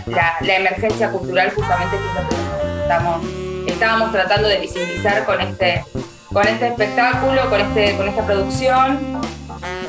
la, 0.06 0.38
emergencia 0.40 1.10
cultural 1.10 1.50
justamente 1.54 1.96
que 1.96 2.08
es 2.08 2.14
lo 2.14 2.28
que 2.28 2.82
estamos, 2.82 3.20
estábamos 3.66 4.12
tratando 4.12 4.48
de 4.48 4.58
visibilizar 4.58 5.24
con 5.24 5.40
este, 5.40 5.84
con 6.32 6.46
este 6.46 6.68
espectáculo, 6.68 7.48
con, 7.50 7.60
este, 7.60 7.96
con 7.96 8.08
esta 8.08 8.24
producción. 8.24 9.20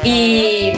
Y, 0.04 0.74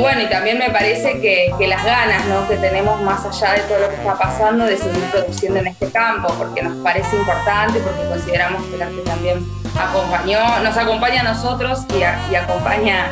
bueno, 0.00 0.22
y 0.22 0.28
también 0.28 0.58
me 0.58 0.70
parece 0.70 1.20
que, 1.20 1.66
las 1.66 1.84
ganas 1.84 2.24
¿no? 2.26 2.48
que 2.48 2.56
tenemos 2.56 3.00
más 3.02 3.24
allá 3.26 3.54
de 3.54 3.60
todo 3.62 3.78
lo 3.80 3.88
que 3.88 3.96
está 3.96 4.16
pasando 4.16 4.64
de 4.64 4.76
seguir 4.76 5.02
produciendo 5.10 5.58
en 5.60 5.66
este 5.68 5.90
campo, 5.90 6.32
porque 6.38 6.62
nos 6.62 6.76
parece 6.82 7.16
importante, 7.16 7.80
porque 7.80 8.08
consideramos 8.08 8.64
que 8.66 8.76
el 8.76 8.82
arte 8.82 9.00
también 9.04 9.44
acompañó, 9.78 10.60
nos 10.60 10.76
acompaña 10.76 11.20
a 11.20 11.24
nosotros 11.24 11.80
y, 11.94 12.34
acompaña 12.34 13.10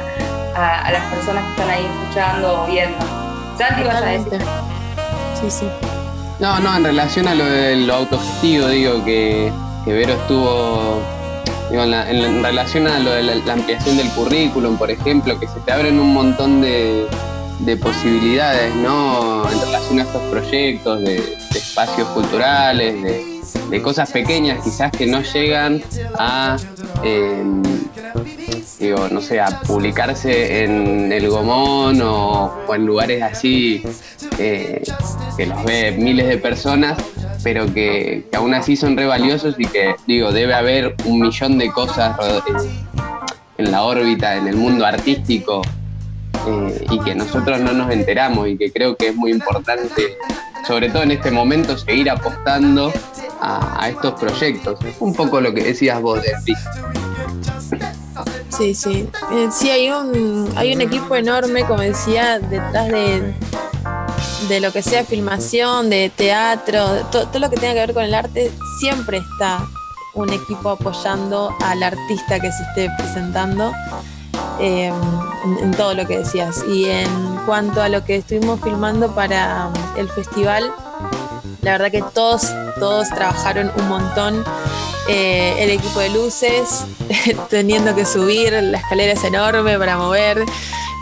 a, 0.54 0.90
las 0.90 1.02
personas 1.12 1.44
que 1.44 1.50
están 1.50 1.70
ahí 1.70 1.86
escuchando 1.86 2.62
o 2.62 2.66
viendo. 2.66 2.98
Santi, 3.58 3.82
vas 3.82 4.02
a 4.02 4.06
decir. 4.06 4.40
Sí, 5.40 5.50
sí. 5.50 5.66
No, 6.40 6.60
no, 6.60 6.76
en 6.76 6.84
relación 6.84 7.26
a 7.28 7.34
lo 7.34 7.44
del 7.44 7.90
autogestivo, 7.90 8.68
digo 8.68 9.04
que, 9.04 9.52
que 9.84 9.92
Vero 9.92 10.12
estuvo 10.14 11.02
en, 11.70 12.42
relación 12.42 12.86
a 12.86 12.98
lo 12.98 13.10
de 13.10 13.22
la, 13.22 13.52
ampliación 13.52 13.96
del 13.96 14.08
currículum, 14.10 14.76
por 14.76 14.90
ejemplo, 14.90 15.38
que 15.38 15.46
se 15.46 15.60
te 15.60 15.72
abren 15.72 15.98
un 15.98 16.12
montón 16.12 16.60
de, 16.60 17.06
posibilidades, 17.82 18.74
¿no? 18.76 19.48
En 19.50 19.60
relación 19.60 19.98
a 19.98 20.02
estos 20.02 20.22
proyectos 20.30 21.00
de, 21.00 21.16
espacios 21.54 22.08
culturales, 22.08 23.02
de, 23.70 23.82
cosas 23.82 24.10
pequeñas 24.10 24.62
quizás 24.64 24.90
que 24.90 25.06
no 25.06 25.22
llegan 25.22 25.82
a, 26.18 26.56
em, 27.02 27.62
digo, 28.78 29.08
no 29.10 29.20
sé, 29.20 29.40
a 29.40 29.60
publicarse 29.60 30.64
en 30.64 31.12
el 31.12 31.28
Gomón 31.28 32.00
o, 32.02 32.52
en 32.74 32.86
lugares 32.86 33.22
así 33.22 33.82
eh, 34.38 34.82
que 35.36 35.46
los 35.46 35.64
ve 35.64 35.92
miles 35.98 36.28
de 36.28 36.38
personas 36.38 36.96
pero 37.42 37.72
que, 37.72 38.24
aún 38.34 38.54
así 38.54 38.76
son 38.76 38.96
re 38.96 39.06
valiosos 39.06 39.54
y 39.58 39.66
que, 39.66 39.94
digo, 40.06 40.32
debe 40.32 40.54
haber 40.54 40.94
un 41.04 41.20
millón 41.20 41.58
de 41.58 41.70
cosas 41.70 42.16
en 43.56 43.70
la 43.70 43.82
órbita, 43.82 44.36
en 44.36 44.48
el 44.48 44.56
mundo 44.56 44.84
artístico, 44.84 45.62
eh, 46.46 46.86
y 46.90 47.00
que 47.00 47.14
nosotros 47.14 47.60
no 47.60 47.72
nos 47.72 47.90
enteramos 47.90 48.48
y 48.48 48.56
que 48.56 48.72
creo 48.72 48.96
que 48.96 49.08
es 49.08 49.16
muy 49.16 49.30
importante, 49.30 50.16
sobre 50.66 50.90
todo 50.90 51.02
en 51.02 51.12
este 51.12 51.30
momento, 51.30 51.76
seguir 51.76 52.10
apostando 52.10 52.92
a, 53.40 53.88
estos 53.88 54.14
proyectos. 54.20 54.78
Un 55.00 55.14
poco 55.14 55.40
lo 55.40 55.54
que 55.54 55.62
decías 55.62 56.00
vos, 56.00 56.22
de 56.22 56.32
Sí, 58.58 58.74
sí. 58.74 59.08
Eh, 59.32 59.48
sí, 59.52 59.70
hay 59.70 59.90
un, 59.90 60.52
hay 60.56 60.74
un 60.74 60.80
equipo 60.80 61.14
enorme, 61.14 61.64
como 61.64 61.80
decía, 61.80 62.40
detrás 62.40 62.88
de, 62.88 63.34
de 64.48 64.60
lo 64.60 64.72
que 64.72 64.82
sea 64.82 65.04
filmación, 65.04 65.88
de 65.90 66.10
teatro, 66.10 67.06
todo 67.12 67.38
lo 67.38 67.50
que 67.50 67.56
tenga 67.56 67.74
que 67.74 67.80
ver 67.80 67.94
con 67.94 68.02
el 68.02 68.14
arte, 68.14 68.50
siempre 68.80 69.18
está 69.18 69.64
un 70.14 70.32
equipo 70.32 70.70
apoyando 70.70 71.54
al 71.62 71.82
artista 71.84 72.40
que 72.40 72.50
se 72.50 72.62
esté 72.64 72.90
presentando 72.98 73.72
em, 74.58 74.94
en, 75.62 75.70
todo 75.72 75.94
lo 75.94 76.06
que 76.06 76.18
decías. 76.18 76.64
Y 76.68 76.86
en 76.86 77.08
cuanto 77.46 77.80
a 77.80 77.88
lo 77.88 78.04
que 78.04 78.16
estuvimos 78.16 78.60
filmando 78.60 79.14
para 79.14 79.70
el 79.96 80.08
festival, 80.08 80.72
la 81.62 81.72
verdad 81.72 81.92
que 81.92 82.02
todos, 82.12 82.52
todos 82.80 83.08
trabajaron 83.10 83.70
un 83.76 83.88
montón. 83.88 84.44
Eh, 85.08 85.54
el 85.58 85.70
equipo 85.70 86.00
de 86.00 86.10
luces, 86.10 86.84
teniendo 87.50 87.94
que 87.94 88.04
subir, 88.04 88.52
la 88.52 88.76
escalera 88.78 89.14
es 89.14 89.24
enorme 89.24 89.78
para 89.78 89.96
mover 89.96 90.44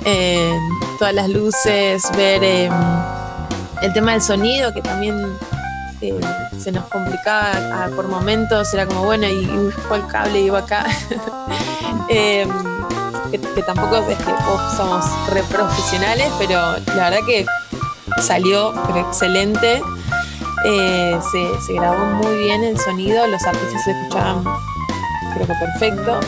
eh, 0.04 0.52
todas 0.98 1.12
las 1.12 1.28
luces, 1.28 2.04
ver 2.16 2.44
em, 2.44 2.72
el 3.82 3.92
tema 3.92 4.12
del 4.12 4.22
sonido, 4.22 4.72
que 4.72 4.80
también 4.80 5.36
eh, 6.00 6.14
se 6.56 6.70
nos 6.70 6.84
complicaba 6.84 7.50
ah, 7.56 7.88
por 7.96 8.06
momentos, 8.06 8.72
era 8.72 8.86
como, 8.86 9.02
bueno, 9.04 9.26
y, 9.26 9.44
el 9.44 10.06
cable 10.06 10.40
iba 10.40 10.60
acá. 10.60 10.86
Que, 12.08 13.62
tampoco 13.62 13.96
es 14.08 14.16
que 14.16 14.32
somos 14.76 15.04
re 15.30 15.42
profesionales, 15.42 16.30
pero 16.38 16.60
la 16.94 17.10
verdad 17.10 17.26
que 17.26 17.44
salió 18.22 18.72
excelente. 18.96 19.82
Eh, 20.64 21.18
se, 21.60 21.72
grabó 21.74 22.04
muy 22.22 22.38
bien 22.38 22.64
el 22.64 22.78
sonido, 22.78 23.26
los 23.26 23.44
artistas 23.44 23.84
se 23.84 23.90
escuchaban 23.90 24.44
creo 25.34 25.46
que 25.48 25.54
perfecto, 25.54 26.20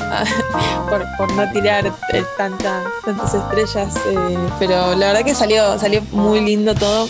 por, 1.17 1.33
no 1.33 1.51
tirar 1.51 1.87
eh, 1.87 2.25
tantas 2.37 3.35
estrellas, 3.35 3.97
eh, 4.07 4.39
pero 4.59 4.95
la 4.95 5.07
verdad 5.07 5.25
que 5.25 5.35
salió, 5.35 5.79
salió 5.79 6.03
muy 6.13 6.41
lindo 6.41 6.75
todo. 6.75 7.09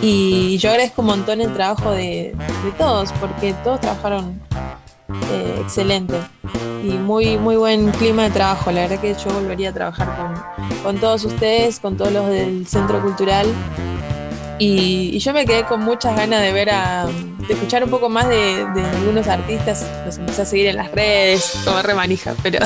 Y 0.00 0.56
yo 0.58 0.70
agradezco 0.70 1.02
un 1.02 1.08
montón 1.08 1.42
el 1.42 1.52
trabajo 1.52 1.90
de, 1.90 2.34
todos, 2.78 3.12
porque 3.20 3.54
todos 3.62 3.82
trabajaron 3.82 4.40
excelente. 5.60 6.14
Y 6.82 6.92
muy, 6.92 7.36
muy 7.36 7.56
buen 7.56 7.90
clima 7.92 8.22
de 8.24 8.30
trabajo, 8.30 8.70
la 8.70 8.82
verdad 8.82 9.00
que 9.00 9.14
yo 9.14 9.30
volvería 9.30 9.70
a 9.70 9.72
trabajar 9.74 10.16
con, 10.16 10.82
con 10.82 11.00
todos 11.00 11.24
ustedes, 11.24 11.80
con 11.80 11.98
todos 11.98 12.12
los 12.12 12.28
del 12.28 12.66
Centro 12.66 13.02
Cultural 13.02 13.46
y, 14.58 15.18
yo 15.18 15.32
me 15.32 15.44
quedé 15.44 15.64
con 15.64 15.80
muchas 15.80 16.16
ganas 16.16 16.42
de 16.42 16.52
ver 16.52 16.70
a, 16.70 17.06
de 17.06 17.54
escuchar 17.54 17.84
un 17.84 17.90
poco 17.90 18.08
más 18.08 18.28
de, 18.28 18.66
algunos 18.96 19.26
artistas. 19.28 19.86
Los 20.04 20.18
empecé 20.18 20.42
a 20.42 20.44
seguir 20.44 20.66
en 20.66 20.76
las 20.76 20.90
redes, 20.92 21.60
como 21.64 21.82
remanija, 21.82 22.34
pero 22.42 22.60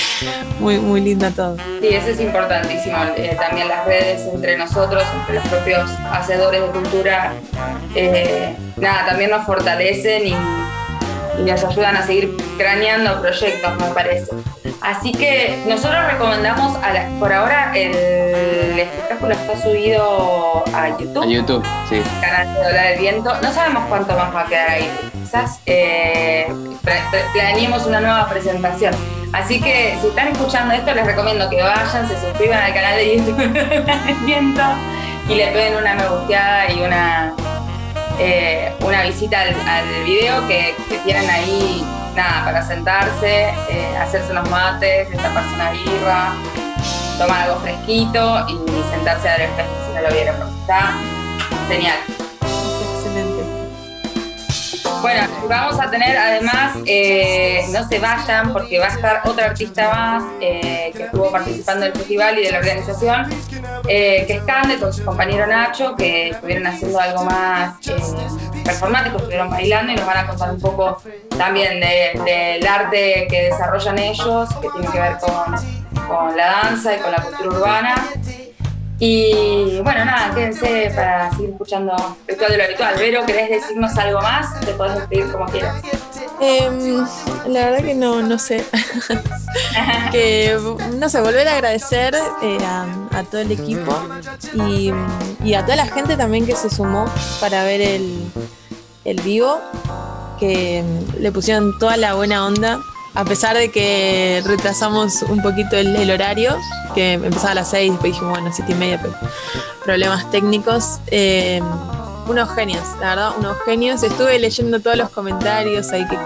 muy, 0.60 0.78
muy 0.78 1.00
linda 1.00 1.30
todo. 1.30 1.56
Sí, 1.80 1.88
eso 1.88 2.08
es 2.08 2.20
importantísimo. 2.20 2.96
Eh, 3.16 3.36
también 3.38 3.68
las 3.68 3.84
redes 3.86 4.22
entre 4.32 4.56
nosotros, 4.56 5.02
entre 5.20 5.36
los 5.36 5.48
propios 5.48 5.90
hacedores 6.10 6.62
de 6.62 6.68
cultura, 6.68 7.32
eh, 7.94 8.56
nada, 8.76 9.06
también 9.06 9.30
nos 9.30 9.44
fortalecen 9.44 10.26
y, 10.26 10.34
y 11.38 11.42
nos 11.42 11.64
ayudan 11.64 11.96
a 11.96 12.02
seguir 12.02 12.36
craneando 12.56 13.20
proyectos, 13.20 13.76
me 13.78 13.86
parece. 13.94 14.30
Así 14.80 15.12
que 15.12 15.58
nosotros 15.66 16.06
recomendamos, 16.12 16.76
a 16.76 17.18
por 17.18 17.32
ahora 17.32 17.72
el 17.74 18.78
espectáculo 18.78 19.32
está 19.32 19.60
subido 19.60 20.64
a 20.74 20.88
YouTube. 20.98 21.22
A 21.22 21.26
YouTube, 21.26 21.64
sí. 21.88 22.02
Canal 22.20 22.54
de 22.54 22.62
Doblar 22.62 22.86
el 22.86 22.98
Viento. 23.00 23.32
No 23.42 23.52
sabemos 23.52 23.84
cuánto 23.88 24.16
más 24.16 24.34
va 24.34 24.42
a 24.42 24.46
quedar 24.46 24.70
ahí. 24.70 24.90
Quizás 25.12 25.60
eh, 25.66 26.46
planeemos 27.32 27.86
una 27.86 28.00
nueva 28.00 28.28
presentación. 28.28 28.94
Así 29.32 29.60
que 29.60 29.96
si 30.00 30.08
están 30.08 30.28
escuchando 30.28 30.74
esto, 30.74 30.94
les 30.94 31.04
recomiendo 31.04 31.50
que 31.50 31.62
vayan, 31.62 32.08
se 32.08 32.20
suscriban 32.20 32.62
al 32.62 32.72
canal 32.72 32.96
de 32.96 33.16
YouTube 33.16 33.36
de 33.36 33.78
Doblar 33.78 34.08
el 34.08 34.14
Viento 34.24 34.62
y 35.28 35.34
le 35.34 35.46
peguen 35.48 35.76
una 35.76 35.94
me 35.94 36.06
gusteada 36.06 36.70
y 36.70 36.80
una, 36.80 37.34
eh, 38.18 38.72
una 38.80 39.02
visita 39.02 39.40
al, 39.40 40.04
video 40.04 40.46
que, 40.48 40.74
que 40.88 40.98
tienen 40.98 41.28
ahí 41.28 41.84
nada, 42.14 42.44
para 42.44 42.66
sentarse, 42.66 43.50
eh, 43.68 43.96
hacerse 44.00 44.32
unos 44.32 44.48
mates, 44.48 45.10
destaparse 45.10 45.54
una 45.54 45.70
birra, 45.70 46.32
tomar 47.18 47.42
algo 47.42 47.60
fresquito 47.60 48.46
y 48.48 48.90
sentarse 48.90 49.28
a 49.28 49.36
ver 49.36 49.42
el 49.42 49.54
festival 49.54 49.86
si 49.86 49.94
no 49.94 50.00
lo 50.02 50.14
vieron, 50.14 50.36
porque 50.36 50.54
está 50.60 50.94
genial. 51.68 52.15
Bueno, 55.06 55.22
vamos 55.48 55.78
a 55.78 55.88
tener 55.88 56.16
además, 56.16 56.78
eh, 56.84 57.64
no 57.70 57.86
se 57.86 58.00
vayan 58.00 58.52
porque 58.52 58.80
va 58.80 58.86
a 58.86 58.88
estar 58.88 59.20
otra 59.24 59.44
artista 59.44 59.88
más 59.88 60.24
eh, 60.40 60.90
que 60.96 61.04
estuvo 61.04 61.30
participando 61.30 61.84
del 61.84 61.94
festival 61.94 62.36
y 62.36 62.42
de 62.42 62.50
la 62.50 62.58
organización, 62.58 63.30
eh, 63.86 64.24
que 64.26 64.32
es 64.32 64.42
Cande 64.42 64.80
con 64.80 64.92
su 64.92 65.04
compañero 65.04 65.46
Nacho, 65.46 65.94
que 65.94 66.30
estuvieron 66.30 66.66
haciendo 66.66 66.98
algo 66.98 67.22
más 67.22 67.76
performático, 68.64 69.18
estuvieron 69.18 69.48
bailando 69.48 69.92
y 69.92 69.94
nos 69.94 70.06
van 70.06 70.18
a 70.18 70.26
contar 70.26 70.50
un 70.50 70.60
poco 70.60 71.00
también 71.38 71.78
del 71.78 72.66
arte 72.66 73.28
que 73.30 73.42
desarrollan 73.42 74.00
ellos, 74.00 74.48
que 74.60 74.68
tiene 74.70 74.88
que 74.90 75.00
ver 75.00 75.18
con 75.18 76.36
la 76.36 76.46
danza 76.46 76.96
y 76.96 76.98
con 76.98 77.12
la 77.12 77.22
cultura 77.22 77.48
urbana. 77.50 77.94
Y 78.98 79.78
bueno, 79.82 80.06
nada, 80.06 80.34
quédense 80.34 80.90
para 80.94 81.30
seguir 81.32 81.50
escuchando 81.50 81.94
Ritual 82.26 82.50
de 82.50 82.56
lo 82.56 82.64
Habitual. 82.64 82.94
Vero, 82.98 83.26
¿querés 83.26 83.50
decirnos 83.50 83.94
algo 83.98 84.20
más? 84.22 84.58
Te 84.60 84.72
podés 84.72 84.94
despedir 84.94 85.30
como 85.30 85.44
quieras. 85.46 85.82
Em, 86.40 87.04
la 87.46 87.66
verdad 87.66 87.84
que 87.84 87.94
no, 87.94 88.22
no 88.22 88.38
sé. 88.38 88.64
que, 90.12 90.58
no 90.94 91.08
sé, 91.10 91.20
volver 91.20 91.46
a 91.46 91.54
agradecer 91.54 92.14
eh, 92.42 92.58
a, 92.64 93.22
todo 93.30 93.42
el 93.42 93.52
equipo 93.52 93.94
y, 94.68 94.90
a 95.54 95.62
toda 95.62 95.76
la 95.76 95.86
gente 95.86 96.16
también 96.16 96.46
que 96.46 96.56
se 96.56 96.70
sumó 96.70 97.06
para 97.38 97.64
ver 97.64 97.82
el, 97.82 98.18
el 99.04 99.20
vivo, 99.20 99.60
que 100.40 100.82
le 101.18 101.32
pusieron 101.32 101.78
toda 101.78 101.98
la 101.98 102.14
buena 102.14 102.46
onda 102.46 102.80
a 103.16 103.24
pesar 103.24 103.56
de 103.56 103.70
que 103.70 104.42
retrasamos 104.44 105.22
un 105.22 105.40
poquito 105.40 105.74
el, 105.74 106.10
horario, 106.10 106.54
que 106.94 107.14
empezaba 107.14 107.52
a 107.52 107.54
las 107.54 107.70
6, 107.70 107.92
después 107.92 108.12
dijimos, 108.12 108.32
bueno, 108.32 108.50
siete 108.52 108.72
y 108.72 108.74
media, 108.74 109.00
pero 109.00 109.14
problemas 109.84 110.30
técnicos. 110.30 111.00
Eh, 111.06 111.62
unos 112.28 112.50
genios, 112.54 112.82
la 113.00 113.10
verdad, 113.10 113.30
unos 113.38 113.56
genios. 113.64 114.02
Estuve 114.02 114.38
leyendo 114.38 114.80
todos 114.80 114.98
los 114.98 115.08
comentarios 115.08 115.90
ahí 115.92 116.06
que, 116.08 116.18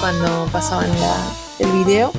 cuando 0.00 0.46
pasaban 0.52 0.90
el 1.60 1.72
video. 1.72 2.12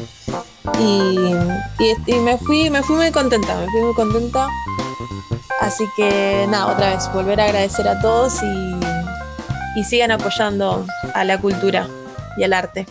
Y, 0.80 2.16
me 2.20 2.38
fui, 2.40 2.72
me 2.72 2.82
fui 2.82 2.96
muy 2.96 3.12
contenta, 3.12 3.56
me 3.58 3.68
fui 3.68 3.82
muy 3.82 3.94
contenta. 3.94 4.48
Así 5.62 5.84
que 5.96 6.48
nada, 6.50 6.66
otra 6.66 6.96
vez, 6.96 7.12
volver 7.14 7.40
a 7.42 7.46
agradecer 7.46 7.88
a 7.88 8.00
todos 8.00 8.40
y 9.76 9.84
sigan 9.84 10.10
apoyando 10.10 10.84
a 11.14 11.24
la 11.26 11.40
cultura 11.40 11.88
y 12.38 12.44
al 12.44 12.54
arte. 12.54 12.88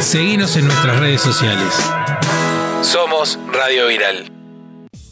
Seguinos 0.00 0.56
en 0.56 0.66
nuestras 0.66 1.00
redes 1.00 1.22
sociales. 1.22 1.74
Somos 2.82 3.38
Radio 3.50 3.88
Viral. 3.88 4.30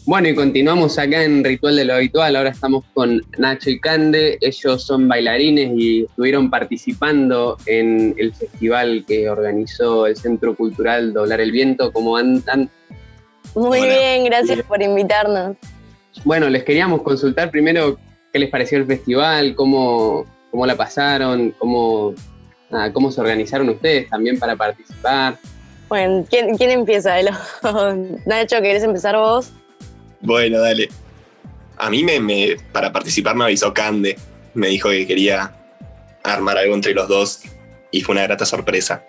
Bueno, 0.04 0.28
y 0.28 0.34
continuamos 0.34 0.98
acá 0.98 1.24
en 1.24 1.42
Ritual 1.42 1.76
de 1.76 1.86
lo 1.86 1.94
Habitual. 1.94 2.36
Ahora 2.36 2.50
estamos 2.50 2.84
con 2.92 3.22
Nacho 3.38 3.70
y 3.70 3.80
Cande. 3.80 4.36
Ellos 4.42 4.84
son 4.84 5.08
bailarines 5.08 5.72
y 5.74 6.04
estuvieron 6.04 6.50
participando 6.50 7.56
en 7.64 8.14
el 8.18 8.34
festival 8.34 9.04
que 9.08 9.30
organizó 9.30 10.06
el 10.06 10.16
Centro 10.16 10.54
Cultural 10.54 11.14
Doblar 11.14 11.40
el 11.40 11.50
Viento. 11.50 11.90
¿Cómo 11.90 12.18
andan? 12.18 12.70
Muy 13.54 13.80
bien, 13.80 14.26
gracias 14.26 14.62
por 14.64 14.82
invitarnos. 14.82 15.56
Bueno, 16.24 16.50
les 16.50 16.62
queríamos 16.62 17.02
consultar 17.02 17.50
primero 17.50 17.98
qué 18.32 18.38
les 18.38 18.50
pareció 18.50 18.76
el 18.76 18.86
festival, 18.86 19.54
cómo, 19.54 20.26
cómo 20.50 20.66
la 20.66 20.76
pasaron, 20.76 21.54
cómo 21.58 22.14
cómo 22.92 23.10
se 23.10 23.20
organizaron 23.20 23.68
ustedes 23.68 24.08
también 24.08 24.38
para 24.38 24.56
participar. 24.56 25.38
Bueno, 25.88 26.26
¿quién, 26.28 26.70
empieza? 26.70 27.14
Nacho, 28.26 28.60
¿querés 28.60 28.82
empezar 28.82 29.16
vos? 29.16 29.52
Bueno, 30.20 30.60
dale. 30.60 30.88
A 31.76 31.90
mí 31.90 32.02
me, 32.02 32.56
para 32.72 32.92
participar 32.92 33.36
me 33.36 33.44
avisó 33.44 33.72
Cande. 33.74 34.16
Me 34.54 34.68
dijo 34.68 34.88
que 34.90 35.06
quería 35.06 35.54
armar 36.22 36.56
algo 36.58 36.74
entre 36.74 36.94
los 36.94 37.08
dos 37.08 37.42
y 37.90 38.00
fue 38.00 38.14
una 38.14 38.22
grata 38.22 38.46
sorpresa. 38.46 39.04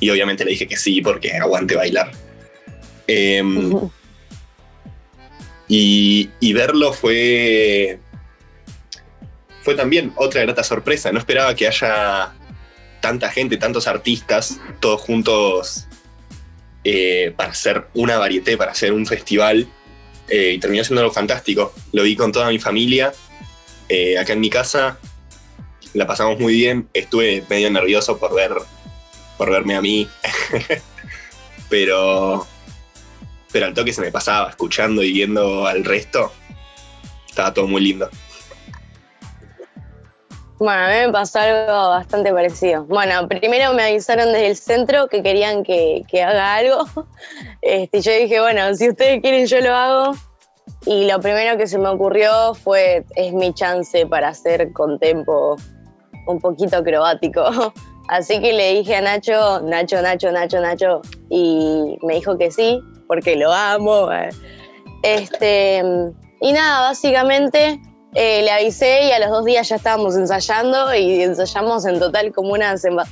Y 0.00 0.10
obviamente 0.10 0.44
le 0.44 0.52
dije 0.52 0.66
que 0.66 0.76
sí 0.76 1.00
porque 1.00 1.32
aguante 1.36 1.76
bailar. 1.76 2.10
Em, 3.06 3.72
y, 5.68 6.30
y, 6.40 6.52
verlo 6.52 6.92
fue, 6.92 7.98
fue 9.62 9.74
también 9.74 10.12
otra 10.16 10.42
grata 10.42 10.64
sorpresa. 10.64 11.12
No 11.12 11.18
esperaba 11.18 11.54
que 11.54 11.66
haya 11.66 12.32
tanta 13.00 13.30
gente, 13.30 13.56
tantos 13.56 13.86
artistas, 13.86 14.58
todos 14.80 15.00
juntos 15.00 15.86
eh, 16.84 17.32
para 17.36 17.50
hacer 17.50 17.88
una 17.94 18.16
varieté, 18.16 18.56
para 18.56 18.72
hacer 18.72 18.92
un 18.92 19.06
festival. 19.06 19.68
Eh, 20.28 20.52
y 20.54 20.58
terminó 20.58 20.84
siendo 20.84 21.00
algo 21.00 21.12
fantástico. 21.12 21.72
Lo 21.92 22.02
vi 22.02 22.16
con 22.16 22.32
toda 22.32 22.48
mi 22.48 22.58
familia, 22.58 23.12
eh, 23.88 24.18
acá 24.18 24.32
en 24.32 24.40
mi 24.40 24.50
casa. 24.50 24.98
La 25.94 26.06
pasamos 26.06 26.38
muy 26.38 26.54
bien. 26.54 26.88
Estuve 26.94 27.44
medio 27.48 27.70
nervioso 27.70 28.18
por 28.18 28.34
ver, 28.34 28.52
por 29.36 29.50
verme 29.50 29.74
a 29.76 29.80
mí. 29.80 30.08
pero, 31.68 32.46
pero 33.52 33.66
al 33.66 33.74
toque 33.74 33.92
se 33.92 34.00
me 34.00 34.12
pasaba, 34.12 34.50
escuchando 34.50 35.02
y 35.02 35.12
viendo 35.12 35.66
al 35.66 35.84
resto. 35.84 36.32
Estaba 37.28 37.52
todo 37.52 37.66
muy 37.66 37.82
lindo. 37.82 38.08
Bueno, 40.58 40.84
a 40.84 40.88
mí 40.88 40.94
me 41.06 41.12
pasó 41.12 41.38
algo 41.38 41.90
bastante 41.90 42.32
parecido. 42.32 42.84
Bueno, 42.84 43.28
primero 43.28 43.74
me 43.74 43.82
avisaron 43.82 44.32
desde 44.32 44.46
el 44.46 44.56
centro 44.56 45.06
que 45.08 45.22
querían 45.22 45.62
que, 45.62 46.04
haga 46.14 46.54
algo. 46.54 46.84
Este, 47.60 48.00
yo 48.00 48.12
dije, 48.12 48.40
bueno, 48.40 48.74
si 48.74 48.88
ustedes 48.88 49.20
quieren 49.20 49.46
yo 49.46 49.60
lo 49.60 49.74
hago. 49.74 50.12
Y 50.86 51.10
lo 51.10 51.20
primero 51.20 51.58
que 51.58 51.66
se 51.66 51.78
me 51.78 51.88
ocurrió 51.88 52.54
fue, 52.54 53.04
es 53.16 53.32
mi 53.32 53.52
chance 53.52 54.06
para 54.06 54.28
hacer 54.28 54.72
con 54.72 54.98
tempo 54.98 55.56
un 56.26 56.40
poquito 56.40 56.78
acrobático. 56.78 57.44
Así 58.08 58.40
que 58.40 58.52
le 58.52 58.74
dije 58.74 58.96
a 58.96 59.00
Nacho, 59.02 59.60
Nacho, 59.62 60.00
Nacho, 60.00 60.30
Nacho, 60.30 60.60
Nacho, 60.60 61.02
y 61.28 61.98
me 62.02 62.14
dijo 62.14 62.38
que 62.38 62.50
sí, 62.50 62.80
porque 63.06 63.36
lo 63.36 63.52
amo. 63.52 64.08
Este, 65.02 65.82
y 66.40 66.52
nada, 66.52 66.88
básicamente 66.88 67.80
eh, 68.18 68.40
le 68.42 68.50
avisé 68.50 69.04
y 69.04 69.12
a 69.12 69.18
los 69.18 69.28
dos 69.28 69.44
días 69.44 69.68
ya 69.68 69.76
estábamos 69.76 70.16
ensayando 70.16 70.94
y 70.94 71.22
ensayamos 71.22 71.84
en 71.84 71.98
total 71.98 72.32
como 72.32 72.54
una 72.54 72.78
semana. 72.78 73.10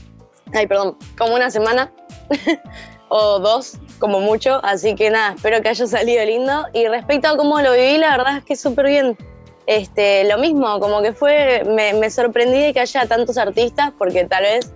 Ay, 0.55 0.67
perdón, 0.67 0.97
como 1.19 1.35
una 1.35 1.51
semana 1.51 1.93
o 3.09 3.39
dos, 3.39 3.75
como 3.99 4.21
mucho. 4.21 4.61
Así 4.65 4.95
que 4.95 5.11
nada, 5.11 5.35
espero 5.35 5.61
que 5.61 5.69
haya 5.69 5.87
salido 5.87 6.25
lindo. 6.25 6.65
Y 6.73 6.89
respecto 6.89 7.29
a 7.29 7.37
cómo 7.37 7.61
lo 7.61 7.73
viví, 7.73 7.99
la 7.99 8.17
verdad 8.17 8.39
es 8.39 8.45
que 8.45 8.57
súper 8.57 8.87
bien. 8.87 9.19
Este, 9.67 10.25
lo 10.25 10.39
mismo, 10.39 10.81
como 10.81 11.03
que 11.03 11.13
fue, 11.13 11.65
me, 11.67 11.93
me 11.93 12.11
sorprendí 12.11 12.63
de 12.63 12.73
que 12.73 12.81
haya 12.81 13.05
tantos 13.07 13.37
artistas, 13.37 13.93
porque 13.99 14.25
tal 14.25 14.45
vez 14.45 14.73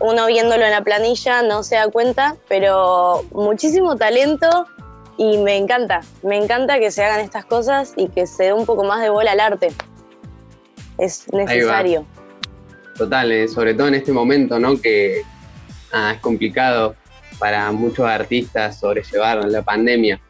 uno 0.00 0.26
viéndolo 0.26 0.66
en 0.66 0.70
la 0.70 0.84
planilla 0.84 1.40
no 1.40 1.62
se 1.62 1.76
da 1.76 1.88
cuenta, 1.88 2.36
pero 2.46 3.24
muchísimo 3.32 3.96
talento 3.96 4.66
y 5.16 5.38
me 5.38 5.56
encanta, 5.56 6.00
me 6.22 6.36
encanta 6.36 6.78
que 6.78 6.90
se 6.90 7.04
hagan 7.04 7.20
estas 7.20 7.44
cosas 7.44 7.92
y 7.96 8.08
que 8.08 8.26
se 8.26 8.44
dé 8.44 8.52
un 8.52 8.66
poco 8.66 8.84
más 8.84 9.02
de 9.02 9.10
bola 9.10 9.32
al 9.32 9.40
arte. 9.40 9.72
Es 10.98 11.32
necesario. 11.32 12.06
Total, 12.96 13.32
eh, 13.32 13.48
sobre 13.48 13.74
todo 13.74 13.88
en 13.88 13.94
este 13.94 14.12
momento, 14.12 14.58
¿no? 14.58 14.80
Que 14.80 15.22
ah, 15.92 16.12
es 16.14 16.20
complicado 16.20 16.94
para 17.38 17.72
muchos 17.72 18.06
artistas 18.06 18.78
sobrellevar 18.78 19.44
la 19.48 19.62
pandemia. 19.62 20.20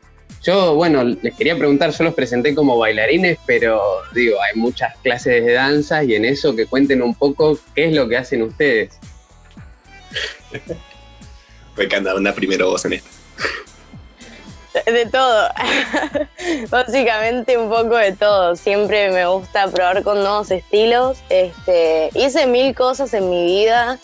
Yo, 0.43 0.75
bueno, 0.75 1.05
les 1.05 1.35
quería 1.35 1.57
preguntar, 1.57 1.91
yo 1.91 2.05
los 2.05 2.15
presenté 2.15 2.55
como 2.55 2.77
bailarines, 2.77 3.39
pero 3.47 3.81
digo, 4.13 4.39
hay 4.43 4.59
muchas 4.59 4.97
clases 4.99 5.45
de 5.45 5.53
danza 5.53 6.03
y 6.03 6.15
en 6.17 6.25
eso 6.25 6.57
que 6.57 6.67
cuenten 6.67 7.03
un 7.03 7.15
poco 7.15 7.59
qué 7.75 7.87
es 7.87 7.95
lo 7.95 8.09
que 8.09 8.17
hacen 8.17 8.43
ustedes. 8.43 8.99
Me 11.77 11.85
encanta 11.85 12.15
una 12.15 12.35
primera 12.35 12.65
voz 12.65 12.85
en 12.87 12.95
esto. 12.95 13.09
De 14.73 15.07
todo. 15.07 15.49
Básicamente 16.71 17.59
un 17.59 17.69
poco 17.69 17.97
de 17.97 18.13
todo. 18.13 18.57
Siempre 18.57 19.11
me 19.11 19.27
gusta 19.27 19.69
probar 19.69 20.03
con 20.03 20.21
nuevos 20.21 20.51
estilos. 20.51 21.19
Este, 21.29 22.11
hice 22.15 22.47
mil 22.47 22.75
cosas 22.75 23.13
en 23.13 23.29
mi 23.29 23.45
vida, 23.45 23.99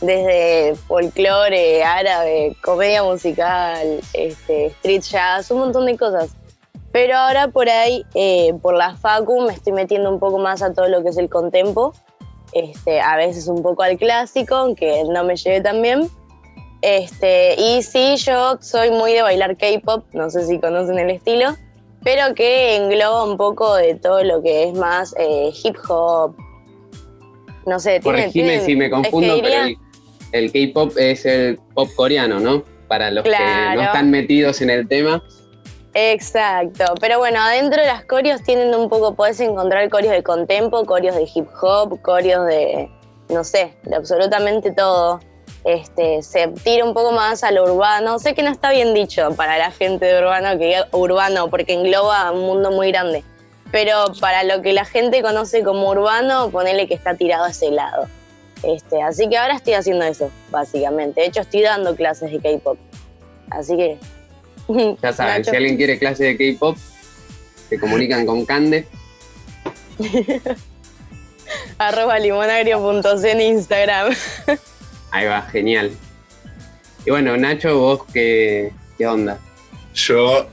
desde 0.00 0.76
folclore, 0.86 1.84
árabe, 1.84 2.56
comedia 2.62 3.02
musical, 3.02 4.00
este, 4.14 4.66
street 4.66 5.02
jazz, 5.02 5.50
un 5.50 5.58
montón 5.58 5.86
de 5.86 5.96
cosas. 5.98 6.30
Pero 6.90 7.16
ahora 7.16 7.48
por 7.48 7.68
ahí, 7.68 8.04
eh, 8.14 8.54
por 8.62 8.74
la 8.74 8.96
facu, 8.96 9.42
me 9.42 9.52
estoy 9.52 9.74
metiendo 9.74 10.10
un 10.10 10.18
poco 10.18 10.38
más 10.38 10.62
a 10.62 10.72
todo 10.72 10.88
lo 10.88 11.02
que 11.02 11.10
es 11.10 11.18
el 11.18 11.28
contempo. 11.28 11.92
Este, 12.52 13.00
a 13.02 13.16
veces 13.16 13.46
un 13.46 13.62
poco 13.62 13.82
al 13.82 13.98
clásico, 13.98 14.54
aunque 14.54 15.04
no 15.04 15.22
me 15.24 15.36
lleve 15.36 15.60
tan 15.60 15.82
bien. 15.82 16.10
Este, 16.82 17.60
y 17.60 17.82
sí, 17.82 18.16
yo 18.16 18.58
soy 18.60 18.90
muy 18.90 19.12
de 19.12 19.22
bailar 19.22 19.56
K-pop, 19.56 20.04
no 20.12 20.30
sé 20.30 20.46
si 20.46 20.60
conocen 20.60 20.98
el 20.98 21.10
estilo, 21.10 21.56
pero 22.04 22.34
que 22.34 22.76
engloba 22.76 23.24
un 23.24 23.36
poco 23.36 23.74
de 23.74 23.96
todo 23.96 24.22
lo 24.22 24.42
que 24.42 24.68
es 24.68 24.74
más 24.74 25.14
eh, 25.18 25.50
hip 25.64 25.76
hop. 25.88 26.36
No 27.66 27.80
sé, 27.80 28.00
tiene. 28.00 28.18
Corregime 28.18 28.60
si 28.60 28.76
me 28.76 28.88
confundo, 28.88 29.38
pero 29.42 29.76
el, 30.32 30.52
K-pop 30.52 30.96
es 30.96 31.26
el 31.26 31.58
pop 31.74 31.88
coreano, 31.96 32.38
¿no? 32.38 32.62
Para 32.86 33.10
los 33.10 33.24
que 33.24 33.30
no 33.74 33.82
están 33.82 34.10
metidos 34.10 34.62
en 34.62 34.70
el 34.70 34.88
tema. 34.88 35.22
Exacto, 35.94 36.84
pero 37.00 37.18
bueno, 37.18 37.40
adentro 37.40 37.80
de 37.80 37.88
las 37.88 38.04
corios 38.04 38.42
tienen 38.42 38.72
un 38.74 38.88
poco, 38.88 39.14
puedes 39.14 39.40
encontrar 39.40 39.88
corios 39.88 40.12
de 40.12 40.22
contempo, 40.22 40.86
corios 40.86 41.16
de 41.16 41.28
hip 41.34 41.48
hop, 41.60 42.00
corios 42.02 42.46
de, 42.46 42.88
no 43.30 43.42
sé, 43.42 43.74
de 43.82 43.96
absolutamente 43.96 44.70
todo 44.70 45.18
este, 45.68 46.22
se 46.22 46.48
tira 46.64 46.82
un 46.86 46.94
poco 46.94 47.12
más 47.12 47.44
a 47.44 47.50
lo 47.50 47.64
urbano. 47.64 48.18
Sé 48.18 48.34
que 48.34 48.42
no 48.42 48.50
está 48.50 48.70
bien 48.70 48.94
dicho 48.94 49.34
para 49.36 49.58
la 49.58 49.70
gente 49.70 50.06
de 50.06 50.18
urbano 50.18 50.58
que 50.58 50.64
diga 50.64 50.88
urbano 50.92 51.50
porque 51.50 51.74
engloba 51.74 52.32
un 52.32 52.40
mundo 52.40 52.70
muy 52.70 52.90
grande. 52.90 53.22
Pero 53.70 54.06
para 54.18 54.44
lo 54.44 54.62
que 54.62 54.72
la 54.72 54.86
gente 54.86 55.20
conoce 55.20 55.62
como 55.62 55.90
urbano, 55.90 56.50
ponele 56.50 56.88
que 56.88 56.94
está 56.94 57.14
tirado 57.16 57.44
a 57.44 57.50
ese 57.50 57.70
lado. 57.70 58.08
Este, 58.62 59.02
así 59.02 59.28
que 59.28 59.36
ahora 59.36 59.56
estoy 59.56 59.74
haciendo 59.74 60.06
eso, 60.06 60.30
básicamente. 60.50 61.20
De 61.20 61.26
hecho, 61.26 61.42
estoy 61.42 61.60
dando 61.60 61.94
clases 61.94 62.32
de 62.32 62.38
K-pop. 62.38 62.78
Así 63.50 63.76
que. 63.76 63.98
Ya 65.02 65.12
saben, 65.12 65.44
si 65.44 65.54
alguien 65.54 65.76
quiere 65.76 65.98
clases 65.98 66.38
de 66.38 66.52
K-pop, 66.54 66.78
se 67.68 67.78
comunican 67.78 68.24
con 68.24 68.46
Cande. 68.46 68.86
Arroba 71.78 72.18
limonagrio.c 72.18 73.30
en 73.30 73.40
Instagram. 73.40 74.14
Ahí 75.10 75.26
va, 75.26 75.42
genial. 75.42 75.90
Y 77.06 77.10
bueno, 77.10 77.36
Nacho, 77.36 77.78
vos 77.78 78.04
qué, 78.12 78.72
qué 78.96 79.06
onda? 79.06 79.38
Yo, 79.94 80.48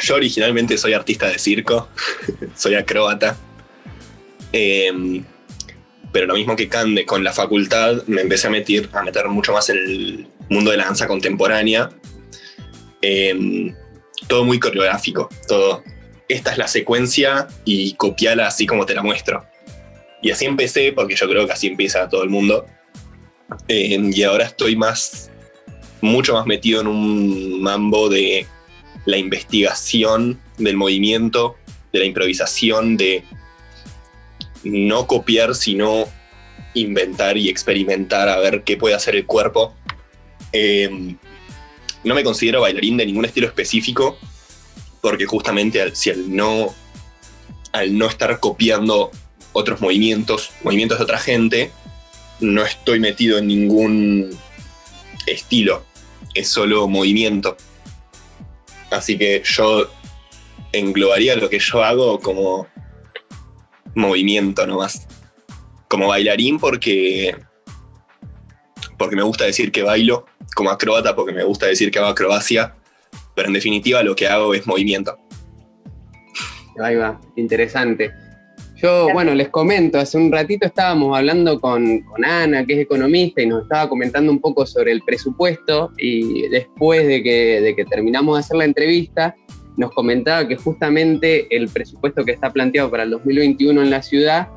yo 0.00 0.14
originalmente 0.14 0.78
soy 0.78 0.94
artista 0.94 1.28
de 1.28 1.38
circo, 1.38 1.88
soy 2.54 2.74
acróbata. 2.74 3.36
Em, 4.52 5.24
pero 6.12 6.26
lo 6.26 6.34
mismo 6.34 6.56
que 6.56 6.68
Cande 6.68 7.04
con 7.04 7.22
la 7.22 7.32
facultad, 7.32 8.02
me 8.06 8.22
empecé 8.22 8.46
a 8.46 8.50
meter, 8.50 8.88
a 8.92 9.02
meter 9.02 9.28
mucho 9.28 9.52
más 9.52 9.68
en 9.68 9.76
el 9.76 10.26
mundo 10.48 10.70
de 10.70 10.78
la 10.78 10.84
danza 10.84 11.06
contemporánea. 11.06 11.90
Em, 13.02 13.74
todo 14.26 14.44
muy 14.44 14.58
coreográfico, 14.58 15.28
todo. 15.46 15.82
Esta 16.28 16.52
es 16.52 16.58
la 16.58 16.68
secuencia 16.68 17.48
y 17.64 17.94
copiala 17.94 18.46
así 18.46 18.66
como 18.66 18.86
te 18.86 18.94
la 18.94 19.02
muestro. 19.02 19.44
Y 20.22 20.30
así 20.30 20.46
empecé, 20.46 20.92
porque 20.92 21.14
yo 21.14 21.28
creo 21.28 21.46
que 21.46 21.52
así 21.52 21.66
empieza 21.68 22.08
todo 22.08 22.22
el 22.24 22.30
mundo. 22.30 22.66
Eh, 23.68 23.98
y 24.12 24.22
ahora 24.22 24.44
estoy 24.44 24.76
más, 24.76 25.30
mucho 26.00 26.34
más 26.34 26.46
metido 26.46 26.80
en 26.80 26.86
un 26.86 27.62
mambo 27.62 28.08
de 28.08 28.46
la 29.04 29.16
investigación 29.16 30.40
del 30.58 30.76
movimiento, 30.76 31.56
de 31.92 32.00
la 32.00 32.04
improvisación, 32.04 32.96
de 32.96 33.24
no 34.64 35.06
copiar, 35.06 35.54
sino 35.54 36.06
inventar 36.74 37.36
y 37.36 37.48
experimentar 37.48 38.28
a 38.28 38.38
ver 38.38 38.62
qué 38.64 38.76
puede 38.76 38.94
hacer 38.94 39.14
el 39.16 39.26
cuerpo. 39.26 39.74
Eh, 40.52 41.16
no 42.04 42.14
me 42.14 42.24
considero 42.24 42.60
bailarín 42.60 42.96
de 42.96 43.06
ningún 43.06 43.24
estilo 43.24 43.46
específico, 43.46 44.18
porque 45.00 45.26
justamente 45.26 45.80
al, 45.80 45.94
si 45.96 46.10
al 46.10 46.34
no, 46.34 46.74
al 47.72 47.96
no 47.96 48.06
estar 48.06 48.38
copiando 48.40 49.10
otros 49.52 49.80
movimientos, 49.80 50.50
movimientos 50.62 50.98
de 50.98 51.04
otra 51.04 51.18
gente, 51.18 51.70
no 52.40 52.62
estoy 52.64 53.00
metido 53.00 53.38
en 53.38 53.46
ningún 53.46 54.30
estilo, 55.26 55.84
es 56.34 56.48
solo 56.48 56.88
movimiento. 56.88 57.56
Así 58.90 59.18
que 59.18 59.42
yo 59.44 59.90
englobaría 60.72 61.36
lo 61.36 61.48
que 61.48 61.58
yo 61.58 61.82
hago 61.82 62.20
como 62.20 62.66
movimiento 63.94 64.66
nomás. 64.66 65.06
Como 65.88 66.08
bailarín 66.08 66.58
porque, 66.58 67.36
porque 68.98 69.16
me 69.16 69.22
gusta 69.22 69.44
decir 69.44 69.72
que 69.72 69.82
bailo, 69.82 70.26
como 70.54 70.70
acróbata 70.70 71.14
porque 71.14 71.32
me 71.32 71.44
gusta 71.44 71.66
decir 71.66 71.90
que 71.90 71.98
hago 71.98 72.08
acrobacia, 72.08 72.74
pero 73.34 73.48
en 73.48 73.54
definitiva 73.54 74.02
lo 74.02 74.14
que 74.14 74.28
hago 74.28 74.54
es 74.54 74.66
movimiento. 74.66 75.18
Ahí 76.82 76.96
va, 76.96 77.20
interesante. 77.36 78.12
Yo, 78.76 79.08
bueno, 79.14 79.34
les 79.34 79.48
comento, 79.48 79.98
hace 79.98 80.18
un 80.18 80.30
ratito 80.30 80.66
estábamos 80.66 81.16
hablando 81.16 81.58
con, 81.58 82.04
Ana, 82.22 82.66
que 82.66 82.74
es 82.74 82.80
economista, 82.80 83.40
y 83.40 83.46
nos 83.46 83.62
estaba 83.62 83.88
comentando 83.88 84.30
un 84.30 84.38
poco 84.38 84.66
sobre 84.66 84.92
el 84.92 85.00
presupuesto, 85.00 85.92
y 85.96 86.46
después 86.48 87.06
de 87.06 87.22
que, 87.22 87.84
terminamos 87.88 88.36
de 88.36 88.40
hacer 88.40 88.56
la 88.58 88.66
entrevista, 88.66 89.34
nos 89.78 89.92
comentaba 89.92 90.46
que 90.46 90.56
justamente 90.56 91.46
el 91.54 91.68
presupuesto 91.68 92.24
que 92.24 92.32
está 92.32 92.52
planteado 92.52 92.90
para 92.90 93.04
el 93.04 93.10
2021 93.10 93.82
en 93.82 93.90
la 93.90 94.02
ciudad, 94.02 94.48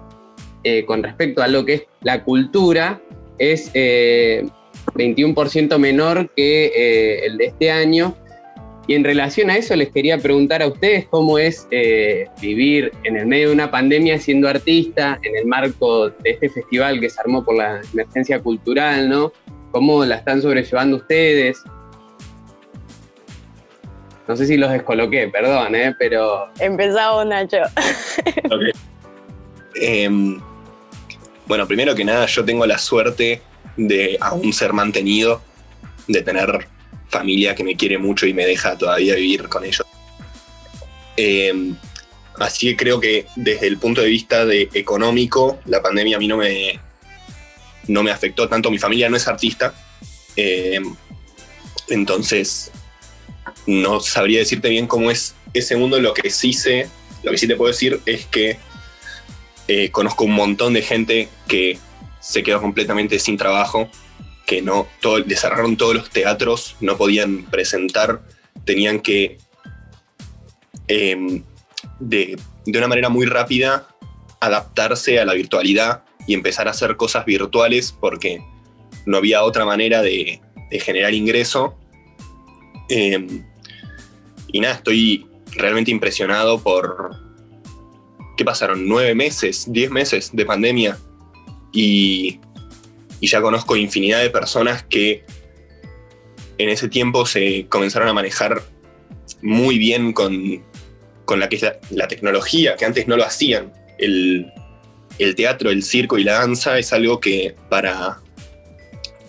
eh, 0.66 0.84
con 0.84 1.02
respecto 1.02 1.42
a 1.42 1.48
lo 1.48 1.64
que 1.64 1.74
es 1.76 1.84
la 2.02 2.26
cultura, 2.26 3.02
es 3.38 3.72
21% 3.74 5.76
eh, 5.76 5.80
menor 5.80 6.30
que 6.36 6.66
eh, 6.66 7.26
el 7.26 7.38
de 7.38 7.46
este 7.46 7.72
año, 7.72 8.18
y 8.90 8.96
en 8.96 9.04
relación 9.04 9.52
a 9.52 9.56
eso 9.56 9.76
les 9.76 9.92
quería 9.92 10.18
preguntar 10.18 10.64
a 10.64 10.68
ustedes 10.68 11.06
cómo 11.12 11.38
es 11.38 11.68
eh, 11.70 12.28
vivir 12.42 12.92
en 13.04 13.18
el 13.18 13.28
medio 13.28 13.50
de 13.50 13.54
una 13.54 13.70
pandemia 13.70 14.18
siendo 14.18 14.50
artista, 14.50 15.20
en 15.22 15.38
el 15.38 15.46
marco 15.46 16.10
de 16.10 16.32
este 16.32 16.50
festival 16.50 17.00
que 17.00 17.08
se 17.08 17.22
armó 17.22 17.46
por 17.46 17.56
la 17.56 17.82
emergencia 17.94 18.40
cultural, 18.40 19.08
¿no? 19.08 19.32
¿Cómo 19.70 20.04
la 20.06 20.16
están 20.16 20.42
sobrellevando 20.42 20.98
ustedes? 20.98 21.62
No 24.28 24.36
sé 24.36 24.48
si 24.48 24.58
los 24.58 24.72
descoloqué, 24.72 25.28
perdón, 25.28 25.76
¿eh? 25.76 25.94
Pero... 26.00 26.48
Empezamos, 26.60 27.28
Nacho. 27.28 27.58
Em, 29.76 30.42
bueno, 31.46 31.68
primero 31.68 31.94
que 31.94 32.04
nada, 32.04 32.26
yo 32.26 32.44
tengo 32.44 32.66
la 32.66 32.80
suerte 32.80 33.40
de 33.78 34.18
aún 34.20 34.52
ser 34.52 34.74
mantenido, 34.74 35.44
de 36.08 36.24
tener 36.24 36.68
familia 37.10 37.56
que 37.56 37.64
me 37.64 37.76
quiere 37.76 37.98
mucho 37.98 38.26
y 38.26 38.34
me 38.34 38.46
deja 38.46 38.78
todavía 38.78 39.16
vivir 39.16 39.48
con 39.50 39.66
ellos. 39.66 39.86
Eh, 41.18 41.74
así 42.40 42.68
que 42.70 42.78
creo 42.78 43.00
que 43.00 43.26
desde 43.36 43.68
el 43.68 43.78
punto 43.78 44.02
de 44.02 44.08
vista 44.08 44.46
de 44.46 44.70
económico, 44.74 45.60
la 45.66 45.82
pandemia 45.82 46.18
a 46.18 46.20
mí 46.20 46.28
no 46.28 46.38
me, 46.38 46.80
no 47.88 48.04
me 48.04 48.12
afectó 48.12 48.48
tanto. 48.48 48.72
Mi 48.72 48.80
familia 48.80 49.10
no 49.10 49.18
es 49.18 49.28
artista, 49.28 49.74
eh, 50.36 50.80
entonces 51.90 52.72
no 53.66 54.00
sabría 54.00 54.40
decirte 54.40 54.70
bien 54.70 54.88
cómo 54.88 55.12
es 55.12 55.36
ese 55.54 55.76
mundo. 55.76 56.00
Lo 56.00 56.14
que 56.14 56.30
sí 56.30 56.54
sé, 56.54 56.88
lo 57.24 57.32
que 57.32 57.38
sí 57.38 57.48
te 57.48 57.56
puedo 57.56 57.72
decir 57.72 58.00
es 58.06 58.26
que 58.26 58.58
eh, 59.68 59.92
conozco 59.92 60.24
un 60.24 60.34
montón 60.34 60.74
de 60.74 60.82
gente 60.82 61.30
que 61.48 61.78
se 62.20 62.44
quedó 62.44 62.62
completamente 62.62 63.20
sin 63.20 63.38
trabajo, 63.38 63.90
que 64.50 64.64
no 64.64 64.88
todo, 65.00 65.24
cerraron 65.30 65.78
todos 65.78 65.94
los 65.94 66.10
teatros, 66.10 66.76
no 66.82 66.98
podían 66.98 67.44
presentar, 67.52 68.24
tenían 68.66 69.00
que 69.00 69.38
em, 70.88 71.44
de, 72.00 72.36
de 72.66 72.78
una 72.80 72.88
manera 72.88 73.10
muy 73.10 73.28
rápida 73.28 73.88
adaptarse 74.40 75.20
a 75.20 75.26
la 75.26 75.36
virtualidad 75.36 76.04
y 76.26 76.34
empezar 76.34 76.68
a 76.68 76.72
hacer 76.72 76.98
cosas 76.98 77.26
virtuales 77.26 77.92
porque 77.92 78.42
no 79.06 79.18
había 79.18 79.44
otra 79.44 79.66
manera 79.66 80.02
de, 80.02 80.42
generar 80.72 81.14
ingreso. 81.14 81.78
Em, 82.90 83.46
y 84.48 84.60
nada, 84.62 84.76
estoy 84.76 85.28
realmente 85.52 85.92
impresionado 85.92 86.60
por... 86.60 87.12
¿Qué 88.36 88.44
pasaron? 88.44 88.88
¿Nueve 88.88 89.14
meses? 89.14 89.66
¿Diez 89.68 89.92
meses 89.92 90.32
de 90.34 90.44
pandemia? 90.44 90.98
Y, 91.72 92.40
y 93.20 93.28
ya 93.28 93.42
conozco 93.42 93.76
infinidad 93.76 94.22
de 94.22 94.30
personas 94.30 94.84
que 94.84 95.24
en 96.58 96.70
ese 96.70 96.90
tiempo 96.90 97.26
se 97.26 97.68
comenzaron 97.68 98.08
a 98.08 98.14
manejar 98.14 98.62
muy 99.42 99.78
bien 99.78 100.14
con, 100.14 100.64
con 101.26 101.40
la, 101.40 101.48
tecnología, 101.48 102.76
que 102.76 102.86
antes 102.86 103.08
no 103.08 103.16
lo 103.18 103.24
hacían. 103.24 103.72
El, 103.98 104.52
el, 105.18 105.36
teatro, 105.36 105.70
el 105.70 105.84
circo 105.84 106.18
y 106.18 106.24
la 106.24 106.34
danza 106.34 106.78
es 106.78 106.92
algo 106.92 107.20
que 107.20 107.56
para, 107.70 108.20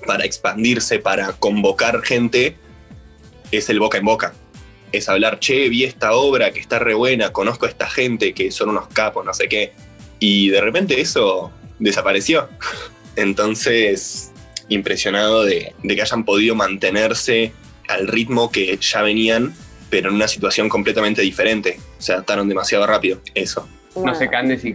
para 0.07 0.25
expandirse, 0.25 0.99
para 0.99 1.33
convocar 1.33 2.03
gente, 2.03 2.57
es 3.53 3.69
el 3.69 3.79
boca 3.79 3.99
en 3.99 4.05
boca 4.05 4.35
es 4.93 5.09
hablar, 5.09 5.39
che, 5.39 5.69
vi 5.69 5.85
esta 5.85 6.13
obra 6.13 6.51
que 6.51 6.61
está 6.61 6.79
re 6.79 6.95
buena, 6.95 7.33
conozco 7.33 7.67
a 7.67 7.69
esta 7.69 7.89
gente 7.89 8.35
que 8.35 8.51
son 8.51 8.71
unos 8.71 8.89
capos, 8.89 9.25
no 9.25 9.33
sé 9.35 9.49
qué. 9.49 9.73
Y 10.19 10.49
de 10.49 10.61
repente 10.61 11.01
eso 11.01 11.53
desapareció. 11.79 12.49
Entonces, 13.17 14.33
impresionado 14.69 15.45
de, 15.45 15.75
que 15.83 16.03
hayan 16.03 16.25
podido 16.25 16.55
mantenerse 16.55 17.53
al 17.89 18.07
ritmo 18.07 18.51
que 18.51 18.79
ya 18.79 19.03
venían, 19.03 19.55
pero 19.91 20.09
en 20.09 20.17
una 20.17 20.29
situación 20.29 20.69
completamente 20.69 21.23
diferente. 21.23 21.81
Se 21.99 22.13
adaptaron 22.13 22.49
demasiado 22.49 22.87
rápido. 22.87 23.21
Eso. 23.35 23.69
No 23.97 24.15
sé, 24.15 24.29
Candes 24.29 24.65
y... 24.65 24.75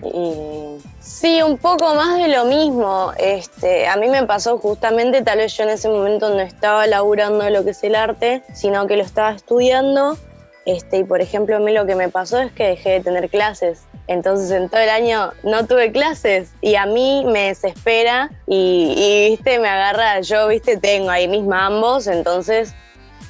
Sí, 1.00 1.42
un 1.42 1.58
poco 1.58 1.96
más 1.96 2.18
de 2.18 2.28
lo 2.28 2.46
mismo. 2.46 3.14
Este, 3.18 3.88
a 3.88 3.96
mí 3.96 4.10
me 4.10 4.26
pasó 4.26 4.58
justamente, 4.58 5.22
tal 5.22 5.38
vez 5.38 5.56
yo 5.56 5.64
en 5.64 5.70
ese 5.70 5.88
momento 5.88 6.30
no 6.30 6.42
estaba 6.42 6.86
laburando 6.88 7.50
lo 7.50 7.64
que 7.64 7.70
es 7.70 7.84
el 7.84 7.96
arte, 7.96 8.44
sino 8.54 8.86
que 8.88 8.98
lo 8.98 9.04
estaba 9.04 9.32
estudiando. 9.32 10.18
Este, 10.66 10.98
y 10.98 11.04
por 11.04 11.22
ejemplo, 11.22 11.56
a 11.56 11.60
mí 11.60 11.72
lo 11.72 11.86
que 11.86 11.96
me 11.96 12.10
pasó 12.10 12.40
es 12.40 12.52
que 12.52 12.64
dejé 12.64 12.90
de 12.90 13.00
tener 13.02 13.30
clases. 13.30 13.84
Entonces 14.08 14.52
en 14.52 14.70
todo 14.70 14.82
el 14.82 14.90
año 14.90 15.34
no 15.44 15.66
tuve 15.66 15.92
clases 15.92 16.52
y 16.62 16.76
a 16.76 16.86
mí 16.86 17.24
me 17.26 17.48
desespera 17.48 18.30
y, 18.48 19.30
viste, 19.30 19.60
me 19.60 19.68
agarra, 19.68 20.22
yo 20.22 20.48
viste, 20.48 20.78
tengo 20.78 21.10
ahí 21.10 21.28
mis 21.28 21.44
mambos, 21.44 22.08
entonces 22.08 22.74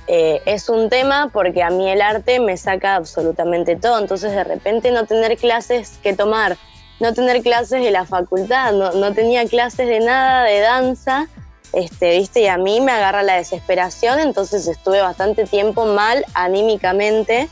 eh, 0.08 0.42
es 0.46 0.68
un 0.70 0.90
tema 0.90 1.30
porque 1.32 1.64
a 1.64 1.70
mí 1.70 1.90
el 1.90 2.02
arte 2.02 2.40
me 2.40 2.58
saca 2.58 2.96
absolutamente 2.96 3.76
todo. 3.76 4.00
Entonces 4.00 4.32
de 4.34 4.44
repente 4.44 4.92
no 4.92 5.06
tener 5.06 5.38
clases 5.38 5.98
que 6.04 6.14
tomar 6.14 6.58
no 7.00 7.14
tener 7.14 7.42
clases 7.42 7.84
de 7.84 7.92
la 7.92 8.06
facultad, 8.06 8.72
no, 8.74 9.14
tenía 9.14 9.46
clases 9.46 9.88
de 9.88 10.00
nada, 10.00 10.44
de 10.44 10.60
danza, 10.60 11.28
este, 11.74 12.18
¿viste? 12.18 12.42
Y 12.42 12.48
a 12.48 12.58
mí 12.58 12.80
me 12.80 12.92
agarra 12.92 13.24
la 13.24 13.36
desesperación, 13.36 14.20
entonces 14.20 14.68
estuve 14.68 15.02
bastante 15.02 15.46
tiempo 15.46 15.86
mal 15.86 16.26
anímicamente. 16.34 17.50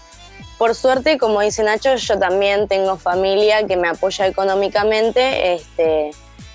Por 0.64 0.76
suerte, 0.76 1.18
como 1.18 1.42
dice 1.42 1.62
Nacho, 1.62 1.94
yo 1.98 2.18
también 2.18 2.70
tengo 2.70 2.96
familia 2.96 3.68
que 3.68 3.76
me 3.76 3.90
apoya 3.90 4.28
económicamente, 4.28 5.56
este, 5.56 6.12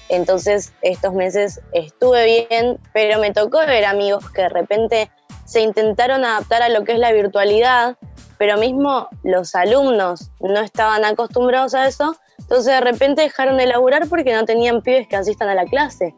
entonces 0.08 0.72
estos 0.80 1.12
meses 1.12 1.60
estuve 1.72 2.46
bien, 2.48 2.78
pero 2.94 3.18
me 3.18 3.34
tocó 3.34 3.58
ver 3.58 3.84
amigos 3.84 4.30
que 4.30 4.40
de 4.40 4.48
repente 4.48 5.10
se 5.44 5.60
intentaron 5.60 6.24
adaptar 6.24 6.62
a 6.62 6.70
lo 6.70 6.84
que 6.84 6.92
es 6.92 6.98
la 6.98 7.12
virtualidad, 7.12 7.98
pero 8.38 8.56
mismo 8.56 9.10
los 9.24 9.54
alumnos 9.54 10.30
no 10.40 10.60
estaban 10.60 11.04
acostumbrados 11.04 11.74
a 11.74 11.86
eso 11.86 12.16
entonces 12.38 12.72
de 12.72 12.80
repente 12.80 13.20
dejaron 13.20 13.58
de 13.58 13.66
laburar 13.66 14.08
porque 14.08 14.32
no 14.32 14.46
tenían 14.46 14.80
pibes 14.80 15.06
que 15.06 15.16
asistan 15.16 15.50
a 15.50 15.54
la 15.54 15.66
clase. 15.66 16.14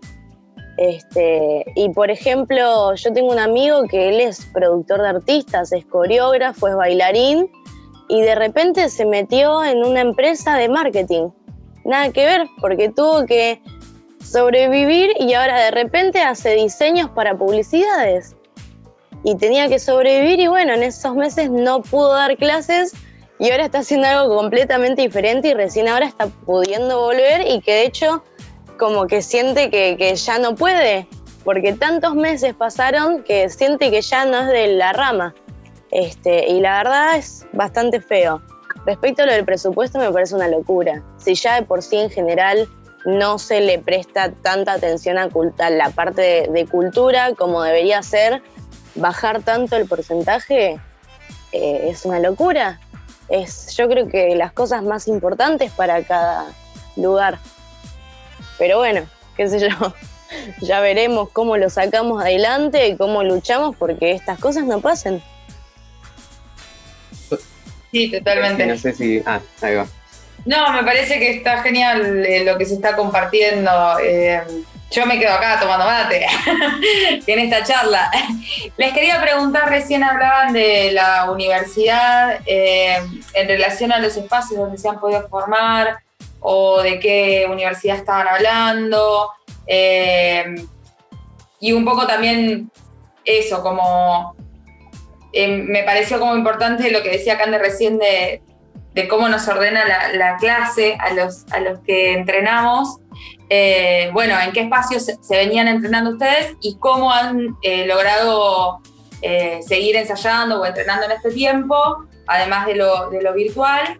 Este, 0.76 1.64
y 1.74 1.88
por 1.90 2.08
ejemplo, 2.10 2.94
yo 2.94 3.12
tengo 3.12 3.32
un 3.32 3.40
amigo 3.40 3.82
que 3.90 4.10
él 4.10 4.20
es 4.20 4.46
productor 4.46 5.02
de 5.02 5.08
artistas, 5.08 5.72
es 5.72 5.84
coreógrafo, 5.86 6.68
es 6.68 6.76
bailarín, 6.76 7.50
y 8.10 8.22
de 8.22 8.34
repente 8.34 8.90
se 8.90 9.06
metió 9.06 9.64
en 9.64 9.84
una 9.84 10.00
empresa 10.00 10.56
de 10.56 10.68
marketing. 10.68 11.30
Nada 11.84 12.10
que 12.10 12.26
ver, 12.26 12.48
porque 12.60 12.88
tuvo 12.88 13.24
que 13.24 13.62
sobrevivir 14.20 15.12
y 15.20 15.32
ahora 15.34 15.62
de 15.64 15.70
repente 15.70 16.20
hace 16.20 16.54
diseños 16.54 17.08
para 17.10 17.38
publicidades. 17.38 18.34
Y 19.22 19.36
tenía 19.36 19.68
que 19.68 19.78
sobrevivir 19.78 20.40
y 20.40 20.48
bueno, 20.48 20.74
en 20.74 20.82
esos 20.82 21.14
meses 21.14 21.50
no 21.50 21.82
pudo 21.82 22.12
dar 22.12 22.36
clases 22.36 22.94
y 23.38 23.50
ahora 23.50 23.66
está 23.66 23.78
haciendo 23.78 24.08
algo 24.08 24.36
completamente 24.36 25.02
diferente 25.02 25.48
y 25.48 25.54
recién 25.54 25.88
ahora 25.88 26.06
está 26.06 26.26
pudiendo 26.26 27.00
volver 27.00 27.46
y 27.46 27.60
que 27.60 27.72
de 27.72 27.86
hecho 27.86 28.24
como 28.76 29.06
que 29.06 29.22
siente 29.22 29.70
que, 29.70 30.14
ya 30.16 30.38
no 30.38 30.56
puede, 30.56 31.06
porque 31.44 31.74
tantos 31.74 32.14
meses 32.14 32.54
pasaron 32.54 33.22
que 33.22 33.48
siente 33.50 33.90
que 33.90 34.00
ya 34.00 34.24
no 34.24 34.40
es 34.40 34.46
de 34.48 34.66
la 34.68 34.92
rama. 34.92 35.34
Este, 35.90 36.48
y 36.48 36.60
la 36.60 36.78
verdad 36.78 37.16
es 37.16 37.46
bastante 37.52 38.00
feo. 38.00 38.40
Respecto 38.86 39.22
a 39.22 39.26
lo 39.26 39.32
del 39.32 39.44
presupuesto 39.44 39.98
me 39.98 40.10
parece 40.10 40.34
una 40.34 40.48
locura. 40.48 41.02
Si 41.18 41.34
ya 41.34 41.56
de 41.56 41.62
por 41.62 41.82
sí 41.82 41.96
en 41.96 42.10
general 42.10 42.68
no 43.04 43.38
se 43.38 43.60
le 43.60 43.78
presta 43.78 44.30
tanta 44.30 44.74
atención 44.74 45.18
a, 45.18 45.28
la 45.70 45.90
parte 45.90 46.48
de, 46.50 46.66
cultura 46.66 47.34
como 47.34 47.62
debería 47.62 48.02
ser, 48.02 48.42
bajar 48.94 49.42
tanto 49.42 49.76
el 49.76 49.86
porcentaje 49.86 50.78
eh, 51.52 51.88
es 51.90 52.04
una 52.04 52.18
locura 52.18 52.78
es 53.30 53.74
yo 53.76 53.88
creo 53.88 54.08
que 54.08 54.34
las 54.34 54.52
cosas 54.52 54.82
más 54.82 55.08
importantes 55.08 55.72
para 55.72 56.02
cada 56.02 56.52
lugar. 56.96 57.38
Pero 58.58 58.78
bueno, 58.78 59.02
qué 59.36 59.48
sé 59.48 59.60
yo, 59.60 59.94
ya 60.60 60.80
veremos 60.80 61.30
cómo 61.30 61.56
lo 61.56 61.70
sacamos 61.70 62.20
adelante 62.22 62.88
y 62.88 62.96
cómo 62.96 63.22
luchamos 63.22 63.76
porque 63.76 64.12
estas 64.12 64.38
cosas 64.38 64.64
no 64.64 64.80
pasen. 64.80 65.22
Sí, 67.92 68.10
totalmente. 68.10 68.66
No 68.66 68.76
sé 68.76 68.92
si... 68.92 69.22
Ah, 69.26 69.40
ahí 69.62 69.74
va. 69.74 69.86
No, 70.44 70.72
me 70.72 70.82
parece 70.84 71.18
que 71.18 71.30
está 71.30 71.62
genial 71.62 72.24
eh, 72.24 72.44
lo 72.44 72.56
que 72.56 72.64
se 72.64 72.74
está 72.74 72.96
compartiendo. 72.96 73.70
Eh, 74.02 74.40
yo 74.90 75.06
me 75.06 75.18
quedo 75.18 75.34
acá 75.34 75.60
tomando 75.60 75.84
mate 75.84 76.26
en 77.26 77.38
esta 77.38 77.62
charla. 77.62 78.10
Les 78.76 78.92
quería 78.92 79.20
preguntar, 79.20 79.68
recién 79.68 80.02
hablaban 80.02 80.52
de 80.52 80.92
la 80.92 81.30
universidad 81.30 82.40
eh, 82.46 82.98
en 83.34 83.48
relación 83.48 83.92
a 83.92 83.98
los 83.98 84.16
espacios 84.16 84.58
donde 84.58 84.78
se 84.78 84.88
han 84.88 84.98
podido 84.98 85.28
formar 85.28 85.98
o 86.40 86.82
de 86.82 86.98
qué 86.98 87.46
universidad 87.48 87.96
estaban 87.96 88.26
hablando. 88.26 89.30
Y 91.60 91.72
un 91.72 91.84
poco 91.84 92.06
también 92.06 92.70
eso, 93.24 93.62
como 93.62 94.34
eh, 95.32 95.48
me 95.48 95.82
pareció 95.84 96.18
como 96.18 96.36
importante 96.36 96.90
lo 96.90 97.02
que 97.02 97.10
decía 97.10 97.38
Cande 97.38 97.58
recién 97.58 97.98
de, 97.98 98.42
cómo 99.08 99.28
nos 99.28 99.48
ordena 99.48 99.82
la, 100.12 100.36
clase 100.36 100.96
a 101.00 101.14
los, 101.14 101.46
a 101.52 101.60
los 101.60 101.80
que 101.80 102.12
entrenamos 102.12 102.98
eh, 103.48 104.10
bueno, 104.12 104.38
en 104.40 104.52
qué 104.52 104.60
espacios 104.60 105.04
se, 105.04 105.36
venían 105.36 105.68
entrenando 105.68 106.10
ustedes 106.10 106.54
y 106.60 106.76
cómo 106.78 107.12
han 107.12 107.56
eh, 107.62 107.86
logrado 107.86 108.80
seguir 109.66 109.96
ensayando 109.96 110.62
o 110.62 110.64
entrenando 110.64 111.04
en 111.04 111.12
este 111.12 111.30
tiempo, 111.30 112.06
además 112.26 112.66
de 112.66 112.76
lo, 112.76 113.34
virtual. 113.34 113.98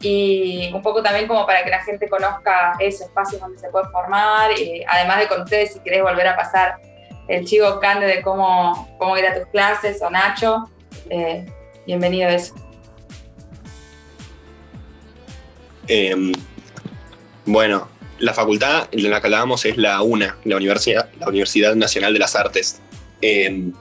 Y 0.00 0.70
un 0.72 0.82
poco 0.82 1.02
también 1.02 1.26
como 1.26 1.46
para 1.46 1.64
que 1.64 1.70
la 1.70 1.82
gente 1.82 2.08
conozca 2.08 2.74
esos 2.78 3.08
espacios 3.08 3.40
donde 3.40 3.58
se 3.58 3.68
puede 3.68 3.88
formar, 3.88 4.50
además 4.88 5.18
de 5.18 5.28
con 5.28 5.42
ustedes 5.42 5.74
si 5.74 5.80
querés 5.80 6.02
volver 6.02 6.28
a 6.28 6.36
pasar 6.36 6.76
el 7.28 7.44
chivo 7.44 7.80
Cande 7.80 8.06
de 8.06 8.22
cómo, 8.22 8.94
cómo 8.98 9.16
ir 9.16 9.26
a 9.26 9.34
tus 9.34 9.46
clases 9.48 10.00
o 10.02 10.10
Nacho, 10.10 10.70
bienvenido 11.86 12.28
a 12.28 12.34
eso. 12.34 12.54
Em, 15.86 16.32
bueno, 17.46 17.88
la 18.18 18.32
facultad 18.32 18.88
en 18.90 19.10
la 19.10 19.20
que 19.20 19.26
hablábamos 19.26 19.64
es 19.64 19.76
la 19.76 20.00
UNA, 20.02 20.38
la 20.44 20.56
Universidad, 20.56 21.10
la 21.18 21.28
Universidad 21.28 21.74
Nacional 21.74 22.12
de 22.12 22.18
las 22.18 22.34
Artes, 22.34 22.80
em, 23.20 23.72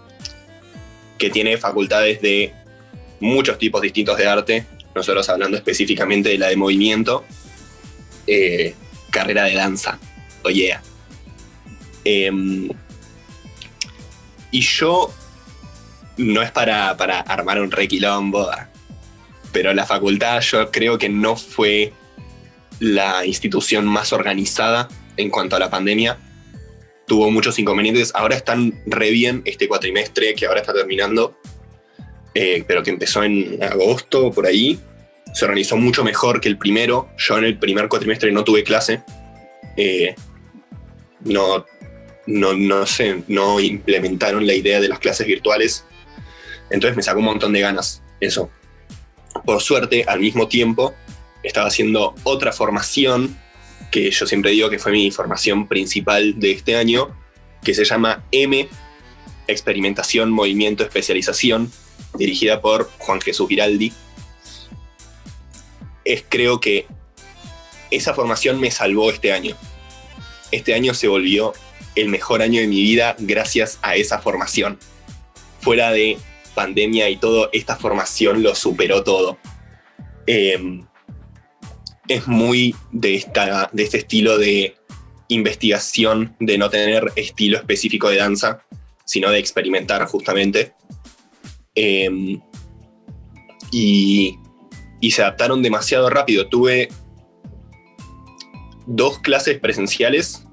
que 1.17 1.29
tiene 1.29 1.57
facultades 1.57 2.21
de 2.21 2.53
muchos 3.19 3.57
tipos 3.57 3.81
distintos 3.81 4.17
de 4.17 4.27
arte, 4.27 4.65
nosotros 4.95 5.27
hablando 5.29 5.57
específicamente 5.57 6.29
de 6.29 6.37
la 6.37 6.47
de 6.47 6.57
movimiento, 6.57 7.23
eh, 8.27 8.75
carrera 9.09 9.45
de 9.45 9.55
danza, 9.55 9.97
oye. 10.43 10.77
Em, 12.03 12.69
y 14.53 14.61
yo, 14.61 15.11
no 16.17 16.43
es 16.43 16.51
para, 16.51 16.95
para 16.95 17.19
armar 17.21 17.59
un 17.59 17.71
requilombo, 17.71 18.49
pero 19.51 19.73
la 19.73 19.85
facultad 19.85 20.39
yo 20.41 20.69
creo 20.71 20.97
que 20.99 21.09
no 21.09 21.35
fue 21.35 21.91
la 22.79 23.25
institución 23.25 23.85
más 23.85 24.13
organizada 24.13 24.87
en 25.17 25.31
cuanto 25.31 25.55
a 25.55 25.59
la 25.59 25.71
pandemia. 25.71 26.19
Tuvo 27.07 27.31
muchos 27.31 27.57
inconvenientes. 27.57 28.11
Ahora 28.13 28.35
están 28.35 28.79
re 28.85 29.09
bien 29.09 29.41
este 29.45 29.67
cuatrimestre 29.67 30.35
que 30.35 30.45
ahora 30.45 30.61
está 30.61 30.71
terminando, 30.71 31.35
eh, 32.35 32.63
pero 32.67 32.83
que 32.83 32.91
empezó 32.91 33.23
en 33.23 33.61
agosto, 33.61 34.31
por 34.31 34.45
ahí. 34.45 34.79
Se 35.33 35.45
organizó 35.45 35.77
mucho 35.77 36.03
mejor 36.03 36.39
que 36.39 36.47
el 36.47 36.59
primero. 36.59 37.09
Yo 37.17 37.39
en 37.39 37.45
el 37.45 37.57
primer 37.57 37.89
cuatrimestre 37.89 38.31
no 38.31 38.43
tuve 38.43 38.63
clase. 38.63 39.01
Eh, 39.77 40.13
no, 41.21 41.65
no, 42.25 42.53
no 42.53 42.85
sé, 42.85 43.23
no 43.27 43.59
implementaron 43.59 44.47
la 44.47 44.53
idea 44.53 44.79
de 44.79 44.87
las 44.87 44.99
clases 44.99 45.27
virtuales. 45.27 45.85
Entonces 46.69 46.95
me 46.95 47.03
sacó 47.03 47.19
un 47.19 47.25
montón 47.25 47.53
de 47.53 47.61
ganas 47.61 48.01
eso. 48.19 48.49
Por 49.45 49.61
suerte, 49.61 50.05
al 50.07 50.19
mismo 50.19 50.47
tiempo, 50.47 50.93
estaba 51.43 51.67
haciendo 51.67 52.15
otra 52.23 52.51
formación 52.51 53.37
que 53.91 54.09
yo 54.09 54.25
siempre 54.25 54.51
digo 54.51 54.69
que 54.69 54.79
fue 54.79 54.91
mi 54.91 55.11
formación 55.11 55.67
principal 55.67 56.39
de 56.39 56.51
este 56.51 56.75
año, 56.75 57.15
que 57.63 57.73
se 57.75 57.85
llama 57.85 58.23
M, 58.31 58.67
Experimentación, 59.47 60.31
Movimiento, 60.31 60.83
Especialización, 60.83 61.71
dirigida 62.15 62.61
por 62.61 62.89
Juan 62.97 63.21
Jesús 63.21 63.47
Giraldi. 63.49 63.93
Es 66.05 66.23
creo 66.27 66.59
que 66.59 66.87
esa 67.91 68.13
formación 68.13 68.59
me 68.59 68.71
salvó 68.71 69.11
este 69.11 69.31
año. 69.31 69.55
Este 70.51 70.73
año 70.73 70.93
se 70.93 71.07
volvió 71.07 71.53
el 71.95 72.09
mejor 72.09 72.41
año 72.41 72.61
de 72.61 72.67
mi 72.67 72.81
vida 72.81 73.15
gracias 73.19 73.79
a 73.81 73.95
esa 73.95 74.19
formación. 74.19 74.79
Fuera 75.61 75.91
de 75.91 76.17
pandemia 76.55 77.09
y 77.09 77.17
todo, 77.17 77.49
esta 77.53 77.75
formación 77.75 78.43
lo 78.43 78.55
superó 78.55 79.03
todo. 79.03 79.37
Em, 80.25 80.85
es 82.07 82.27
muy 82.27 82.75
de, 82.91 83.15
esta, 83.15 83.69
de 83.71 83.83
este 83.83 83.99
estilo 83.99 84.37
de 84.37 84.75
investigación, 85.29 86.35
de 86.39 86.57
no 86.57 86.69
tener 86.69 87.11
estilo 87.15 87.57
específico 87.57 88.09
de 88.09 88.17
danza, 88.17 88.63
sino 89.05 89.29
de 89.29 89.39
experimentar 89.39 90.05
justamente. 90.05 90.73
Em, 91.75 92.41
y, 93.71 94.37
y 95.01 95.11
se 95.11 95.21
adaptaron 95.21 95.63
demasiado 95.63 96.09
rápido. 96.09 96.47
Tuve 96.47 96.89
dos 98.85 99.19
clases 99.19 99.59
presenciales, 99.59 100.45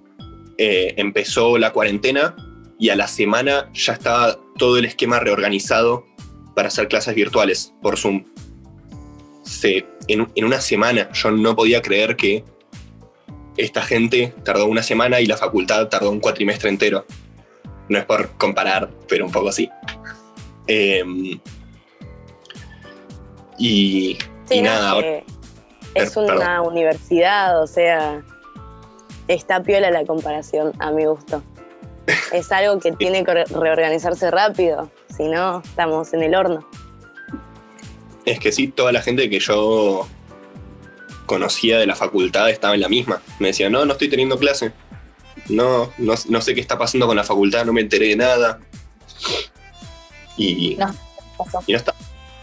eh, 0.62 0.92
empezó 0.98 1.56
la 1.56 1.72
cuarentena 1.72 2.36
y 2.78 2.90
a 2.90 2.96
la 2.96 3.08
semana 3.08 3.70
ya 3.72 3.94
estaba 3.94 4.38
todo 4.58 4.76
el 4.76 4.84
esquema 4.84 5.18
reorganizado 5.18 6.04
para 6.54 6.68
hacer 6.68 6.86
clases 6.88 7.14
virtuales 7.14 7.72
por 7.80 7.96
Zoom. 7.96 8.26
Se, 9.42 9.86
en, 10.08 10.30
en, 10.34 10.44
una 10.44 10.60
semana 10.60 11.10
yo 11.12 11.30
no 11.30 11.56
podía 11.56 11.80
creer 11.80 12.14
que 12.14 12.44
esta 13.56 13.80
gente 13.80 14.34
tardó 14.44 14.66
una 14.66 14.82
semana 14.82 15.18
y 15.20 15.26
la 15.26 15.38
facultad 15.38 15.88
tardó 15.88 16.10
un 16.10 16.20
cuatrimestre 16.20 16.68
entero. 16.68 17.06
No 17.88 17.96
es 17.98 18.04
por 18.04 18.30
comparar, 18.36 18.90
pero 19.08 19.24
un 19.24 19.32
poco 19.32 19.48
así. 19.48 19.70
Eh, 20.66 21.02
y, 23.58 24.18
Sí, 24.44 24.56
y 24.56 24.62
no, 24.62 24.70
nada, 24.70 24.90
ahora- 24.90 25.06
que 25.06 25.24
es 25.94 26.14
Per- 26.14 26.34
una 26.36 26.62
universidad, 26.62 27.62
o 27.62 27.66
sea, 27.66 28.22
está 29.34 29.62
piola 29.62 29.90
la 29.90 30.04
comparación, 30.04 30.72
a 30.78 30.90
mi 30.90 31.04
gusto. 31.06 31.42
Es 32.32 32.50
algo 32.52 32.78
que 32.80 32.92
tiene 32.92 33.24
que 33.24 33.32
re- 33.34 33.44
reorganizarse 33.44 34.30
rápido, 34.30 34.90
si 35.16 35.24
no, 35.24 35.60
estamos 35.64 36.12
en 36.12 36.22
el 36.22 36.34
horno. 36.34 36.66
Es 38.24 38.38
que 38.40 38.52
sí, 38.52 38.68
toda 38.68 38.92
la 38.92 39.00
gente 39.02 39.28
que 39.30 39.38
yo 39.40 40.06
conocía 41.26 41.78
de 41.78 41.86
la 41.86 41.94
facultad 41.94 42.50
estaba 42.50 42.74
en 42.74 42.80
la 42.80 42.88
misma. 42.88 43.20
Me 43.38 43.48
decían, 43.48 43.72
no, 43.72 43.84
no 43.84 43.92
estoy 43.92 44.08
teniendo 44.08 44.38
clase. 44.38 44.72
No, 45.48 45.90
no, 45.98 46.14
no 46.28 46.40
sé 46.40 46.54
qué 46.54 46.60
está 46.60 46.76
pasando 46.78 47.06
con 47.06 47.16
la 47.16 47.24
facultad, 47.24 47.64
no 47.64 47.72
me 47.72 47.80
enteré 47.80 48.08
de 48.08 48.16
nada. 48.16 48.58
Y 50.36 50.76
No, 50.78 50.94
pasó. 51.36 51.60
y 51.66 51.72
no 51.72 51.78
está. 51.78 51.94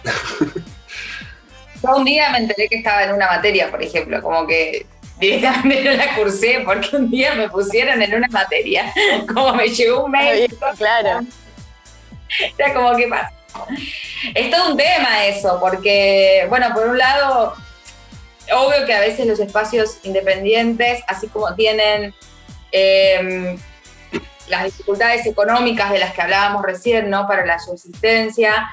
Yo 1.84 1.96
un 1.96 2.06
día 2.06 2.32
me 2.32 2.40
enteré 2.40 2.68
que 2.68 2.78
estaba 2.78 3.04
en 3.04 3.14
una 3.14 3.28
materia, 3.28 3.70
por 3.70 3.82
ejemplo, 3.84 4.22
como 4.22 4.48
que 4.48 4.86
directamente 5.20 5.93
la 5.97 6.15
cursé 6.15 6.61
porque 6.65 6.95
un 6.95 7.09
día 7.09 7.34
me 7.36 7.49
pusieron 7.49 8.01
en 8.01 8.15
una 8.15 8.28
materia, 8.28 8.93
como 9.28 9.53
me 9.53 9.70
llegó 9.70 10.05
un 10.05 10.11
mail. 10.11 10.55
Claro. 10.78 11.26
Era 12.57 12.74
como 12.74 12.95
que 12.95 13.07
pasa. 13.07 13.34
Es 14.36 14.51
todo 14.51 14.72
un 14.72 14.78
tema 14.78 15.26
eso, 15.26 15.57
porque, 15.59 16.45
bueno, 16.49 16.68
por 16.76 16.88
un 16.88 16.97
lado, 16.97 17.55
obvio 18.53 18.86
que 18.86 18.93
a 18.93 18.99
veces 18.99 19.26
los 19.26 19.39
espacios 19.39 19.97
independientes, 20.03 21.01
así 21.07 21.28
como 21.28 21.55
tienen 21.55 22.13
eh, 22.72 23.57
las 24.47 24.65
dificultades 24.65 25.26
económicas 25.26 25.91
de 25.91 25.99
las 25.99 26.13
que 26.13 26.22
hablábamos 26.22 26.61
recién, 26.61 27.09
¿no? 27.09 27.28
Para 27.28 27.45
la 27.45 27.57
subsistencia, 27.57 28.70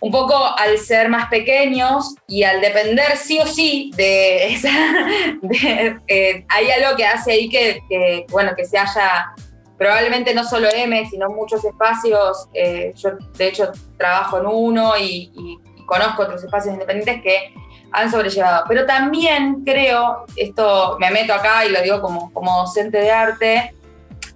un 0.00 0.10
poco 0.10 0.34
al 0.58 0.78
ser 0.78 1.08
más 1.08 1.28
pequeños 1.28 2.14
y 2.26 2.42
al 2.42 2.60
depender 2.60 3.16
sí 3.16 3.38
o 3.38 3.46
sí 3.46 3.90
de 3.96 4.54
esa, 4.54 4.70
eh, 6.08 6.44
hay 6.48 6.70
algo 6.70 6.96
que 6.96 7.04
hace 7.06 7.32
ahí 7.32 7.48
que, 7.48 8.24
bueno, 8.30 8.52
que 8.56 8.64
se 8.64 8.78
haya 8.78 9.32
probablemente 9.76 10.34
no 10.34 10.44
solo 10.44 10.68
M, 10.72 11.06
sino 11.08 11.28
muchos 11.28 11.64
espacios. 11.64 12.48
eh, 12.54 12.92
yo, 12.96 13.10
de 13.36 13.48
hecho, 13.48 13.72
trabajo 13.98 14.38
en 14.38 14.46
uno 14.46 14.94
y, 14.98 15.58
conozco 15.86 16.22
otros 16.22 16.44
espacios 16.44 16.74
independientes 16.74 17.20
que 17.20 17.52
han 17.90 18.08
sobrellevado. 18.08 18.64
Pero 18.68 18.86
también 18.86 19.64
creo, 19.64 20.24
esto 20.36 20.96
me 21.00 21.10
meto 21.10 21.34
acá 21.34 21.64
y 21.66 21.70
lo 21.70 21.82
digo 21.82 22.00
como, 22.00 22.32
como 22.32 22.58
docente 22.60 22.98
de 22.98 23.10
arte, 23.10 23.74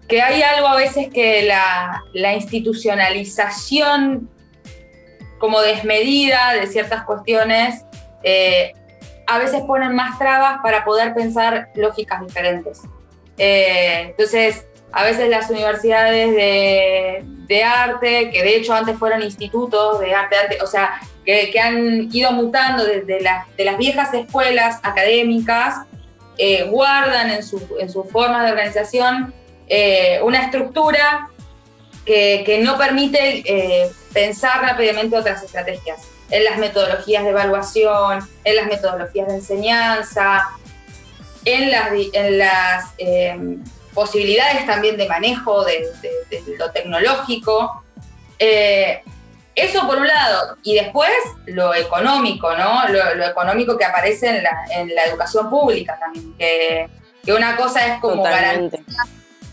que 0.08 0.20
hay 0.20 0.42
algo 0.42 0.66
a 0.66 0.74
veces 0.74 1.10
que 1.12 1.48
la 2.12 2.34
institucionalización 2.34 4.28
como 5.44 5.60
desmedida 5.60 6.54
de 6.54 6.66
ciertas 6.66 7.04
cuestiones, 7.04 7.84
eh, 8.22 8.72
a 9.26 9.36
veces 9.36 9.60
ponen 9.66 9.94
más 9.94 10.18
trabas 10.18 10.60
para 10.62 10.86
poder 10.86 11.12
pensar 11.12 11.68
lógicas 11.74 12.22
diferentes. 12.26 12.80
Eh, 13.36 14.06
entonces, 14.06 14.66
a 14.90 15.04
veces 15.04 15.28
las 15.28 15.50
universidades 15.50 16.30
de, 16.30 17.24
de 17.46 17.62
arte, 17.62 18.30
que 18.30 18.42
de 18.42 18.56
hecho 18.56 18.72
antes 18.72 18.96
fueron 18.96 19.22
institutos 19.22 20.00
de 20.00 20.14
arte, 20.14 20.34
arte 20.34 20.58
o 20.62 20.66
sea, 20.66 20.98
que, 21.26 21.50
que 21.50 21.60
han 21.60 22.08
ido 22.10 22.32
mutando 22.32 22.82
desde 22.82 23.20
las, 23.20 23.54
de 23.54 23.66
las 23.66 23.76
viejas 23.76 24.14
escuelas 24.14 24.80
académicas, 24.82 25.74
eh, 26.38 26.64
guardan 26.70 27.30
en 27.32 27.42
su, 27.42 27.60
en 27.78 27.90
su 27.90 28.02
forma 28.04 28.42
de 28.46 28.50
organización 28.50 29.34
una 30.22 30.42
estructura 30.42 31.28
que, 32.06 32.44
que 32.46 32.60
no 32.60 32.78
permite 32.78 33.92
pensar 34.14 34.62
rápidamente 34.62 35.16
otras 35.18 35.42
estrategias 35.42 35.98
en 36.30 36.44
las 36.44 36.56
metodologías 36.58 37.22
de 37.24 37.30
evaluación, 37.30 38.26
en 38.44 38.56
las 38.56 38.66
metodologías 38.66 39.28
de 39.28 39.34
enseñanza, 39.34 40.48
en 41.44 41.70
las, 41.70 41.90
en 42.14 42.38
las 42.38 42.84
eh, 42.96 43.36
posibilidades 43.92 44.64
también 44.66 44.96
de 44.96 45.06
manejo 45.06 45.64
de, 45.64 45.86
de- 46.00 46.42
de 46.42 46.56
lo 46.56 46.70
tecnológico. 46.70 47.84
Eh, 48.38 49.02
eso 49.54 49.86
por 49.86 49.98
un 49.98 50.06
lado, 50.08 50.56
y 50.64 50.74
después 50.74 51.12
lo 51.46 51.74
económico, 51.74 52.56
¿no? 52.56 52.88
Lo, 52.88 53.14
lo 53.14 53.24
económico 53.26 53.76
que 53.78 53.84
aparece 53.84 54.28
en 54.30 54.42
la, 54.42 54.64
en 54.70 54.92
la 54.94 55.04
educación 55.04 55.48
pública 55.48 55.96
también, 56.00 56.34
que, 56.36 56.88
que 57.24 57.32
una 57.32 57.54
cosa 57.56 57.86
es 57.86 58.00
como 58.00 58.22
garantizar 58.24 59.06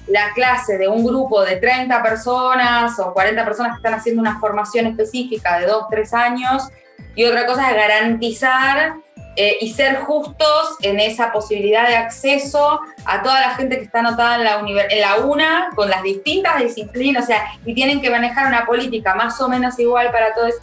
la 0.08 0.34
clase 0.34 0.78
de 0.78 0.88
un 0.88 1.06
grupo 1.06 1.44
de 1.44 1.58
30 1.58 2.02
personas 2.02 3.00
o 3.00 3.14
40 3.14 3.46
personas 3.46 3.74
que 3.74 3.78
están 3.78 3.94
haciendo 3.94 4.22
una 4.22 4.40
formación 4.40 4.88
específica 4.88 5.60
de 5.60 5.68
2, 5.68 5.86
3 5.90 6.14
años, 6.14 6.70
y 7.16 7.26
otra 7.26 7.46
cosa 7.46 7.70
es 7.70 7.76
garantizar 7.76 8.96
eh, 9.36 9.58
y 9.62 9.74
ser 9.74 9.98
justos 10.02 10.76
en 10.82 11.00
esa 11.00 11.32
posibilidad 11.32 11.88
de 11.88 11.96
acceso 11.96 12.82
a 13.06 13.22
toda 13.22 13.40
la 13.40 13.56
gente 13.56 13.78
que 13.78 13.86
está 13.86 14.00
anotada 14.00 14.36
en 14.36 14.44
la, 14.44 14.84
en 14.90 15.02
la 15.02 15.18
UNA 15.18 15.70
con 15.76 15.90
las 15.90 16.04
distintas 16.04 16.60
disciplinas, 16.60 17.24
o 17.24 17.28
sea, 17.28 17.46
y 17.66 17.74
tienen 17.74 18.02
que 18.02 18.10
manejar 18.10 18.48
una 18.48 18.66
política 18.66 19.16
más 19.16 19.40
o 19.40 19.48
menos 19.48 19.80
igual 19.80 20.12
para 20.12 20.34
todos. 20.34 20.56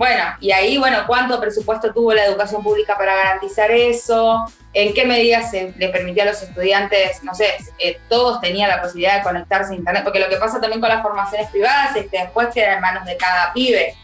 Bueno, 0.00 0.24
y 0.40 0.50
ahí, 0.50 0.78
bueno, 0.78 1.04
¿cuánto 1.06 1.38
presupuesto 1.38 1.92
tuvo 1.92 2.14
la 2.14 2.24
educación 2.24 2.62
pública 2.62 2.96
para 2.96 3.14
garantizar 3.14 3.70
eso? 3.70 4.50
¿En 4.72 4.94
qué 4.94 5.04
medida 5.04 5.42
se 5.42 5.74
le 5.76 5.90
permitía 5.90 6.22
a 6.22 6.26
los 6.28 6.40
estudiantes, 6.40 7.22
no 7.22 7.34
sé, 7.34 7.58
eh, 7.78 8.00
todos 8.08 8.40
tenían 8.40 8.70
la 8.70 8.80
posibilidad 8.80 9.18
de 9.18 9.22
conectarse 9.22 9.74
a 9.74 9.76
Internet? 9.76 10.02
Porque 10.02 10.18
lo 10.18 10.30
que 10.30 10.36
pasa 10.36 10.58
también 10.58 10.80
con 10.80 10.88
las 10.88 11.02
formaciones 11.02 11.50
privadas 11.50 11.94
es 11.96 12.10
que 12.10 12.18
después 12.18 12.48
queda 12.48 12.76
en 12.76 12.80
manos 12.80 13.04
de 13.04 13.18
cada 13.18 13.52
pibe 13.52 13.94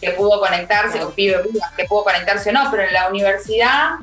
que 0.00 0.10
pudo 0.12 0.38
conectarse, 0.38 1.02
o 1.02 1.10
pibe 1.10 1.42
que 1.76 1.84
pudo 1.86 2.04
conectarse 2.04 2.50
o 2.50 2.52
no, 2.52 2.70
pero 2.70 2.84
en 2.84 2.92
la 2.92 3.08
universidad 3.08 3.96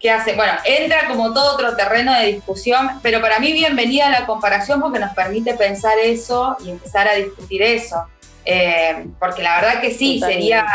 ¿qué 0.00 0.10
hace? 0.10 0.34
Bueno, 0.36 0.54
entra 0.64 1.06
como 1.06 1.34
todo 1.34 1.52
otro 1.52 1.76
terreno 1.76 2.14
de 2.14 2.28
discusión, 2.28 2.98
pero 3.02 3.20
para 3.20 3.40
mí 3.40 3.52
bienvenida 3.52 4.08
la 4.08 4.24
comparación 4.24 4.80
porque 4.80 4.98
nos 4.98 5.12
permite 5.12 5.52
pensar 5.52 5.98
eso 5.98 6.56
y 6.64 6.70
empezar 6.70 7.08
a 7.08 7.12
discutir 7.12 7.60
eso. 7.60 8.06
Eh, 8.44 9.06
porque 9.18 9.42
la 9.42 9.60
verdad 9.60 9.80
que 9.80 9.92
sí, 9.92 10.20
sería, 10.20 10.66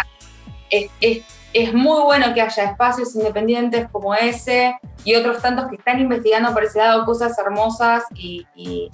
es, 0.70 1.74
muy 1.74 2.02
bueno 2.04 2.34
que 2.34 2.42
haya 2.42 2.64
espacios 2.64 3.16
independientes 3.16 3.88
como 3.92 4.14
ese 4.14 4.76
y 5.04 5.16
otros 5.16 5.42
tantos 5.42 5.68
que 5.70 5.76
están 5.76 6.00
investigando 6.00 6.54
por 6.54 6.64
ese 6.64 6.80
lado 6.80 7.06
cosas 7.06 7.38
hermosas 7.40 8.04
y, 8.16 8.92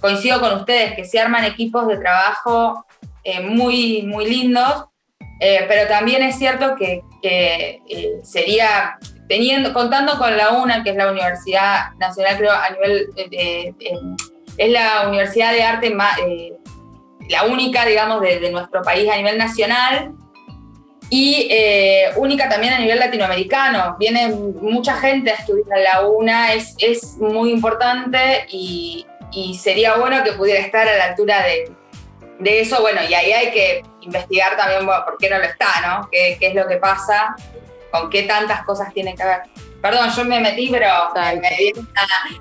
coincido 0.00 0.40
con 0.40 0.54
ustedes 0.54 0.94
que 0.94 1.04
se 1.04 1.20
arman 1.20 1.44
equipos 1.44 1.86
de 1.86 1.98
trabajo 1.98 2.86
eh, 3.22 3.40
muy, 3.40 4.02
muy 4.02 4.28
lindos, 4.28 4.86
eh, 5.38 5.64
pero 5.68 5.88
también 5.88 6.22
es 6.22 6.36
cierto 6.38 6.74
que, 6.76 7.02
sería 8.24 8.98
teniendo, 9.28 9.72
contando 9.72 10.18
con 10.18 10.36
la 10.36 10.50
UNA, 10.50 10.82
que 10.82 10.90
es 10.90 10.96
la 10.96 11.10
Universidad 11.10 11.92
Nacional, 11.98 12.36
creo, 12.36 12.52
a 12.52 12.70
nivel, 12.70 13.08
es 14.56 14.70
la 14.70 15.08
universidad 15.08 15.52
de 15.52 15.62
arte 15.62 15.90
más, 15.90 16.16
la 17.32 17.44
única, 17.44 17.86
digamos, 17.86 18.20
de, 18.20 18.50
nuestro 18.50 18.82
país 18.82 19.10
a 19.10 19.16
nivel 19.16 19.38
nacional 19.38 20.12
y 21.08 21.48
eh, 21.50 22.12
única 22.16 22.48
también 22.48 22.74
a 22.74 22.78
nivel 22.78 22.98
latinoamericano. 22.98 23.96
Viene 23.98 24.28
mucha 24.28 24.94
gente 24.96 25.30
a 25.30 25.34
estudiar 25.34 25.78
en 25.78 25.84
la 25.84 26.06
UNA, 26.06 26.52
es, 26.52 26.74
es 26.78 27.16
muy 27.16 27.50
importante 27.50 28.46
y, 28.50 29.06
sería 29.58 29.94
bueno 29.94 30.22
que 30.22 30.32
pudiera 30.32 30.60
estar 30.60 30.86
a 30.86 30.94
la 30.94 31.04
altura 31.06 31.42
de, 31.42 32.60
eso. 32.60 32.82
Bueno, 32.82 33.00
y 33.08 33.14
ahí 33.14 33.32
hay 33.32 33.50
que 33.50 33.82
investigar 34.02 34.56
también 34.56 34.84
por 34.84 35.16
qué 35.18 35.30
no 35.30 35.38
lo 35.38 35.44
está, 35.44 35.68
¿no? 35.86 36.08
¿Qué, 36.10 36.36
¿Qué, 36.38 36.48
es 36.48 36.54
lo 36.54 36.68
que 36.68 36.76
pasa? 36.76 37.34
¿Con 37.90 38.10
qué 38.10 38.24
tantas 38.24 38.62
cosas 38.64 38.92
tiene 38.92 39.14
que 39.14 39.24
ver? 39.24 39.40
Perdón, 39.80 40.10
yo 40.14 40.24
me 40.26 40.38
metí, 40.40 40.68
pero 40.70 40.88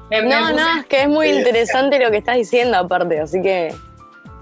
me, 0.09 0.21
No, 0.21 0.51
no, 0.51 0.79
es 0.79 0.85
que 0.85 1.01
es 1.03 1.07
muy 1.07 1.29
interesante 1.37 1.97
lo 1.97 2.11
que 2.11 2.17
estás 2.17 2.35
diciendo 2.35 2.77
aparte, 2.77 3.19
así 3.21 3.41
que 3.41 3.73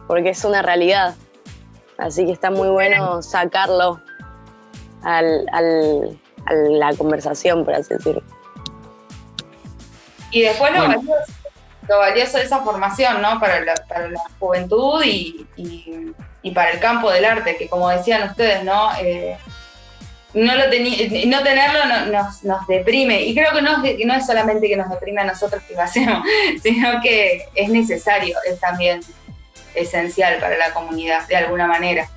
porque 0.10 0.30
es 0.30 0.44
una 0.44 0.64
realidad. 0.64 1.14
Así 2.00 2.26
que 2.26 2.32
está 2.32 2.50
muy 2.50 2.68
bueno 2.70 3.22
sacarlo 3.22 4.02
al, 5.04 5.46
a 5.52 5.62
la 6.54 6.96
conversación, 6.98 7.64
por 7.64 7.76
así 7.76 7.94
decirlo. 7.94 8.24
Y 10.32 10.42
después 10.42 10.72
lo, 10.74 11.98
valioso, 12.00 12.38
de 12.38 12.44
esa 12.44 12.62
formación, 12.62 13.22
¿no? 13.22 13.40
Para 13.40 13.64
la, 13.64 13.76
juventud 14.40 15.04
y, 15.06 15.46
para 16.56 16.72
el 16.72 16.80
campo 16.80 17.12
del 17.12 17.26
arte, 17.26 17.56
que 17.56 17.70
como 17.70 17.88
decían 17.90 18.30
ustedes, 18.30 18.64
¿no? 18.64 18.90
Eh, 19.00 19.38
no, 20.34 20.56
lo 20.56 20.64
no 20.64 21.44
tenerlo 21.44 22.12
nos, 22.12 22.68
deprime. 22.68 23.22
Y 23.22 23.36
creo 23.36 23.54
que 23.54 23.62
no, 23.62 23.78
no 23.78 24.14
es 24.16 24.26
solamente 24.26 24.68
que 24.68 24.76
nos 24.76 24.90
deprime 24.90 25.22
a 25.22 25.26
nosotros 25.26 25.62
que 25.68 25.76
lo 25.76 25.84
hacemos, 25.84 26.24
sino 26.64 27.00
que 27.00 27.48
es 27.54 27.70
necesario, 27.70 28.36
es 28.48 28.60
también 28.60 29.02
esencial 29.80 30.40
para 30.40 30.58
la 30.58 30.74
comunidad, 30.74 31.28
de 31.28 31.36
alguna 31.36 31.68
manera. 31.68 32.10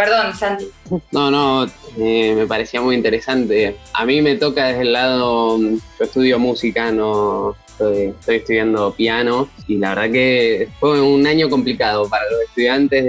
Perdón, 0.00 0.34
Santi. 0.34 0.66
No, 1.10 1.30
no, 1.30 1.66
eh, 1.98 2.34
me 2.34 2.46
parecía 2.46 2.80
muy 2.80 2.96
interesante. 2.96 3.76
A 3.92 4.06
mí 4.06 4.22
me 4.22 4.36
toca 4.36 4.68
desde 4.68 4.80
el 4.80 4.94
lado, 4.94 5.58
yo 5.58 5.78
estudio 6.00 6.38
música, 6.38 6.90
no 6.90 7.54
estoy, 7.66 8.14
estudiando 8.26 8.94
piano 8.94 9.50
y 9.68 9.76
la 9.76 9.90
verdad 9.90 10.10
que 10.10 10.68
fue 10.80 11.02
un 11.02 11.26
año 11.26 11.50
complicado 11.50 12.08
para 12.08 12.24
los 12.30 12.40
estudiantes 12.48 13.04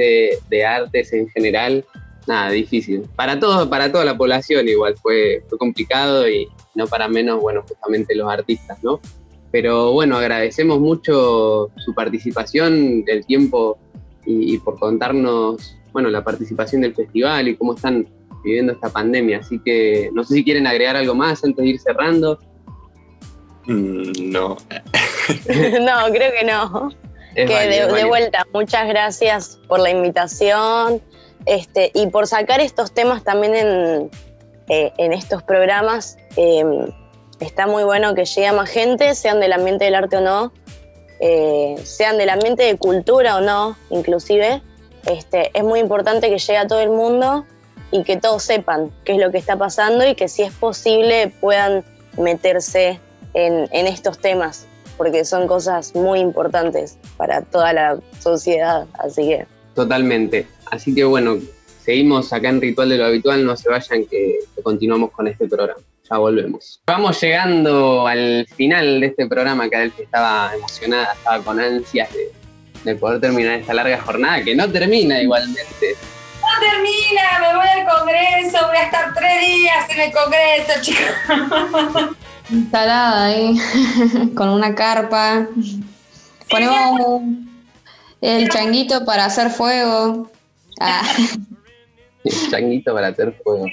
de, 0.49 0.65
artes 0.65 1.13
en 1.13 1.29
general. 1.29 1.85
Nada, 2.27 2.51
difícil. 2.51 3.03
Para 3.15 3.39
todo, 3.39 3.69
para 3.69 3.89
toda 3.89 4.03
la 4.03 4.17
población 4.17 4.67
igual 4.67 4.95
fue, 5.01 5.43
fue 5.47 5.57
complicado 5.57 6.29
y 6.29 6.49
no 6.75 6.87
para 6.87 7.07
menos, 7.07 7.39
bueno, 7.39 7.63
justamente 7.65 8.15
los 8.15 8.29
artistas, 8.29 8.83
¿no? 8.83 8.99
Pero 9.51 9.91
bueno, 9.91 10.17
agradecemos 10.17 10.79
mucho 10.79 11.71
su 11.77 11.93
participación, 11.93 13.03
el 13.05 13.25
tiempo 13.25 13.77
y, 14.25 14.57
por 14.59 14.79
contarnos, 14.79 15.77
bueno, 15.91 16.09
la 16.09 16.23
participación 16.23 16.81
del 16.81 16.95
festival 16.95 17.49
y 17.49 17.55
cómo 17.55 17.73
están 17.73 18.07
viviendo 18.43 18.73
esta 18.73 18.89
pandemia. 18.89 19.39
Así 19.39 19.59
que 19.59 20.09
no 20.13 20.23
sé 20.23 20.35
si 20.35 20.43
quieren 20.43 20.67
agregar 20.67 20.95
algo 20.95 21.15
más 21.15 21.43
antes 21.43 21.63
de 21.63 21.69
ir 21.69 21.79
cerrando. 21.79 22.39
Mm, 23.65 24.31
no. 24.31 24.57
no, 25.81 26.13
creo 26.13 26.31
que 26.31 26.45
no. 26.45 26.89
que 27.35 27.45
de, 27.45 28.05
vuelta, 28.05 28.45
muchas 28.53 28.87
gracias 28.87 29.59
por 29.67 29.79
la 29.79 29.89
invitación 29.89 31.01
este, 31.45 31.91
y 31.93 32.07
por 32.07 32.27
sacar 32.27 32.61
estos 32.61 32.93
temas 32.93 33.23
también 33.23 33.55
en, 33.55 34.09
eh, 34.69 34.93
en 34.97 35.11
estos 35.11 35.43
programas. 35.43 36.17
Eh, 36.37 36.63
está 37.41 37.67
muy 37.67 37.83
bueno 37.83 38.15
que 38.15 38.25
llegue 38.25 38.47
a 38.47 38.53
más 38.53 38.69
gente, 38.69 39.15
sean 39.15 39.39
del 39.39 39.53
ambiente 39.53 39.85
del 39.85 39.95
arte 39.95 40.17
o 40.17 40.21
no, 40.21 40.53
eh, 41.19 41.75
sean 41.83 42.17
del 42.17 42.29
ambiente 42.29 42.63
de 42.63 42.77
cultura 42.77 43.37
o 43.37 43.41
no, 43.41 43.77
inclusive. 43.89 44.61
Este, 45.05 45.49
es 45.57 45.63
muy 45.63 45.79
importante 45.79 46.29
que 46.29 46.37
llegue 46.37 46.57
a 46.57 46.67
todo 46.67 46.79
el 46.79 46.91
mundo 46.91 47.45
y 47.91 48.03
que 48.03 48.17
todos 48.17 48.43
sepan 48.43 48.91
qué 49.03 49.13
es 49.13 49.19
lo 49.19 49.31
que 49.31 49.39
está 49.39 49.57
pasando 49.57 50.07
y 50.07 50.15
que 50.15 50.27
si 50.27 50.43
es 50.43 50.53
posible 50.53 51.33
puedan 51.41 51.83
meterse 52.17 52.99
en, 53.33 53.67
en 53.71 53.87
estos 53.87 54.19
temas, 54.19 54.67
porque 54.97 55.25
son 55.25 55.47
cosas 55.47 55.95
muy 55.95 56.19
importantes 56.19 56.97
para 57.17 57.41
toda 57.41 57.73
la 57.73 57.99
sociedad, 58.19 58.85
así 58.99 59.27
que... 59.27 59.45
Totalmente. 59.73 60.47
Así 60.69 60.93
que 60.93 61.03
bueno, 61.03 61.39
seguimos 61.83 62.31
acá 62.33 62.49
en 62.49 62.61
Ritual 62.61 62.89
de 62.89 62.97
lo 62.97 63.05
Habitual, 63.05 63.43
no 63.45 63.57
se 63.57 63.69
vayan 63.69 64.05
que 64.05 64.39
continuamos 64.61 65.11
con 65.11 65.27
este 65.27 65.47
programa 65.47 65.81
volvemos. 66.17 66.81
Vamos 66.85 67.21
llegando 67.21 68.07
al 68.07 68.47
final 68.55 68.99
de 68.99 69.07
este 69.07 69.27
programa, 69.27 69.69
que 69.69 69.91
que 69.95 70.03
estaba 70.03 70.51
emocionada, 70.53 71.13
estaba 71.13 71.43
con 71.43 71.59
ansias 71.59 72.09
de, 72.83 72.95
poder 72.95 73.21
terminar 73.21 73.59
esta 73.59 73.73
larga 73.73 74.01
jornada, 74.01 74.43
que 74.43 74.55
no 74.55 74.69
termina 74.69 75.21
igualmente. 75.21 75.95
No 76.41 76.59
termina, 76.59 77.39
me 77.39 77.55
voy 77.55 77.67
al 77.67 77.97
Congreso, 77.97 78.67
voy 78.67 78.77
a 78.77 78.83
estar 78.83 79.13
tres 79.13 79.45
días 79.45 79.89
en 79.89 79.99
el 80.01 80.11
Congreso, 80.11 80.81
chicos. 80.81 82.17
Instalada 82.49 83.25
ahí, 83.25 83.57
con 84.35 84.49
una 84.49 84.75
carpa. 84.75 85.47
Ponemos 86.49 87.21
el 88.19 88.49
changuito 88.49 89.05
para 89.05 89.25
hacer 89.25 89.49
fuego. 89.49 90.29
Ah. 90.79 91.03
changuito 92.29 92.93
para 92.93 93.07
hacer 93.07 93.33
fuego. 93.43 93.65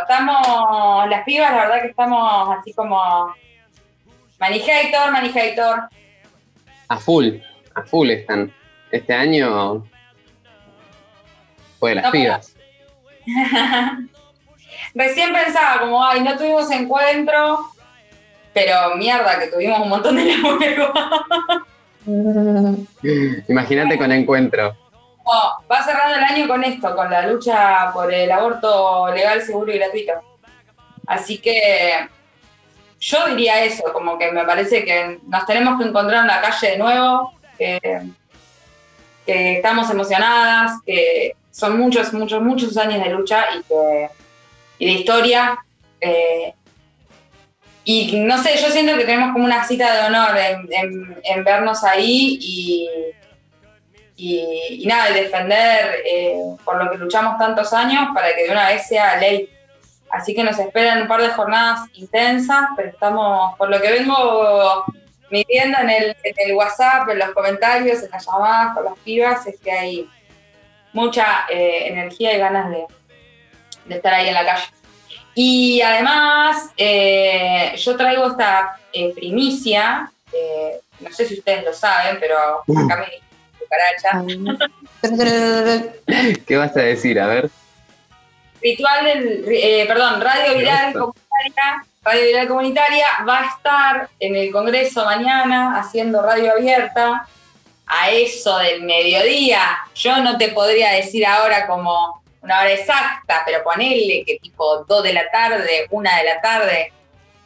Estamos, 0.00 1.08
las 1.08 1.24
pibas, 1.24 1.52
la 1.52 1.58
verdad 1.58 1.82
que 1.82 1.88
estamos 1.88 2.56
así 2.58 2.72
como 2.72 3.34
Manijator, 4.38 5.12
Manijator. 5.12 5.88
A 6.88 6.96
full, 6.98 7.38
a 7.74 7.82
full 7.82 8.10
están. 8.10 8.52
Este 8.90 9.12
año 9.12 9.84
fue 11.78 11.90
de 11.90 11.96
las 11.96 12.10
pibas. 12.10 12.56
Recién 14.94 15.32
pensaba 15.32 15.80
como, 15.80 16.02
ay, 16.02 16.22
no 16.22 16.36
tuvimos 16.36 16.70
encuentro, 16.70 17.58
pero 18.54 18.96
mierda 18.96 19.38
que 19.38 19.48
tuvimos 19.48 19.80
un 19.80 19.88
montón 19.90 20.16
de 20.16 20.36
laburo. 20.36 20.92
Imagínate 23.48 23.98
con 23.98 24.12
encuentro 24.12 24.76
va 25.70 25.82
cerrando 25.82 26.16
el 26.16 26.24
año 26.24 26.48
con 26.48 26.64
esto, 26.64 26.94
con 26.94 27.10
la 27.10 27.26
lucha 27.26 27.90
por 27.92 28.12
el 28.12 28.30
aborto 28.30 29.12
legal, 29.12 29.42
seguro 29.42 29.72
y 29.72 29.78
gratuito. 29.78 30.12
Así 31.06 31.38
que 31.38 32.08
yo 33.00 33.26
diría 33.28 33.64
eso, 33.64 33.84
como 33.92 34.18
que 34.18 34.32
me 34.32 34.44
parece 34.44 34.84
que 34.84 35.20
nos 35.26 35.46
tenemos 35.46 35.80
que 35.80 35.88
encontrar 35.88 36.22
en 36.22 36.28
la 36.28 36.40
calle 36.40 36.70
de 36.72 36.78
nuevo, 36.78 37.32
que, 37.58 37.80
estamos 39.26 39.90
emocionadas, 39.90 40.80
que 40.84 41.34
son 41.50 41.78
muchos, 41.78 42.12
muchos, 42.12 42.40
muchos 42.42 42.76
años 42.76 43.02
de 43.02 43.10
lucha 43.10 43.44
y, 44.78 44.84
de 44.84 44.92
historia. 44.92 45.58
Eh, 46.00 46.54
y 47.84 48.20
no 48.20 48.40
sé, 48.42 48.56
yo 48.56 48.68
siento 48.70 48.96
que 48.96 49.04
tenemos 49.04 49.32
como 49.32 49.44
una 49.44 49.64
cita 49.64 49.92
de 49.92 50.06
honor 50.06 50.36
en 50.36 51.44
vernos 51.44 51.82
ahí 51.84 52.38
y, 52.40 52.88
y, 54.16 54.84
nada, 54.86 55.10
defender 55.10 56.02
eh, 56.04 56.56
por 56.64 56.82
lo 56.82 56.90
que 56.90 56.96
luchamos 56.96 57.38
tantos 57.38 57.72
años 57.72 58.08
para 58.14 58.34
que 58.34 58.44
de 58.44 58.50
una 58.50 58.68
vez 58.68 58.86
sea 58.86 59.16
ley. 59.16 59.50
Así 60.10 60.34
que 60.34 60.42
nos 60.42 60.58
esperan 60.58 61.02
un 61.02 61.08
par 61.08 61.20
de 61.20 61.28
jornadas 61.28 61.88
intensas, 61.94 62.68
pero 62.76 62.88
estamos, 62.88 63.56
por 63.58 63.68
lo 63.68 63.80
que 63.80 63.90
vengo 63.90 64.84
midiendo 65.30 65.78
en 65.80 65.90
el, 65.90 66.16
en 66.22 66.34
el 66.36 66.54
WhatsApp, 66.54 67.08
en 67.10 67.18
los 67.18 67.30
comentarios, 67.30 68.02
en 68.02 68.10
las 68.10 68.24
llamadas 68.24 68.74
con 68.74 68.84
las 68.84 68.98
pibas, 69.00 69.46
es 69.46 69.60
que 69.60 69.72
hay 69.72 70.08
mucha 70.92 71.46
eh, 71.50 71.88
energía 71.88 72.34
y 72.34 72.38
ganas 72.38 72.70
de, 72.70 72.86
estar 73.94 74.14
ahí 74.14 74.28
en 74.28 74.34
la 74.34 74.46
calle. 74.46 74.64
Y 75.34 75.82
además, 75.82 76.70
eh, 76.78 77.74
yo 77.76 77.96
traigo 77.96 78.28
esta 78.28 78.80
primicia, 79.14 80.10
no 81.00 81.12
sé 81.12 81.26
si 81.26 81.38
ustedes 81.38 81.62
lo 81.64 81.74
saben, 81.74 82.16
pero 82.18 82.36
acá 82.84 82.96
me 82.96 83.25
¿Qué 86.46 86.56
vas 86.56 86.76
a 86.76 86.80
decir? 86.80 87.20
A 87.20 87.26
ver. 87.26 87.50
Ritual 88.62 89.04
del, 89.04 89.44
eh, 89.48 89.84
perdón, 89.86 90.20
Radio 90.20 90.58
Viral 90.58 90.92
Comunitaria 90.92 91.84
Radio 92.06 92.22
Viral 92.22 92.46
Comunitaria 92.46 93.06
va 93.28 93.40
a 93.40 93.46
estar 93.46 94.08
en 94.20 94.36
el 94.36 94.52
Congreso 94.52 95.04
mañana 95.04 95.76
haciendo 95.76 96.22
radio 96.22 96.52
abierta 96.52 97.26
a 97.84 98.10
eso 98.12 98.58
del 98.58 98.82
mediodía. 98.82 99.76
Yo 99.92 100.18
no 100.18 100.38
te 100.38 100.50
podría 100.50 100.92
decir 100.92 101.26
ahora 101.26 101.66
como 101.66 102.22
una 102.42 102.60
hora 102.60 102.70
exacta, 102.70 103.42
pero 103.44 103.64
ponele 103.64 104.22
que 104.24 104.38
tipo 104.38 104.84
2 104.84 105.02
de 105.02 105.12
la 105.14 105.28
tarde, 105.32 105.88
1 105.90 106.10
de 106.16 106.24
la 106.24 106.40
tarde, 106.40 106.92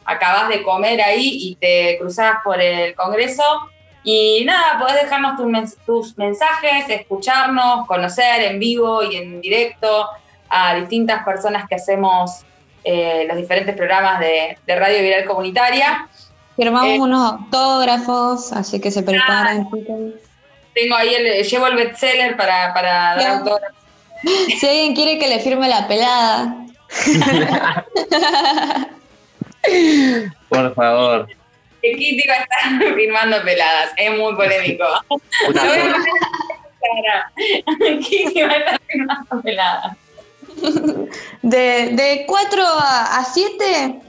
acabas 0.05 0.49
de 0.49 0.61
comer 0.61 1.01
ahí 1.01 1.39
y 1.41 1.55
te 1.55 1.97
cruzás 1.99 2.35
por 2.43 2.61
el 2.61 2.93
Congreso. 2.93 3.70
Y 4.03 4.43
nada, 4.45 4.79
podés 4.79 5.03
dejarnos 5.03 5.39
tus, 5.85 6.17
mensajes, 6.17 6.89
escucharnos, 6.89 7.85
conocer 7.85 8.41
en 8.43 8.59
vivo 8.59 9.03
y 9.03 9.15
en 9.15 9.41
directo 9.41 10.07
a 10.49 10.75
distintas 10.75 11.23
personas 11.23 11.67
que 11.67 11.75
hacemos 11.75 12.43
eh, 12.83 13.25
los 13.27 13.37
diferentes 13.37 13.75
programas 13.75 14.19
de, 14.19 14.57
Radio 14.67 15.01
Viral 15.01 15.25
Comunitaria. 15.25 16.07
Firmamos 16.55 16.89
eh, 16.89 16.99
unos 16.99 17.33
autógrafos, 17.33 18.51
así 18.53 18.81
que 18.81 18.89
se 18.89 19.03
preparen. 19.03 19.67
Tengo 20.73 20.95
ahí, 20.95 21.13
el, 21.13 21.43
llevo 21.43 21.67
el 21.67 21.75
bestseller 21.75 22.35
para, 22.35 22.73
para 22.73 23.15
dar 23.15 23.37
autógrafos. 23.37 23.77
Si 24.59 24.67
alguien 24.67 24.93
quiere 24.93 25.17
que 25.17 25.27
le 25.27 25.39
firme 25.39 25.67
la 25.67 25.87
pelada. 25.87 26.55
Por 30.49 30.75
favor. 30.75 31.27
Kitty 31.81 32.27
va 32.27 32.33
a 32.33 32.41
estar 32.41 32.93
firmando 32.95 33.41
peladas, 33.43 33.91
es 33.97 34.17
muy 34.17 34.35
polémico. 34.35 34.85
Kitty 38.07 38.41
va 38.43 38.51
a 38.51 38.57
estar 38.57 38.81
firmando 38.87 39.41
peladas. 39.41 39.97
De, 41.41 41.89
de 41.93 42.25
4 42.27 42.63
a 42.63 43.25
7 43.33 44.01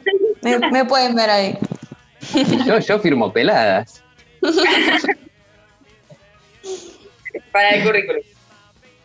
me, 0.43 0.85
pueden 0.85 1.15
ver 1.15 1.31
ahí. 1.31 1.57
Yo, 2.67 2.79
yo 2.79 2.99
firmo 2.99 3.33
peladas. 3.33 4.03
Para 7.53 7.71
el 7.71 7.85
currículum. 7.85 8.23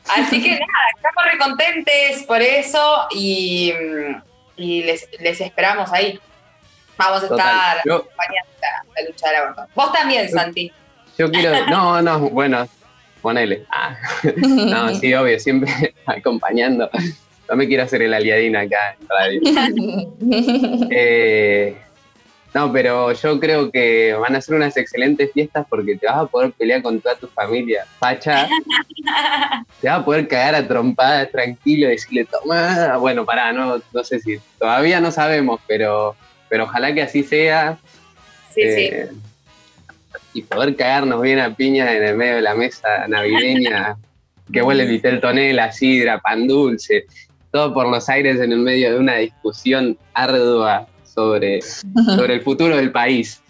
Así 0.10 0.42
que 0.42 0.52
nada, 0.52 0.66
estamos 0.96 1.24
recontentes 1.32 2.24
por 2.24 2.42
eso 2.42 3.08
y, 3.12 3.74
y 4.56 4.84
les, 4.84 5.08
les, 5.20 5.42
esperamos 5.42 5.92
ahí. 5.92 6.20
Vamos 6.98 7.24
a 7.24 7.26
estar 7.26 7.78
acompañando 7.80 8.52
la, 8.96 9.08
lucha 9.08 9.28
de 9.28 9.34
la 9.34 9.68
Vos 9.76 9.92
también, 9.92 10.30
Santi. 10.30 10.72
Yo 11.18 11.32
quiero, 11.32 11.66
no, 11.70 12.02
no, 12.02 12.20
bueno, 12.30 12.68
ponele. 13.22 13.66
Ah. 13.72 13.98
No, 14.36 14.94
sí, 14.96 15.14
obvio, 15.14 15.40
siempre 15.40 15.96
acompañando. 16.06 16.90
No 17.50 17.56
me 17.56 17.68
quiero 17.68 17.84
hacer 17.84 18.02
el 18.02 18.14
aliadín 18.14 18.56
acá 18.56 18.96
en 19.00 19.08
radio. 19.08 19.42
eh, 20.92 21.78
no, 22.54 22.72
pero 22.72 23.12
yo 23.12 23.40
creo 23.40 23.72
que 23.72 24.14
van 24.14 24.36
a 24.36 24.42
ser 24.42 24.56
unas 24.56 24.76
excelentes 24.78 25.32
fiestas 25.32 25.66
porque 25.70 25.96
te 25.96 26.08
vas 26.08 26.18
a 26.18 26.26
poder 26.26 26.52
pelear 26.54 26.82
con 26.82 27.00
toda 27.00 27.16
tu 27.16 27.28
familia. 27.28 27.86
Pacha, 28.00 28.48
te 29.80 29.88
vas 29.88 30.00
a 30.00 30.04
poder 30.04 30.28
cagar 30.28 30.56
a 30.56 30.68
trompadas 30.68 31.32
tranquilo 31.32 31.88
y 31.88 31.92
decirle, 31.92 32.26
toma. 32.26 32.98
Bueno, 32.98 33.26
pará, 33.26 33.54
no, 33.54 33.80
no 33.94 34.04
sé 34.04 34.20
si. 34.20 34.40
Todavía 34.58 35.00
no 35.00 35.12
sabemos, 35.12 35.60
pero, 35.68 36.16
pero 36.50 36.66
ojalá 36.66 36.94
que 36.94 37.02
así 37.02 37.24
sea. 37.24 37.78
Sí, 38.54 38.62
eh, 38.62 39.10
sí. 39.12 39.22
Y 40.34 40.42
poder 40.44 40.76
cagarnos 40.76 41.22
bien 41.22 41.40
a 41.40 41.56
piña 41.56 41.92
en 41.94 42.04
el 42.04 42.16
medio 42.16 42.36
de 42.36 42.42
la 42.42 42.56
mesa 42.56 43.08
navideña, 43.08 43.98
que 44.54 44.62
huele 44.62 44.86
vitel 44.86 45.20
tonela, 45.20 45.72
sidra, 45.72 46.20
pan 46.20 46.48
dulce 46.48 47.06
todo 47.52 47.74
por 47.74 47.88
los 47.88 48.08
aires 48.10 48.40
en 48.40 48.52
el 48.52 48.60
medio 48.60 48.92
de 48.92 49.00
una 49.00 49.16
discusión 49.16 49.98
ardua 50.14 50.88
sobre, 51.04 51.62
sobre 52.16 52.36
el 52.36 52.42
futuro 52.42 52.76
del 52.76 52.92
país. 52.92 53.42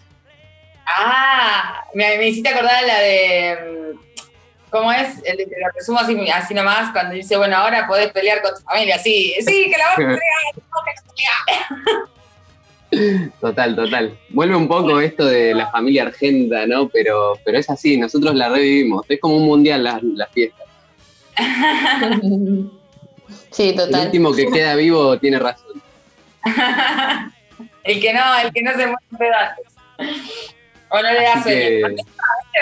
Ah, 0.86 1.84
me, 1.94 2.16
me 2.16 2.28
hiciste 2.28 2.48
acordar 2.48 2.82
la 2.84 2.98
de. 3.00 3.58
Mm, 3.94 3.98
¿Cómo 4.70 4.92
es? 4.92 5.22
El, 5.24 5.38
lo 5.38 5.68
resumo 5.74 5.98
así, 5.98 6.30
así 6.30 6.54
nomás, 6.54 6.90
cuando 6.92 7.14
dice, 7.14 7.36
bueno, 7.36 7.56
ahora 7.56 7.86
podés 7.86 8.10
pelear 8.12 8.40
con 8.42 8.54
tu 8.54 8.60
familia. 8.60 8.98
Sí, 8.98 9.34
sí, 9.40 9.70
que 9.70 9.78
la 9.78 9.84
vas 9.86 9.92
a 9.94 9.96
pelear. 9.96 10.18
Total, 13.40 13.76
total. 13.76 14.18
Vuelve 14.30 14.56
un 14.56 14.66
poco 14.66 15.00
esto 15.00 15.26
de 15.26 15.54
la 15.54 15.70
familia 15.70 16.04
argenta, 16.04 16.66
¿no? 16.66 16.88
Pero, 16.88 17.38
pero 17.44 17.58
es 17.58 17.68
así, 17.68 17.96
nosotros 17.96 18.34
la 18.34 18.48
revivimos. 18.48 19.04
Es 19.08 19.20
como 19.20 19.36
un 19.36 19.44
mundial 19.44 19.84
las, 19.84 20.02
las 20.02 20.30
fiestas. 20.30 20.66
Sí, 23.50 23.74
total. 23.74 24.00
El 24.00 24.06
último 24.06 24.32
que 24.32 24.46
queda 24.46 24.74
vivo 24.74 25.18
tiene 25.18 25.38
razón. 25.38 25.82
el 27.84 28.00
que 28.00 28.12
no, 28.12 28.38
el 28.38 28.52
que 28.52 28.62
no 28.62 28.70
se 28.72 28.86
mueve 28.86 28.96
pedazos. 29.18 29.66
O 30.90 31.02
no 31.02 31.12
le 31.12 31.22
da 31.22 31.42
sueño. 31.42 31.86
A 31.86 31.88
mí 31.90 31.96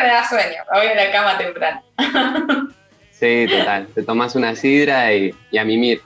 me 0.00 0.08
da 0.08 0.28
sueño, 0.28 0.62
voy 0.72 0.86
a 0.86 0.94
la 0.94 1.12
cama 1.12 1.38
temprano. 1.38 1.82
sí, 3.10 3.46
total. 3.48 3.86
Te 3.94 4.02
tomas 4.02 4.34
una 4.34 4.54
sidra 4.56 5.12
y, 5.12 5.34
y 5.50 5.58
a 5.58 5.64
mimir. 5.64 6.00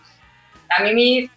A 0.76 0.82
mimir. 0.82 1.30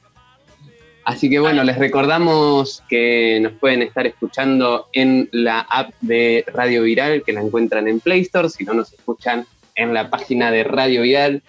Así 1.06 1.30
que 1.30 1.39
bueno, 1.39 1.64
les 1.64 1.78
recordamos 1.78 2.84
que 2.88 3.39
nos 3.41 3.54
pueden 3.54 3.82
estar 3.82 4.08
escuchando 4.08 4.88
en 4.93 5.28
la 5.32 5.60
app 5.60 5.91
de 6.01 6.45
Radio 6.54 6.84
Viral, 6.84 7.24
que 7.24 7.34
la 7.34 7.41
encuentran 7.41 7.88
en 7.88 7.99
Play 7.99 8.22
Store, 8.22 8.49
si 8.49 8.64
no 8.64 8.74
nos 8.74 8.93
escuchan 8.93 9.45
en 9.76 9.93
la 9.93 10.10
página 10.10 10.51
de 10.51 10.64
Radio 10.64 11.01
Viral 11.01 11.43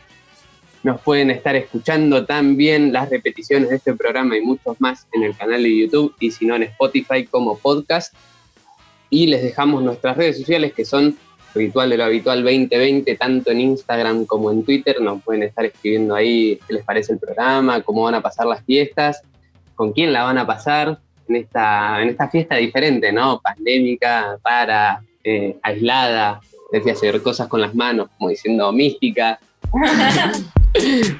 nos 0.84 1.00
pueden 1.00 1.30
estar 1.30 1.56
escuchando 1.56 2.26
también 2.26 2.92
las 2.92 3.08
repeticiones 3.08 3.70
de 3.70 3.76
este 3.76 3.94
programa 3.94 4.36
y 4.36 4.42
muchos 4.42 4.78
más 4.82 5.06
en 5.12 5.22
el 5.22 5.34
canal 5.34 5.62
de 5.62 5.78
YouTube 5.78 6.14
y 6.20 6.30
si 6.30 6.44
no 6.44 6.54
en 6.56 6.64
Spotify 6.64 7.24
como 7.24 7.58
podcast. 7.58 8.14
Y 9.08 9.26
les 9.28 9.42
dejamos 9.42 9.82
nuestras 9.82 10.16
redes 10.16 10.36
sociales 10.36 10.74
que 10.74 10.84
son 10.84 11.16
Ritual 11.54 11.88
de 11.88 11.96
lo 11.96 12.04
Habitual 12.04 12.42
2020, 12.42 13.14
tanto 13.16 13.50
en 13.50 13.60
Instagram 13.62 14.26
como 14.26 14.50
en 14.50 14.62
Twitter. 14.62 15.00
Nos 15.00 15.22
pueden 15.22 15.44
estar 15.44 15.64
escribiendo 15.64 16.14
ahí 16.14 16.60
qué 16.66 16.74
les 16.74 16.84
parece 16.84 17.14
el 17.14 17.18
programa, 17.18 17.80
cómo 17.80 18.02
van 18.02 18.16
a 18.16 18.20
pasar 18.20 18.46
las 18.46 18.62
fiestas, 18.64 19.22
con 19.74 19.92
quién 19.92 20.12
la 20.12 20.24
van 20.24 20.38
a 20.38 20.46
pasar 20.46 20.98
en 21.28 21.36
esta, 21.36 22.02
en 22.02 22.10
esta 22.10 22.28
fiesta 22.28 22.56
diferente, 22.56 23.12
¿no? 23.12 23.40
Pandémica, 23.40 24.38
para, 24.42 25.02
eh, 25.22 25.56
aislada, 25.62 26.40
decía 26.72 26.92
hacer 26.92 27.22
cosas 27.22 27.48
con 27.48 27.60
las 27.60 27.74
manos, 27.74 28.08
como 28.18 28.30
diciendo 28.30 28.72
mística. 28.72 29.38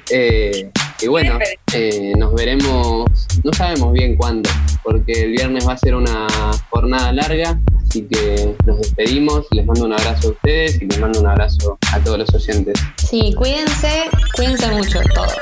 Eh, 0.09 0.69
y 1.01 1.07
bueno, 1.07 1.39
eh, 1.73 2.13
nos 2.17 2.33
veremos, 2.35 3.09
no 3.41 3.53
sabemos 3.53 3.93
bien 3.93 4.17
cuándo, 4.17 4.49
porque 4.83 5.13
el 5.23 5.31
viernes 5.31 5.65
va 5.65 5.73
a 5.73 5.77
ser 5.77 5.95
una 5.95 6.27
jornada 6.69 7.13
larga, 7.13 7.57
así 7.81 8.05
que 8.05 8.53
nos 8.65 8.79
despedimos, 8.79 9.45
les 9.51 9.65
mando 9.65 9.85
un 9.85 9.93
abrazo 9.93 10.27
a 10.27 10.31
ustedes 10.31 10.81
y 10.81 10.87
les 10.87 10.99
mando 10.99 11.21
un 11.21 11.27
abrazo 11.27 11.77
a 11.93 11.99
todos 12.01 12.19
los 12.19 12.33
oyentes. 12.33 12.77
Sí, 12.97 13.33
cuídense, 13.37 14.09
cuídense 14.35 14.69
mucho 14.71 14.99
todos. 15.13 15.37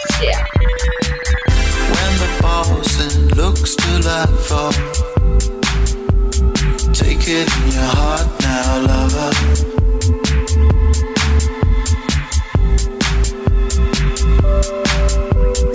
the 2.22 2.40
balls 2.42 3.00
and 3.00 3.36
looks 3.38 3.76
to 3.76 3.92
life 4.10 4.40
for. 4.48 4.72
Take 6.94 7.28
it 7.28 7.48
in 7.58 7.72
your 7.72 7.90
heart 7.98 8.28
now, 8.42 8.82
lover. 8.90 9.32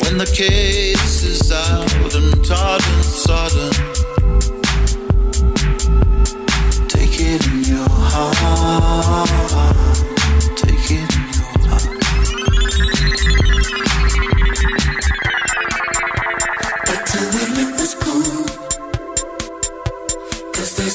When 0.03 0.19
the 0.19 0.31
case 0.35 1.25
is 1.25 1.53
out 1.53 2.15
and 2.15 2.47
hard 2.47 2.83
and 2.83 3.05
sudden. 3.05 3.98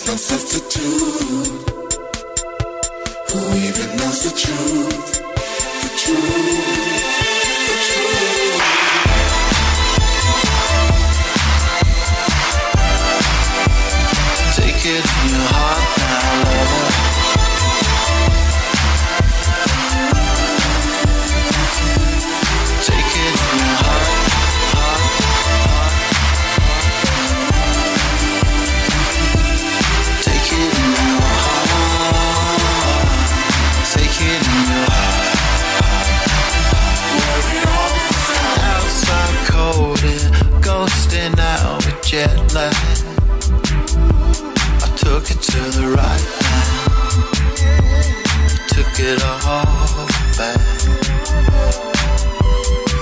No 0.08 0.16
substitute. 0.16 0.84
Who 3.32 3.40
even 3.56 3.98
knows 3.98 4.24
the 4.24 4.32
truth? 4.38 5.22
The 5.82 5.90
truth. 5.98 7.23
to 45.44 45.60
the 45.78 45.88
right 45.90 46.26
now. 46.42 47.28
Took 48.70 49.00
it 49.00 49.22
all 49.24 50.08
back. 50.38 50.60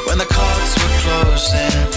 When 0.08 0.18
the 0.18 0.26
cards 0.26 0.76
were 0.80 0.94
closing. 1.02 1.91